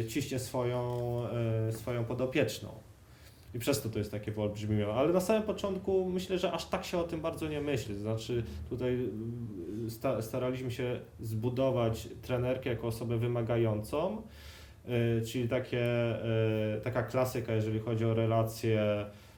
ciśnie 0.07 0.39
swoją, 0.39 1.23
y, 1.69 1.73
swoją 1.73 2.05
podopieczną. 2.05 2.69
I 3.53 3.59
przez 3.59 3.81
to 3.81 3.89
to 3.89 3.99
jest 3.99 4.11
takie 4.11 4.31
wyolbrzymione. 4.31 4.93
Ale 4.93 5.13
na 5.13 5.19
samym 5.19 5.43
początku 5.43 6.09
myślę, 6.09 6.37
że 6.37 6.51
aż 6.51 6.65
tak 6.65 6.85
się 6.85 6.97
o 6.97 7.03
tym 7.03 7.21
bardzo 7.21 7.47
nie 7.47 7.61
myśli. 7.61 7.95
Znaczy 7.95 8.43
tutaj 8.69 8.99
y, 9.85 9.89
sta, 9.89 10.21
staraliśmy 10.21 10.71
się 10.71 10.99
zbudować 11.19 12.07
trenerkę 12.21 12.69
jako 12.69 12.87
osobę 12.87 13.17
wymagającą, 13.17 14.21
y, 15.21 15.25
czyli 15.25 15.49
takie, 15.49 15.85
y, 16.77 16.81
taka 16.81 17.03
klasyka, 17.03 17.53
jeżeli 17.53 17.79
chodzi 17.79 18.05
o 18.05 18.13
relacje 18.13 18.81
y, 18.81 19.30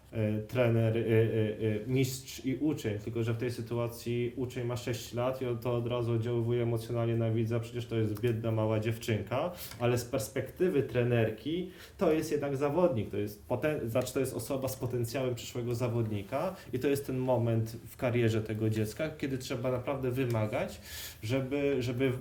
trener, 0.47 0.97
y, 0.97 0.99
y, 0.99 1.03
y, 1.03 1.83
mistrz 1.87 2.45
i 2.45 2.55
uczeń, 2.55 2.99
tylko 2.99 3.23
że 3.23 3.33
w 3.33 3.37
tej 3.37 3.51
sytuacji 3.51 4.33
uczeń 4.35 4.67
ma 4.67 4.77
6 4.77 5.13
lat 5.13 5.41
i 5.41 5.45
on 5.45 5.57
to 5.57 5.75
od 5.75 5.87
razu 5.87 6.11
oddziaływuje 6.11 6.63
emocjonalnie 6.63 7.17
na 7.17 7.31
widza, 7.31 7.59
przecież 7.59 7.85
to 7.85 7.95
jest 7.95 8.21
biedna 8.21 8.51
mała 8.51 8.79
dziewczynka, 8.79 9.51
ale 9.79 9.97
z 9.97 10.05
perspektywy 10.05 10.83
trenerki 10.83 11.71
to 11.97 12.11
jest 12.11 12.31
jednak 12.31 12.57
zawodnik, 12.57 13.09
to 13.09 13.17
jest, 13.17 13.47
poten- 13.47 13.89
znaczy 13.89 14.13
to 14.13 14.19
jest 14.19 14.33
osoba 14.33 14.67
z 14.67 14.75
potencjałem 14.75 15.35
przyszłego 15.35 15.75
zawodnika 15.75 16.55
i 16.73 16.79
to 16.79 16.87
jest 16.87 17.07
ten 17.07 17.17
moment 17.17 17.77
w 17.87 17.97
karierze 17.97 18.41
tego 18.41 18.69
dziecka, 18.69 19.09
kiedy 19.09 19.37
trzeba 19.37 19.71
naprawdę 19.71 20.11
wymagać, 20.11 20.81
żeby, 21.23 21.81
żeby 21.81 22.11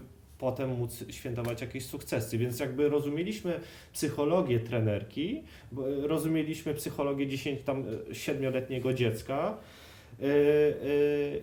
potem 0.43 0.71
móc 0.79 1.05
świętować 1.11 1.61
jakieś 1.61 1.87
sukcesy. 1.87 2.39
Więc 2.39 2.61
jakby 2.61 2.89
rozumieliśmy 2.89 3.61
psychologię 3.93 4.61
trenerki, 4.61 5.43
e, 5.73 6.07
rozumieliśmy 6.07 6.75
psychologię 6.75 7.27
10 7.27 7.61
tam 7.65 7.85
e, 8.11 8.15
siedmioletniego 8.15 8.93
dziecka. 8.95 9.59
e, 10.21 10.25
e, 10.25 10.29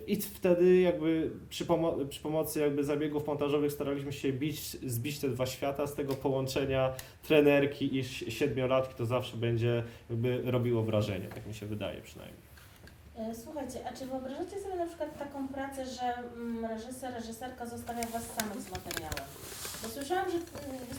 I 0.06 0.16
wtedy 0.16 0.80
jakby 0.80 1.30
przy, 1.48 1.64
pomo- 1.64 2.08
przy 2.08 2.20
pomocy 2.20 2.60
jakby 2.60 2.84
zabiegów 2.84 3.26
montażowych 3.26 3.72
staraliśmy 3.72 4.12
się 4.12 4.32
bić, 4.32 4.60
zbić 4.70 5.18
te 5.18 5.28
dwa 5.28 5.46
świata 5.46 5.86
z 5.86 5.94
tego 5.94 6.14
połączenia 6.14 6.92
trenerki 7.22 7.98
i 7.98 8.04
siedmiolatki 8.30 8.94
to 8.94 9.06
zawsze 9.06 9.36
będzie 9.36 9.82
jakby 10.10 10.42
robiło 10.50 10.82
wrażenie, 10.82 11.26
tak 11.34 11.46
mi 11.46 11.54
się 11.54 11.66
wydaje 11.66 12.00
przynajmniej. 12.02 12.49
E, 13.20 13.34
Słuchajcie, 13.44 13.78
a 13.88 13.96
czy 13.96 14.06
wyobrażacie 14.06 14.60
sobie 14.62 14.76
na 14.76 14.86
przykład 14.86 15.18
taką 15.18 15.48
pracę, 15.48 15.86
że 15.86 16.14
mm, 16.36 16.64
reżyser, 16.64 17.14
reżyserka 17.14 17.66
zostawia 17.66 18.02
Was 18.06 18.22
samych 18.38 18.60
z 18.60 18.70
materiałem? 18.70 19.24
Bo 19.82 19.88
słyszałam, 19.88 20.30
że 20.30 20.36
mm, 20.36 20.46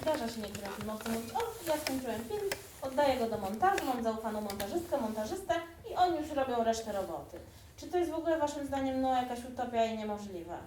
zdarza 0.01 0.28
się 0.30 0.41
niektórym 0.41 0.72
filmowcom 0.78 1.13
mówić, 1.13 1.32
o, 1.34 1.39
ja 1.67 1.78
skończyłem 1.78 2.22
film, 2.30 2.49
oddaję 2.82 3.19
go 3.19 3.30
do 3.30 3.38
montażu, 3.38 3.86
mam 3.86 4.03
zaufaną 4.03 4.41
montażystkę, 4.41 4.97
montażystę 4.97 5.53
i 5.91 5.95
oni 5.95 6.17
już 6.17 6.30
robią 6.32 6.63
resztę 6.63 6.91
roboty. 6.91 7.38
Czy 7.78 7.88
to 7.88 7.97
jest 7.97 8.11
w 8.11 8.15
ogóle 8.15 8.38
Waszym 8.39 8.67
zdaniem 8.67 9.01
no, 9.01 9.15
jakaś 9.15 9.39
utopia 9.53 9.86
i 9.86 9.97
niemożliwa, 9.97 10.57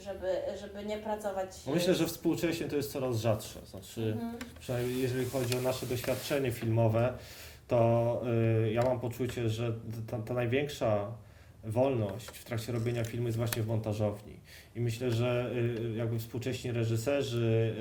żeby, 0.00 0.36
żeby 0.60 0.84
nie 0.84 0.98
pracować... 0.98 1.48
No 1.66 1.74
Myślę, 1.74 1.94
że 1.94 2.06
współcześnie 2.06 2.68
to 2.68 2.76
jest 2.76 2.92
coraz 2.92 3.16
rzadsze. 3.16 3.60
Znaczy, 3.66 4.12
Mhm. 4.12 4.38
przynajmniej 4.60 5.02
jeżeli 5.02 5.30
chodzi 5.30 5.58
o 5.58 5.60
nasze 5.60 5.86
doświadczenie 5.86 6.52
filmowe, 6.52 7.12
to 7.72 8.22
y, 8.66 8.72
ja 8.72 8.82
mam 8.82 9.00
poczucie, 9.00 9.48
że 9.48 9.72
ta, 10.06 10.18
ta 10.18 10.34
największa 10.34 11.06
wolność 11.64 12.26
w 12.26 12.44
trakcie 12.44 12.72
robienia 12.72 13.04
filmu 13.04 13.26
jest 13.26 13.38
właśnie 13.38 13.62
w 13.62 13.66
montażowni. 13.66 14.32
I 14.76 14.80
myślę, 14.80 15.10
że 15.10 15.50
y, 15.92 15.96
jakby 15.96 16.18
współcześni 16.18 16.72
reżyserzy 16.72 17.74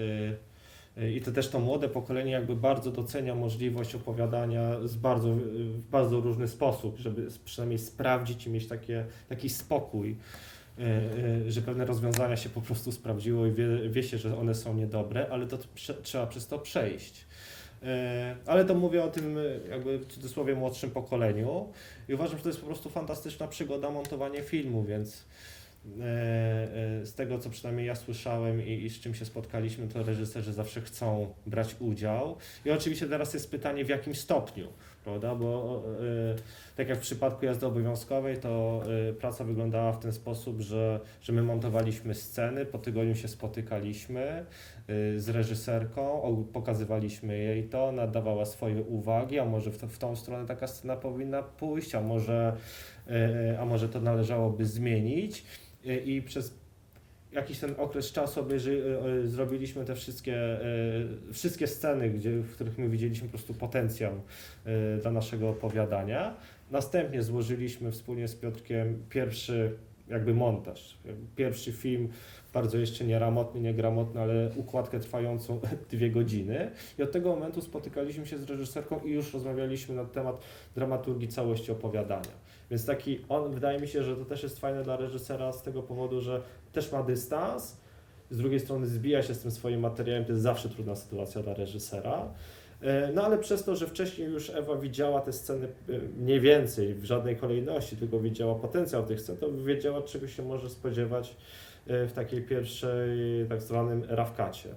y, 0.97 1.11
i 1.11 1.21
to 1.21 1.31
też 1.31 1.49
to 1.49 1.59
młode 1.59 1.89
pokolenie 1.89 2.31
jakby 2.31 2.55
bardzo 2.55 2.91
docenia 2.91 3.35
możliwość 3.35 3.95
opowiadania 3.95 4.87
z 4.87 4.95
bardzo, 4.95 5.35
w 5.73 5.83
bardzo 5.91 6.19
różny 6.19 6.47
sposób, 6.47 6.97
żeby 6.97 7.27
przynajmniej 7.45 7.79
sprawdzić 7.79 8.47
i 8.47 8.49
mieć 8.49 8.67
takie, 8.67 9.05
taki 9.29 9.49
spokój, 9.49 10.15
że 11.47 11.61
pewne 11.61 11.85
rozwiązania 11.85 12.37
się 12.37 12.49
po 12.49 12.61
prostu 12.61 12.91
sprawdziło 12.91 13.45
i 13.47 13.51
wie, 13.51 13.89
wie 13.89 14.03
się, 14.03 14.17
że 14.17 14.37
one 14.37 14.55
są 14.55 14.73
niedobre, 14.73 15.27
ale 15.31 15.47
to 15.47 15.57
trzeba 16.03 16.27
przez 16.27 16.47
to 16.47 16.59
przejść. 16.59 17.25
E, 17.83 18.35
Ale 18.45 18.65
to 18.65 18.75
mówię 18.75 19.03
o 19.03 19.09
tym 19.09 19.37
e, 19.37 19.41
jakby 19.69 19.97
w 19.97 20.07
cudzysłowie 20.07 20.55
młodszym 20.55 20.91
pokoleniu. 20.91 21.69
I 22.09 22.13
uważam, 22.13 22.37
że 22.37 22.43
to 22.43 22.49
jest 22.49 22.59
po 22.59 22.67
prostu 22.67 22.89
fantastyczna 22.89 23.47
przygoda 23.47 23.89
montowanie 23.89 24.41
filmu, 24.41 24.83
więc 24.83 25.25
z 27.03 27.13
tego, 27.13 27.39
co 27.39 27.49
przynajmniej 27.49 27.87
ja 27.87 27.95
słyszałem 27.95 28.67
i, 28.67 28.71
i 28.71 28.89
z 28.89 28.99
czym 28.99 29.15
się 29.15 29.25
spotkaliśmy, 29.25 29.87
to 29.87 30.03
reżyserzy 30.03 30.53
zawsze 30.53 30.81
chcą 30.81 31.33
brać 31.45 31.75
udział. 31.79 32.35
I 32.65 32.71
oczywiście 32.71 33.07
teraz 33.07 33.33
jest 33.33 33.51
pytanie, 33.51 33.85
w 33.85 33.89
jakim 33.89 34.15
stopniu, 34.15 34.67
prawda? 35.03 35.35
Bo 35.35 35.83
e, 36.35 36.75
tak 36.77 36.89
jak 36.89 36.97
w 36.97 37.01
przypadku 37.01 37.45
jazdy 37.45 37.65
obowiązkowej, 37.65 38.37
to 38.37 38.83
e, 39.09 39.13
praca 39.13 39.43
wyglądała 39.43 39.93
w 39.93 39.99
ten 39.99 40.13
sposób, 40.13 40.61
że, 40.61 40.99
że 41.21 41.33
my 41.33 41.43
montowaliśmy 41.43 42.13
sceny, 42.15 42.65
po 42.65 42.77
tygodniu 42.77 43.15
się 43.15 43.27
spotykaliśmy 43.27 44.21
e, 44.21 44.45
z 45.19 45.29
reżyserką, 45.29 46.45
pokazywaliśmy 46.53 47.37
jej 47.37 47.63
to, 47.63 47.85
ona 47.85 48.07
dawała 48.07 48.45
swoje 48.45 48.81
uwagi, 48.81 49.39
a 49.39 49.45
może 49.45 49.71
w, 49.71 49.77
to, 49.77 49.87
w 49.87 49.97
tą 49.97 50.15
stronę 50.15 50.45
taka 50.45 50.67
scena 50.67 50.95
powinna 50.95 51.43
pójść, 51.43 51.95
a 51.95 52.01
może, 52.01 52.57
e, 53.07 53.57
a 53.59 53.65
może 53.65 53.89
to 53.89 54.01
należałoby 54.01 54.65
zmienić. 54.65 55.43
E, 55.85 55.97
I 55.97 56.21
przez 56.21 56.61
jakiś 57.31 57.59
ten 57.59 57.75
okres 57.77 58.11
czasu 58.11 58.39
obejrzy, 58.39 58.99
e, 59.03 59.23
e, 59.23 59.27
zrobiliśmy 59.27 59.85
te 59.85 59.95
wszystkie, 59.95 60.59
wszystkie 61.33 61.67
sceny, 61.67 62.09
gdzie, 62.09 62.31
w 62.31 62.51
których 62.55 62.77
my 62.77 62.89
widzieliśmy 62.89 63.27
po 63.27 63.31
prostu 63.31 63.53
potencjał 63.53 64.21
dla 65.01 65.11
naszego 65.11 65.49
opowiadania. 65.49 66.37
Następnie 66.71 67.23
złożyliśmy 67.23 67.91
wspólnie 67.91 68.27
z 68.27 68.35
Piotrkiem 68.35 69.03
pierwszy 69.09 69.77
jakby 70.11 70.33
montaż. 70.33 70.97
Pierwszy 71.35 71.71
film, 71.71 72.09
bardzo 72.53 72.77
jeszcze 72.77 73.05
nieramotny, 73.05 73.61
niegramotny, 73.61 74.21
ale 74.21 74.51
układkę 74.55 74.99
trwającą 74.99 75.59
dwie 75.91 76.11
godziny. 76.11 76.71
I 76.99 77.03
od 77.03 77.11
tego 77.11 77.29
momentu 77.29 77.61
spotykaliśmy 77.61 78.25
się 78.25 78.37
z 78.37 78.43
reżyserką 78.43 78.99
i 78.99 79.11
już 79.11 79.33
rozmawialiśmy 79.33 79.95
na 79.95 80.05
temat 80.05 80.41
dramaturgii 80.75 81.27
całości 81.27 81.71
opowiadania. 81.71 82.40
Więc 82.71 82.85
taki 82.85 83.19
on, 83.29 83.53
wydaje 83.53 83.79
mi 83.79 83.87
się, 83.87 84.03
że 84.03 84.15
to 84.15 84.25
też 84.25 84.43
jest 84.43 84.59
fajne 84.59 84.83
dla 84.83 84.97
reżysera 84.97 85.53
z 85.53 85.63
tego 85.63 85.83
powodu, 85.83 86.21
że 86.21 86.41
też 86.71 86.91
ma 86.91 87.03
dystans, 87.03 87.77
z 88.29 88.37
drugiej 88.37 88.59
strony 88.59 88.87
zbija 88.87 89.23
się 89.23 89.33
z 89.33 89.39
tym 89.39 89.51
swoim 89.51 89.79
materiałem, 89.79 90.25
to 90.25 90.31
jest 90.31 90.43
zawsze 90.43 90.69
trudna 90.69 90.95
sytuacja 90.95 91.43
dla 91.43 91.53
reżysera. 91.53 92.33
E, 92.81 93.11
No 93.13 93.23
ale 93.23 93.37
przez 93.37 93.63
to, 93.63 93.75
że 93.75 93.87
wcześniej 93.87 94.27
już 94.27 94.49
Ewa 94.49 94.75
widziała 94.75 95.21
te 95.21 95.33
sceny 95.33 95.67
e, 95.67 95.99
mniej 96.17 96.39
więcej 96.39 96.95
w 96.95 97.05
żadnej 97.05 97.35
kolejności, 97.35 97.97
tylko 97.97 98.19
widziała 98.19 98.55
potencjał 98.55 99.05
tych 99.05 99.21
scen, 99.21 99.37
to 99.37 99.51
wiedziała 99.51 100.01
czego 100.01 100.27
się 100.27 100.43
może 100.43 100.69
spodziewać 100.69 101.35
e, 101.87 102.07
w 102.07 102.13
takiej 102.13 102.41
pierwszej 102.41 103.09
tak 103.49 103.61
zwanym 103.61 104.03
rawkacie 104.09 104.69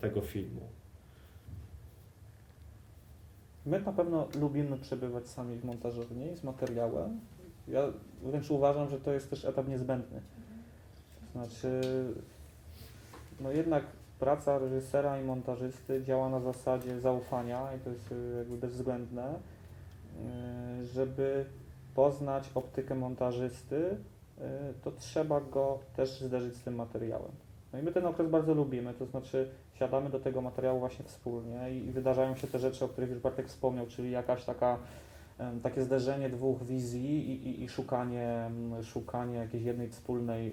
tego 0.00 0.20
filmu. 0.20 0.79
My 3.66 3.80
na 3.80 3.92
pewno 3.92 4.28
lubimy 4.40 4.78
przebywać 4.78 5.28
sami 5.28 5.56
w 5.56 5.64
montażowni 5.64 6.36
z 6.36 6.44
materiałem. 6.44 7.20
Ja 7.68 7.82
wręcz 8.22 8.50
uważam, 8.50 8.88
że 8.88 9.00
to 9.00 9.12
jest 9.12 9.30
też 9.30 9.44
etap 9.44 9.68
niezbędny. 9.68 10.20
To 11.20 11.32
znaczy, 11.32 11.80
no 13.40 13.52
jednak 13.52 13.84
praca 14.20 14.58
reżysera 14.58 15.20
i 15.20 15.24
montażysty 15.24 16.02
działa 16.04 16.28
na 16.28 16.40
zasadzie 16.40 17.00
zaufania 17.00 17.74
i 17.74 17.80
to 17.80 17.90
jest 17.90 18.12
y, 18.12 18.34
jakby 18.38 18.56
bezwzględne, 18.56 19.34
y, 19.34 20.86
żeby 20.86 21.44
poznać 21.94 22.50
optykę 22.54 22.94
montażysty, 22.94 23.76
y, 23.76 24.40
to 24.84 24.92
trzeba 24.92 25.40
go 25.40 25.78
też 25.96 26.20
zderzyć 26.20 26.56
z 26.56 26.60
tym 26.60 26.74
materiałem. 26.74 27.32
No 27.72 27.78
i 27.78 27.82
my 27.82 27.92
ten 27.92 28.06
okres 28.06 28.30
bardzo 28.30 28.54
lubimy, 28.54 28.94
to 28.94 29.06
znaczy 29.06 29.50
siadamy 29.74 30.10
do 30.10 30.20
tego 30.20 30.40
materiału 30.40 30.78
właśnie 30.80 31.04
wspólnie 31.04 31.70
i, 31.70 31.90
wydarzają 31.90 32.36
się 32.36 32.46
te 32.46 32.58
rzeczy, 32.58 32.84
o 32.84 32.88
których 32.88 33.10
już 33.10 33.18
Bartek 33.18 33.48
wspomniał, 33.48 33.86
czyli 33.86 34.10
jakaś 34.10 34.44
taka 34.44 34.78
takie 35.62 35.82
zderzenie 35.82 36.30
dwóch 36.30 36.62
wizji 36.62 37.30
i, 37.30 37.48
i, 37.48 37.64
i 37.64 37.68
szukanie, 37.68 38.50
szukanie 38.82 39.38
jakiejś 39.38 39.64
jednej 39.64 39.88
wspólnej 39.88 40.48
y, 40.48 40.52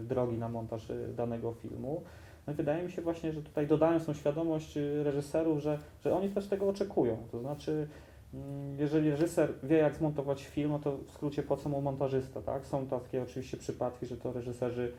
y, 0.00 0.04
drogi 0.04 0.38
na 0.38 0.48
montaż 0.48 0.90
y, 0.90 1.14
danego 1.16 1.52
filmu. 1.52 2.02
No 2.46 2.52
i 2.52 2.56
wydaje 2.56 2.84
mi 2.84 2.90
się 2.90 3.02
właśnie, 3.02 3.32
że 3.32 3.42
tutaj 3.42 3.66
dodając 3.66 4.06
tą 4.06 4.14
świadomość 4.14 4.78
reżyserów, 5.02 5.58
że, 5.58 5.78
że 6.04 6.16
oni 6.16 6.28
też 6.28 6.46
tego 6.46 6.68
oczekują. 6.68 7.16
To 7.32 7.40
znaczy, 7.40 7.88
mm, 8.34 8.78
jeżeli 8.78 9.10
reżyser 9.10 9.52
wie, 9.62 9.76
jak 9.76 9.96
zmontować 9.96 10.44
film, 10.44 10.70
no 10.70 10.78
to 10.78 10.96
w 10.96 11.10
skrócie 11.10 11.42
po 11.42 11.56
co 11.56 11.68
mu 11.68 11.80
montażysta, 11.80 12.42
tak? 12.42 12.66
Są 12.66 12.86
takie 12.86 13.22
oczywiście 13.22 13.56
przypadki, 13.56 14.06
że 14.06 14.16
to 14.16 14.32
reżyserzy 14.32 14.92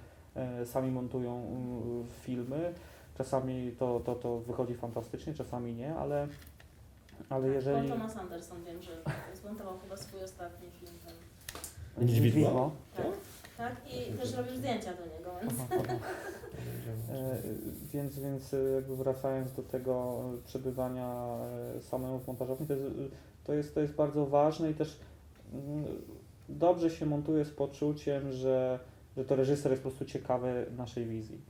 sami 0.65 0.91
montują 0.91 1.43
filmy. 2.21 2.73
Czasami 3.17 3.71
to, 3.79 3.99
to, 3.99 4.15
to 4.15 4.39
wychodzi 4.39 4.73
fantastycznie, 4.73 5.33
czasami 5.33 5.73
nie, 5.73 5.95
ale, 5.95 6.27
ale 7.29 7.47
jeżeli... 7.47 7.89
Paul 7.89 7.99
Thomas 7.99 8.17
Anderson 8.17 8.63
wiem, 8.63 8.81
że 8.81 8.91
zmontował 9.41 9.79
chyba 9.79 9.97
swój 9.97 10.23
ostatni 10.23 10.71
film. 10.71 10.91
Ten. 11.05 12.07
Niedźwiedźmo? 12.07 12.71
Tak, 12.97 13.05
tak 13.57 13.75
i 13.93 14.13
też 14.13 14.35
robił 14.35 14.55
zdjęcia 14.55 14.91
do 14.93 15.05
niego, 15.05 15.31
więc 15.41 15.53
Aha, 15.59 15.83
aha. 15.83 15.97
E, 17.11 17.41
Więc, 17.93 18.19
więc 18.19 18.53
e, 18.53 18.57
jakby 18.57 18.95
wracając 18.95 19.53
do 19.53 19.63
tego 19.63 20.21
e, 20.33 20.47
przebywania 20.47 21.37
e, 21.77 21.81
samemu 21.81 22.19
w 22.19 22.27
montażowni, 22.27 22.67
to 22.67 22.73
jest, 22.73 22.85
e, 22.85 22.89
to 23.43 23.53
jest, 23.53 23.73
to 23.73 23.79
jest 23.79 23.93
bardzo 23.93 24.25
ważne 24.25 24.71
i 24.71 24.73
też 24.73 24.99
mm, 25.53 25.85
dobrze 26.49 26.89
się 26.89 27.05
montuje 27.05 27.45
z 27.45 27.51
poczuciem, 27.51 28.31
że, 28.31 28.79
że 29.17 29.25
to 29.25 29.35
reżyser 29.35 29.71
jest 29.71 29.83
po 29.83 29.89
prostu 29.89 30.05
ciekawy 30.05 30.65
naszej 30.77 31.05
wizji. 31.05 31.41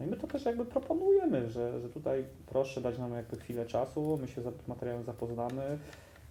No 0.00 0.06
i 0.06 0.08
my 0.08 0.16
to 0.16 0.26
też 0.26 0.44
jakby 0.44 0.64
proponujemy, 0.64 1.50
że, 1.50 1.80
że 1.80 1.88
tutaj 1.88 2.24
proszę 2.46 2.80
dać 2.80 2.98
nam 2.98 3.12
jakby 3.12 3.36
chwilę 3.36 3.66
czasu, 3.66 4.18
my 4.20 4.28
się 4.28 4.42
z 4.42 4.68
materiałem 4.68 5.04
zapoznamy, 5.04 5.78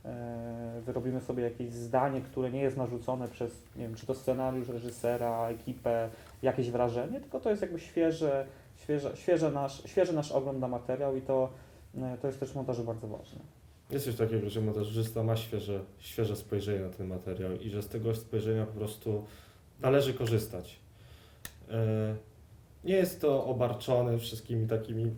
e, 0.06 0.82
wyrobimy 0.86 1.22
sobie 1.22 1.44
jakieś 1.44 1.72
zdanie, 1.72 2.22
które 2.22 2.52
nie 2.52 2.62
jest 2.62 2.78
narzucone 2.78 3.28
przez, 3.28 3.52
nie 3.76 3.84
wiem, 3.84 3.96
czy 3.96 4.06
to 4.06 4.16
scenariusz 4.16 4.70
reżysera, 4.70 5.50
ekipę, 5.50 6.10
jakieś 6.42 6.72
wrażenie, 6.72 7.20
tylko 7.20 7.40
to 7.40 7.50
jest 7.50 7.62
jakby 7.62 7.80
świeże, 7.80 8.46
świeże, 8.76 9.18
świeże 9.18 9.52
nasz, 9.52 9.84
świeży 9.86 10.14
nasz 10.14 10.32
ogląd 10.32 10.60
na 10.60 10.68
materiał 10.68 11.16
i 11.16 11.22
to, 11.22 11.50
e, 11.98 12.18
to 12.22 12.28
jest 12.28 12.40
też 12.40 12.52
w 12.52 12.56
montażu 12.56 12.84
bardzo 12.84 13.08
ważne. 13.08 13.40
Jest 13.92 14.06
coś 14.06 14.16
takiego, 14.16 14.50
że 14.50 14.62
montażysta 14.62 15.24
ma 15.24 15.36
świeże, 15.36 15.80
świeże 16.00 16.36
spojrzenie 16.36 16.80
na 16.80 16.90
ten 16.90 17.08
materiał 17.08 17.52
i 17.52 17.70
że 17.70 17.84
z 17.84 17.88
tego 17.88 18.16
spojrzenia 18.16 18.66
po 18.66 18.74
prostu 18.74 19.24
należy 19.82 20.14
korzystać. 20.14 20.80
E, 21.72 22.16
Nie 22.84 22.96
jest 22.96 23.22
to 23.22 23.46
obarczone 23.46 24.18
wszystkimi 24.18 24.68
takimi 24.68 25.12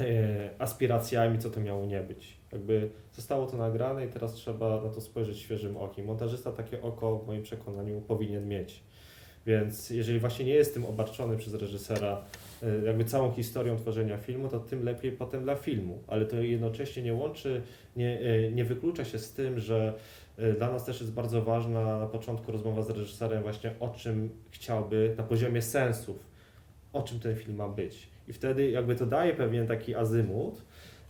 e, 0.00 0.50
aspiracjami, 0.58 1.38
co 1.38 1.50
to 1.50 1.60
miało 1.60 1.86
nie 1.86 2.00
być. 2.00 2.38
Jakby 2.52 2.90
zostało 3.12 3.46
to 3.46 3.56
nagrane 3.56 4.06
i 4.06 4.08
teraz 4.08 4.34
trzeba 4.34 4.82
na 4.82 4.88
to 4.88 5.00
spojrzeć 5.00 5.38
świeżym 5.38 5.76
okiem. 5.76 6.06
Montażysta 6.06 6.52
takie 6.52 6.82
oko 6.82 7.18
w 7.18 7.26
moim 7.26 7.42
przekonaniu 7.42 8.00
powinien 8.00 8.48
mieć. 8.48 8.82
Więc 9.46 9.90
jeżeli 9.90 10.18
właśnie 10.18 10.44
nie 10.44 10.54
jest 10.54 10.74
tym 10.74 10.84
obarczony 10.84 11.36
przez 11.36 11.54
reżysera 11.54 12.24
e, 12.62 12.84
jakby 12.86 13.04
całą 13.04 13.32
historią 13.32 13.76
tworzenia 13.76 14.18
filmu, 14.18 14.48
to 14.48 14.60
tym 14.60 14.84
lepiej 14.84 15.12
potem 15.12 15.42
dla 15.42 15.54
filmu. 15.54 16.02
Ale 16.06 16.26
to 16.26 16.36
jednocześnie 16.36 17.02
nie 17.02 17.14
łączy, 17.14 17.62
nie, 17.96 18.20
nie 18.52 18.64
wyklucza 18.64 19.04
się 19.04 19.18
z 19.18 19.32
tym, 19.32 19.60
że 19.60 19.94
dla 20.56 20.72
nas 20.72 20.84
też 20.84 21.00
jest 21.00 21.12
bardzo 21.12 21.42
ważna 21.42 21.98
na 21.98 22.06
początku 22.06 22.52
rozmowa 22.52 22.82
z 22.82 22.90
reżyserem 22.90 23.42
właśnie 23.42 23.74
o 23.80 23.88
czym 23.88 24.30
chciałby 24.50 25.14
na 25.16 25.22
poziomie 25.22 25.62
sensów, 25.62 26.26
o 26.92 27.02
czym 27.02 27.20
ten 27.20 27.36
film 27.36 27.56
ma 27.56 27.68
być. 27.68 28.08
I 28.28 28.32
wtedy 28.32 28.70
jakby 28.70 28.96
to 28.96 29.06
daje 29.06 29.34
pewien 29.34 29.66
taki 29.66 29.94
azymut 29.94 30.62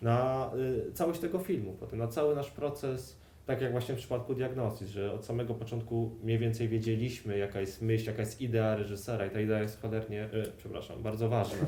na 0.02 0.50
y, 0.88 0.92
całość 0.92 1.20
tego 1.20 1.38
filmu, 1.38 1.76
potem 1.80 1.98
na 1.98 2.08
cały 2.08 2.34
nasz 2.34 2.50
proces, 2.50 3.18
tak 3.46 3.60
jak 3.60 3.72
właśnie 3.72 3.94
w 3.94 3.98
przypadku 3.98 4.34
diagnostyki, 4.34 4.90
że 4.90 5.12
od 5.12 5.24
samego 5.24 5.54
początku 5.54 6.10
mniej 6.22 6.38
więcej 6.38 6.68
wiedzieliśmy, 6.68 7.38
jaka 7.38 7.60
jest 7.60 7.82
myśl, 7.82 8.06
jaka 8.06 8.20
jest 8.20 8.40
idea 8.40 8.76
reżysera 8.76 9.26
i 9.26 9.30
ta 9.30 9.40
idea 9.40 9.60
jest 9.60 9.82
cholernie, 9.82 10.24
y, 10.24 10.52
przepraszam, 10.56 11.02
bardzo 11.02 11.28
ważna. 11.28 11.66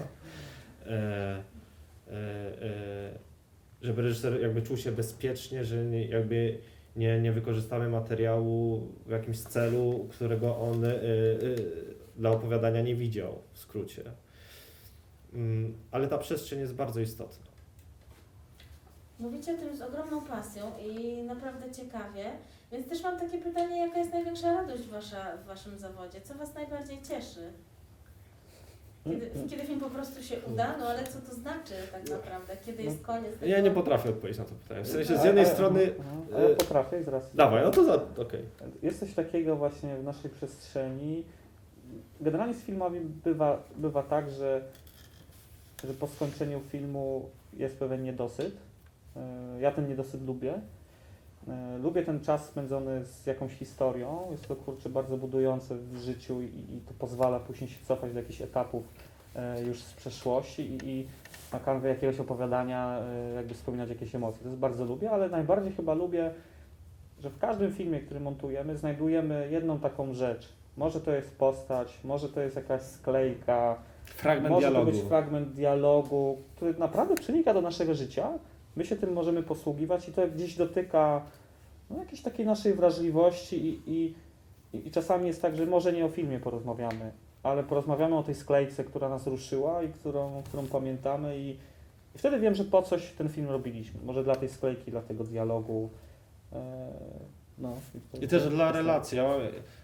E, 0.86 1.44
e, 2.08 2.12
e, 2.12 3.18
żeby 3.82 4.02
reżyser 4.02 4.40
jakby 4.40 4.62
czuł 4.62 4.76
się 4.76 4.92
bezpiecznie, 4.92 5.64
że 5.64 5.84
nie, 5.84 6.06
jakby 6.06 6.58
nie, 6.96 7.20
nie 7.20 7.32
wykorzystamy 7.32 7.88
materiału 7.88 8.88
w 9.06 9.10
jakimś 9.10 9.40
celu, 9.40 10.08
którego 10.10 10.58
on 10.58 10.84
y, 10.84 10.88
y, 10.88 11.94
dla 12.16 12.30
opowiadania 12.30 12.82
nie 12.82 12.94
widział, 12.94 13.38
w 13.52 13.58
skrócie. 13.58 14.02
Mm, 15.34 15.74
ale 15.90 16.08
ta 16.08 16.18
przestrzeń 16.18 16.60
jest 16.60 16.74
bardzo 16.74 17.00
istotna. 17.00 17.46
mówicie 19.18 19.54
o 19.54 19.56
tym 19.56 19.76
z 19.76 19.82
ogromną 19.82 20.24
pasją 20.24 20.72
i 20.78 21.22
naprawdę 21.22 21.72
ciekawie. 21.72 22.24
Więc 22.72 22.88
też 22.88 23.02
mam 23.02 23.20
takie 23.20 23.38
pytanie, 23.38 23.86
jaka 23.86 23.98
jest 23.98 24.12
największa 24.12 24.52
radość 24.52 24.88
wasza 24.88 25.36
w 25.36 25.46
waszym 25.46 25.78
zawodzie? 25.78 26.20
Co 26.20 26.34
was 26.34 26.54
najbardziej 26.54 27.02
cieszy? 27.02 27.52
Kiedy, 29.04 29.30
kiedy 29.50 29.62
film 29.62 29.80
po 29.80 29.90
prostu 29.90 30.22
się 30.22 30.36
uda, 30.52 30.76
no 30.78 30.86
ale 30.86 31.04
co 31.06 31.18
to 31.20 31.34
znaczy 31.34 31.74
tak 31.92 32.10
naprawdę? 32.10 32.56
Kiedy 32.66 32.82
jest 32.82 33.02
koniec 33.02 33.34
tego? 33.34 33.46
Ja 33.46 33.60
nie 33.60 33.70
potrafię 33.70 34.08
odpowiedzieć 34.10 34.38
na 34.38 34.44
to 34.44 34.54
pytanie. 34.54 34.84
W 34.84 34.88
sensie 34.88 35.18
z 35.18 35.24
jednej 35.24 35.46
strony... 35.46 35.90
a 36.36 36.40
ja 36.40 36.48
y, 36.48 36.56
potrafię 36.56 37.04
z 37.04 37.08
racji. 37.08 37.30
Dawaj, 37.36 37.64
no 37.64 37.70
to 37.70 37.84
za... 37.84 37.94
okej. 37.94 38.44
Jest 38.82 39.00
coś 39.00 39.14
takiego 39.14 39.56
właśnie 39.56 39.96
w 39.96 40.04
naszej 40.04 40.30
przestrzeni. 40.30 41.24
Generalnie 42.20 42.54
z 42.54 42.60
filmami 42.62 43.00
bywa, 43.00 43.62
bywa 43.76 44.02
tak, 44.02 44.30
że, 44.30 44.62
że 45.86 45.94
po 45.94 46.06
skończeniu 46.06 46.60
filmu 46.60 47.28
jest 47.52 47.78
pewien 47.78 48.02
niedosyt. 48.02 48.56
E, 49.16 49.20
Ja 49.60 49.72
ten 49.72 49.88
niedosyt 49.88 50.26
lubię. 50.26 50.54
E, 51.50 51.78
Lubię 51.78 52.02
ten 52.02 52.20
czas 52.20 52.44
spędzony 52.44 53.04
z 53.04 53.26
jakąś 53.26 53.52
historią. 53.52 54.28
Jest 54.30 54.48
to 54.48 54.56
kurczę 54.56 54.88
bardzo 54.88 55.16
budujące 55.16 55.76
w 55.76 55.96
życiu 55.96 56.42
i, 56.42 56.44
i 56.46 56.80
to 56.88 56.94
pozwala 56.98 57.40
później 57.40 57.70
się 57.70 57.84
cofać 57.84 58.12
do 58.12 58.18
jakichś 58.18 58.40
etapów 58.40 58.84
e, 59.36 59.62
już 59.62 59.82
z 59.82 59.92
przeszłości 59.92 60.62
i, 60.62 60.88
i 60.88 61.06
na 61.52 61.60
kanwie 61.60 61.88
jakiegoś 61.88 62.20
opowiadania 62.20 62.98
e, 62.98 63.32
jakby 63.34 63.54
wspominać 63.54 63.88
jakieś 63.88 64.14
emocje. 64.14 64.42
To 64.42 64.48
jest 64.48 64.60
bardzo 64.60 64.84
lubię, 64.84 65.10
ale 65.10 65.28
najbardziej 65.28 65.72
chyba 65.72 65.94
lubię, 65.94 66.30
że 67.20 67.30
w 67.30 67.38
każdym 67.38 67.72
filmie, 67.72 68.00
który 68.00 68.20
montujemy, 68.20 68.76
znajdujemy 68.76 69.48
jedną 69.50 69.78
taką 69.78 70.14
rzecz. 70.14 70.48
Może 70.76 71.00
to 71.00 71.12
jest 71.12 71.36
postać, 71.38 72.00
może 72.04 72.28
to 72.28 72.40
jest 72.40 72.56
jakaś 72.56 72.82
sklejka, 72.82 73.76
Fragment 74.04 74.50
może 74.50 74.70
dialogu. 74.70 74.90
to 74.90 74.96
być 74.96 75.08
fragment 75.08 75.48
dialogu, 75.52 76.38
który 76.56 76.74
naprawdę 76.74 77.14
przenika 77.14 77.54
do 77.54 77.60
naszego 77.60 77.94
życia. 77.94 78.28
My 78.76 78.84
się 78.84 78.96
tym 78.96 79.12
możemy 79.12 79.42
posługiwać 79.42 80.08
i 80.08 80.12
to 80.12 80.28
gdzieś 80.28 80.56
dotyka 80.56 81.22
no, 81.90 81.98
jakiejś 81.98 82.22
takiej 82.22 82.46
naszej 82.46 82.74
wrażliwości 82.74 83.66
i, 83.66 83.80
i, 83.86 84.14
i, 84.86 84.90
czasami 84.90 85.26
jest 85.26 85.42
tak, 85.42 85.56
że 85.56 85.66
może 85.66 85.92
nie 85.92 86.04
o 86.04 86.08
filmie 86.08 86.40
porozmawiamy, 86.40 87.12
ale 87.42 87.62
porozmawiamy 87.62 88.16
o 88.16 88.22
tej 88.22 88.34
sklejce, 88.34 88.84
która 88.84 89.08
nas 89.08 89.26
ruszyła 89.26 89.82
i 89.82 89.88
którą, 89.88 90.42
którą 90.42 90.66
pamiętamy 90.66 91.38
i, 91.38 91.50
i 92.14 92.18
wtedy 92.18 92.40
wiem, 92.40 92.54
że 92.54 92.64
po 92.64 92.82
coś 92.82 93.12
ten 93.12 93.28
film 93.28 93.48
robiliśmy. 93.48 94.00
Może 94.04 94.24
dla 94.24 94.36
tej 94.36 94.48
sklejki, 94.48 94.90
dla 94.90 95.02
tego 95.02 95.24
dialogu. 95.24 95.90
E, 96.52 96.92
no, 97.58 97.76
I 98.20 98.28
też 98.28 98.48
dla 98.48 98.72
relacji. 98.72 99.18
Ja 99.18 99.24
mam, 99.28 99.40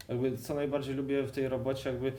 jakby, 0.09 0.39
co 0.39 0.55
najbardziej 0.55 0.95
lubię 0.95 1.23
w 1.23 1.33
tej 1.33 1.49
robocie, 1.49 1.91
jakby 1.91 2.13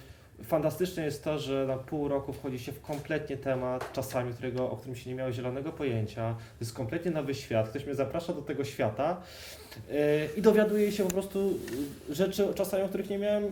fantastyczne 0.44 1.06
jest 1.06 1.24
to, 1.24 1.40
że 1.40 1.66
na 1.68 1.78
pół 1.78 2.08
roku 2.08 2.34
wchodzi 2.34 2.60
się 2.60 2.72
w 2.72 2.82
kompletnie 2.82 3.38
temat, 3.38 3.94
czasami, 3.94 4.34
którego, 4.34 4.72
o 4.72 4.78
którym 4.78 4.96
się 4.96 5.10
nie 5.10 5.16
miało 5.16 5.32
zielonego 5.32 5.72
pojęcia. 5.72 6.34
To 6.34 6.66
jest 6.66 6.74
kompletnie 6.74 7.12
nowy 7.12 7.36
świat. 7.36 7.70
Ktoś 7.70 7.86
mnie 7.86 7.96
zaprasza 7.96 8.34
do 8.34 8.42
tego 8.42 8.64
świata 8.64 9.22
yy, 9.90 9.96
i 10.38 10.42
dowiaduje 10.42 10.92
się 10.92 11.04
po 11.04 11.12
prostu 11.12 11.60
rzeczy 12.10 12.48
czasami, 12.56 12.84
o 12.84 12.88
których 12.88 13.10
nie 13.10 13.18
miałem 13.18 13.52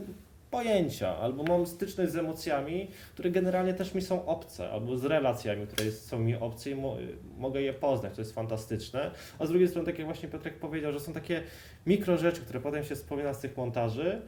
pojęcia, 0.52 1.18
albo 1.18 1.44
mam 1.44 1.66
styczność 1.68 2.12
z 2.12 2.16
emocjami, 2.16 2.88
które 3.14 3.32
generalnie 3.32 3.74
też 3.74 3.94
mi 3.94 4.02
są 4.02 4.26
obce, 4.26 4.70
albo 4.70 4.98
z 4.98 5.06
relacjami, 5.06 5.68
które 5.68 5.92
są 5.92 6.20
mi 6.20 6.36
obce 6.36 6.70
i 6.70 6.76
mo, 6.76 6.98
mogę 7.38 7.62
je 7.62 7.74
poznać, 7.74 8.16
to 8.16 8.22
jest 8.22 8.34
fantastyczne. 8.34 9.12
A 9.40 9.46
z 9.46 9.50
drugiej 9.50 9.68
strony, 9.68 9.86
tak 9.86 9.98
jak 9.98 10.08
właśnie 10.08 10.30
Piotrek 10.30 10.60
powiedział, 10.60 10.92
że 10.92 11.00
są 11.00 11.14
takie 11.14 11.44
mikro 11.86 12.18
rzeczy, 12.18 12.42
które 12.42 12.60
potem 12.60 12.84
się 12.84 12.96
wspomina 12.96 13.34
z 13.34 13.40
tych 13.40 13.58
montaży, 13.58 14.22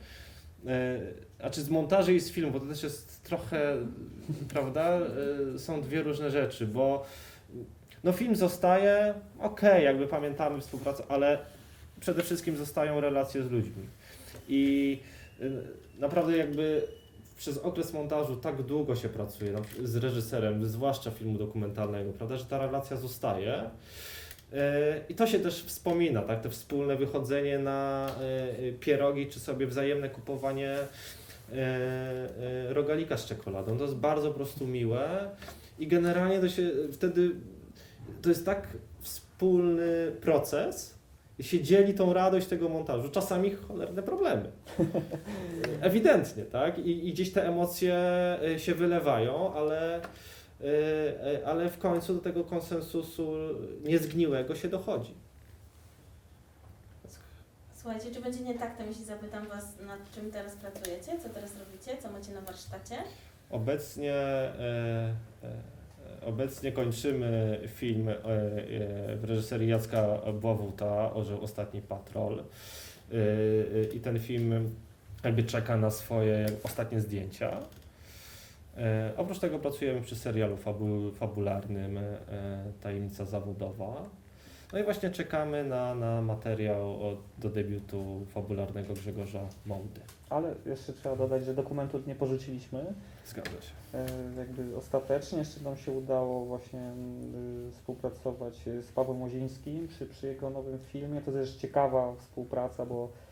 a 1.44 1.50
czy 1.50 1.62
z 1.62 1.70
montaży 1.70 2.16
i 2.16 2.20
z 2.20 2.32
filmu, 2.32 2.52
bo 2.52 2.60
to 2.60 2.66
też 2.66 2.84
jest 2.84 3.24
trochę, 3.24 3.78
prawda, 4.54 5.00
e, 5.56 5.60
są 5.60 5.82
dwie 5.82 6.04
różne 6.04 6.32
rzeczy, 6.32 6.68
bo 6.68 7.06
no 8.04 8.12
film 8.12 8.36
zostaje, 8.36 9.14
okej, 9.40 9.84
jakby 9.84 10.08
pamiętamy 10.08 10.62
współpracę, 10.62 11.04
ale 11.10 11.38
przede 12.00 12.24
wszystkim 12.24 12.58
zostają 12.58 13.02
relacje 13.02 13.44
z 13.44 13.52
ludźmi. 13.52 13.84
I 14.50 15.00
y, 15.42 15.52
naprawdę 16.00 16.38
jakby 16.38 16.88
przez 17.38 17.58
okres 17.58 17.94
montażu 17.94 18.36
tak 18.36 18.64
długo 18.64 18.96
się 18.96 19.10
pracuje 19.10 19.52
przykład 19.62 19.90
z 19.90 19.96
reżyserem, 19.96 20.66
zwłaszcza 20.66 21.12
filmu 21.12 21.38
dokumentalnego, 21.38 22.14
prawda, 22.14 22.38
że 22.38 22.46
ta 22.46 22.58
relacja 22.58 22.98
zostaje. 22.98 23.70
Y, 24.54 24.58
I 25.10 25.16
to 25.16 25.28
się 25.28 25.40
też 25.40 25.64
wspomina, 25.64 26.22
tak? 26.22 26.42
To 26.42 26.50
wspólne 26.50 26.96
wychodzenie 26.96 27.60
na 27.60 28.10
y, 28.60 28.64
y, 28.64 28.74
pierogi, 28.80 29.28
czy 29.28 29.40
sobie 29.40 29.68
wzajemne 29.68 30.10
kupowanie 30.10 30.78
rogalika 32.70 33.18
z 33.18 33.26
czekoladą. 33.26 33.78
To 33.78 33.84
jest 33.84 33.96
bardzo 33.96 34.28
po 34.28 34.36
prostu 34.36 34.68
miłe 34.68 35.30
i 35.80 35.88
generalnie 35.88 36.40
to 36.40 36.50
się 36.50 36.70
wtedy, 36.92 37.32
to 38.22 38.30
jest 38.30 38.46
tak 38.46 38.68
wspólny 39.02 40.12
proces, 40.22 40.98
się 41.40 41.62
dzieli 41.62 41.94
tą 41.94 42.14
radość 42.14 42.48
tego 42.48 42.70
montażu. 42.70 43.10
Czasami 43.10 43.52
cholerne 43.52 44.04
problemy. 44.04 44.52
Ewidentnie, 45.82 46.44
tak? 46.44 46.80
I, 46.80 47.08
I 47.08 47.14
gdzieś 47.14 47.32
te 47.32 47.48
emocje 47.48 48.00
się 48.58 48.76
wylewają, 48.76 49.54
ale, 49.54 50.02
ale 51.46 51.70
w 51.70 51.78
końcu 51.78 52.14
do 52.14 52.22
tego 52.22 52.44
konsensusu 52.44 53.34
niezgniłego 53.84 54.56
się 54.56 54.68
dochodzi. 54.68 55.14
Słuchajcie, 57.76 58.12
czy 58.12 58.22
będzie 58.22 58.40
nie 58.40 58.54
tak, 58.60 58.78
to 58.78 58.84
jeśli 58.84 59.06
zapytam 59.06 59.48
Was, 59.48 59.80
nad 59.88 60.12
czym 60.12 60.32
teraz 60.32 60.56
pracujecie, 60.56 61.20
co 61.24 61.30
teraz 61.30 61.52
robicie, 61.60 62.02
co 62.02 62.12
macie 62.12 62.32
na 62.34 62.42
warsztacie? 62.42 62.96
Obecnie, 63.50 64.14
e, 64.14 65.16
e, 65.44 65.78
obecnie 66.26 66.72
kończymy 66.72 67.60
film 67.68 68.10
e, 68.10 68.14
e, 68.14 68.18
w 69.16 69.24
reżyserii 69.24 69.70
Jacka 69.70 70.18
Bławuta, 70.42 71.14
Orzeł 71.14 71.42
Ostatni 71.42 71.82
Patrol. 71.82 72.40
E, 72.40 72.44
e, 73.14 73.84
I 73.94 74.00
ten 74.00 74.20
film 74.20 74.76
jakby 75.24 75.44
czeka 75.44 75.78
na 75.78 75.92
swoje 75.92 76.46
ostatnie 76.64 77.02
zdjęcia. 77.02 77.60
E, 78.78 79.12
oprócz 79.18 79.40
tego 79.40 79.60
pracujemy 79.60 80.02
przy 80.02 80.16
serialu 80.16 80.58
fabu, 80.58 81.12
fabularnym 81.12 81.98
e, 81.98 82.02
Tajemnica 82.82 83.26
Zawodowa. 83.26 84.04
No 84.74 84.80
i 84.80 84.84
właśnie 84.84 85.10
czekamy 85.10 85.64
na, 85.64 85.96
na 85.96 86.22
materiał 86.22 86.90
o, 86.90 87.18
do 87.38 87.50
debiutu 87.50 88.26
fabularnego 88.30 88.94
Grzegorza 88.94 89.42
Mołdy. 89.66 90.02
Ale 90.30 90.56
jeszcze 90.66 90.94
trzeba 90.94 91.16
dodać, 91.16 91.46
że 91.46 91.54
dokumentu 91.54 92.02
nie 92.08 92.16
porzuciliśmy. 92.16 92.86
Zgadza 93.26 93.50
się. 93.50 93.74
E, 93.94 94.06
jakby 94.38 94.78
ostatecznie 94.78 95.40
jeszcze 95.40 95.64
nam 95.64 95.78
się 95.78 95.92
udało 95.92 96.46
właśnie 96.46 96.92
y, 97.68 97.72
współpracować 97.72 98.68
y, 98.68 98.84
z 98.84 98.92
Pawłem 98.92 99.22
Łozińskim 99.22 99.88
przy, 99.88 100.06
przy 100.06 100.28
jego 100.28 100.50
nowym 100.50 100.80
filmie. 100.80 101.22
To 101.22 101.32
też 101.32 101.56
ciekawa 101.56 102.16
współpraca, 102.16 102.86
bo, 102.86 103.04
e, 103.06 103.27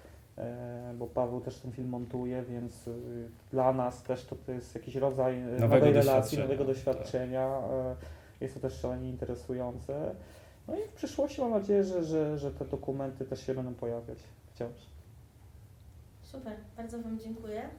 bo 0.96 1.08
Paweł 1.08 1.42
też 1.42 1.60
ten 1.60 1.72
film 1.72 1.90
montuje, 1.90 2.44
więc 2.44 2.88
y, 2.88 3.30
dla 3.52 3.74
nas 3.74 4.04
też 4.04 4.26
to, 4.26 4.36
to 4.36 4.52
jest 4.52 4.76
jakiś 4.76 4.96
rodzaj 4.96 5.42
y, 5.42 5.46
Nowego 5.46 5.68
nowej 5.68 5.94
relacji, 5.94 6.38
nowego 6.40 6.66
tak. 6.66 6.76
doświadczenia. 6.76 7.48
E, 7.48 7.96
Jest 8.42 8.54
to 8.54 8.60
też 8.60 8.74
szalenie 8.74 9.10
interesujące. 9.10 10.16
No 10.68 10.76
i 10.80 10.84
w 10.84 10.94
przyszłości 10.94 11.42
mam 11.42 11.52
nadzieję, 11.52 11.84
że, 11.84 12.04
że, 12.04 12.38
że 12.38 12.52
te 12.52 12.66
dokumenty 12.66 13.26
też 13.26 13.46
się 13.46 13.54
będą 13.54 13.74
pojawiać 13.74 14.18
wciąż. 14.54 14.76
Super, 16.24 16.54
bardzo 16.78 17.00
Wam 17.00 17.20
dziękuję. 17.20 17.70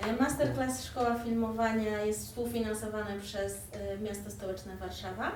E, 0.00 0.12
Masterclass 0.12 0.84
Szkoła 0.84 1.18
Filmowania 1.18 2.00
jest 2.00 2.20
współfinansowany 2.20 3.20
przez 3.20 3.68
e, 3.72 3.98
Miasto 3.98 4.30
Stołeczne 4.30 4.76
Warszawa, 4.76 5.32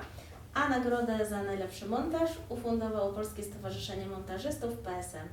a 0.53 0.69
nagrodę 0.69 1.25
za 1.25 1.43
najlepszy 1.43 1.85
montaż 1.85 2.29
ufundowało 2.49 3.13
Polskie 3.13 3.43
Stowarzyszenie 3.43 4.07
Montażystów 4.07 4.77
PSM. 4.77 5.27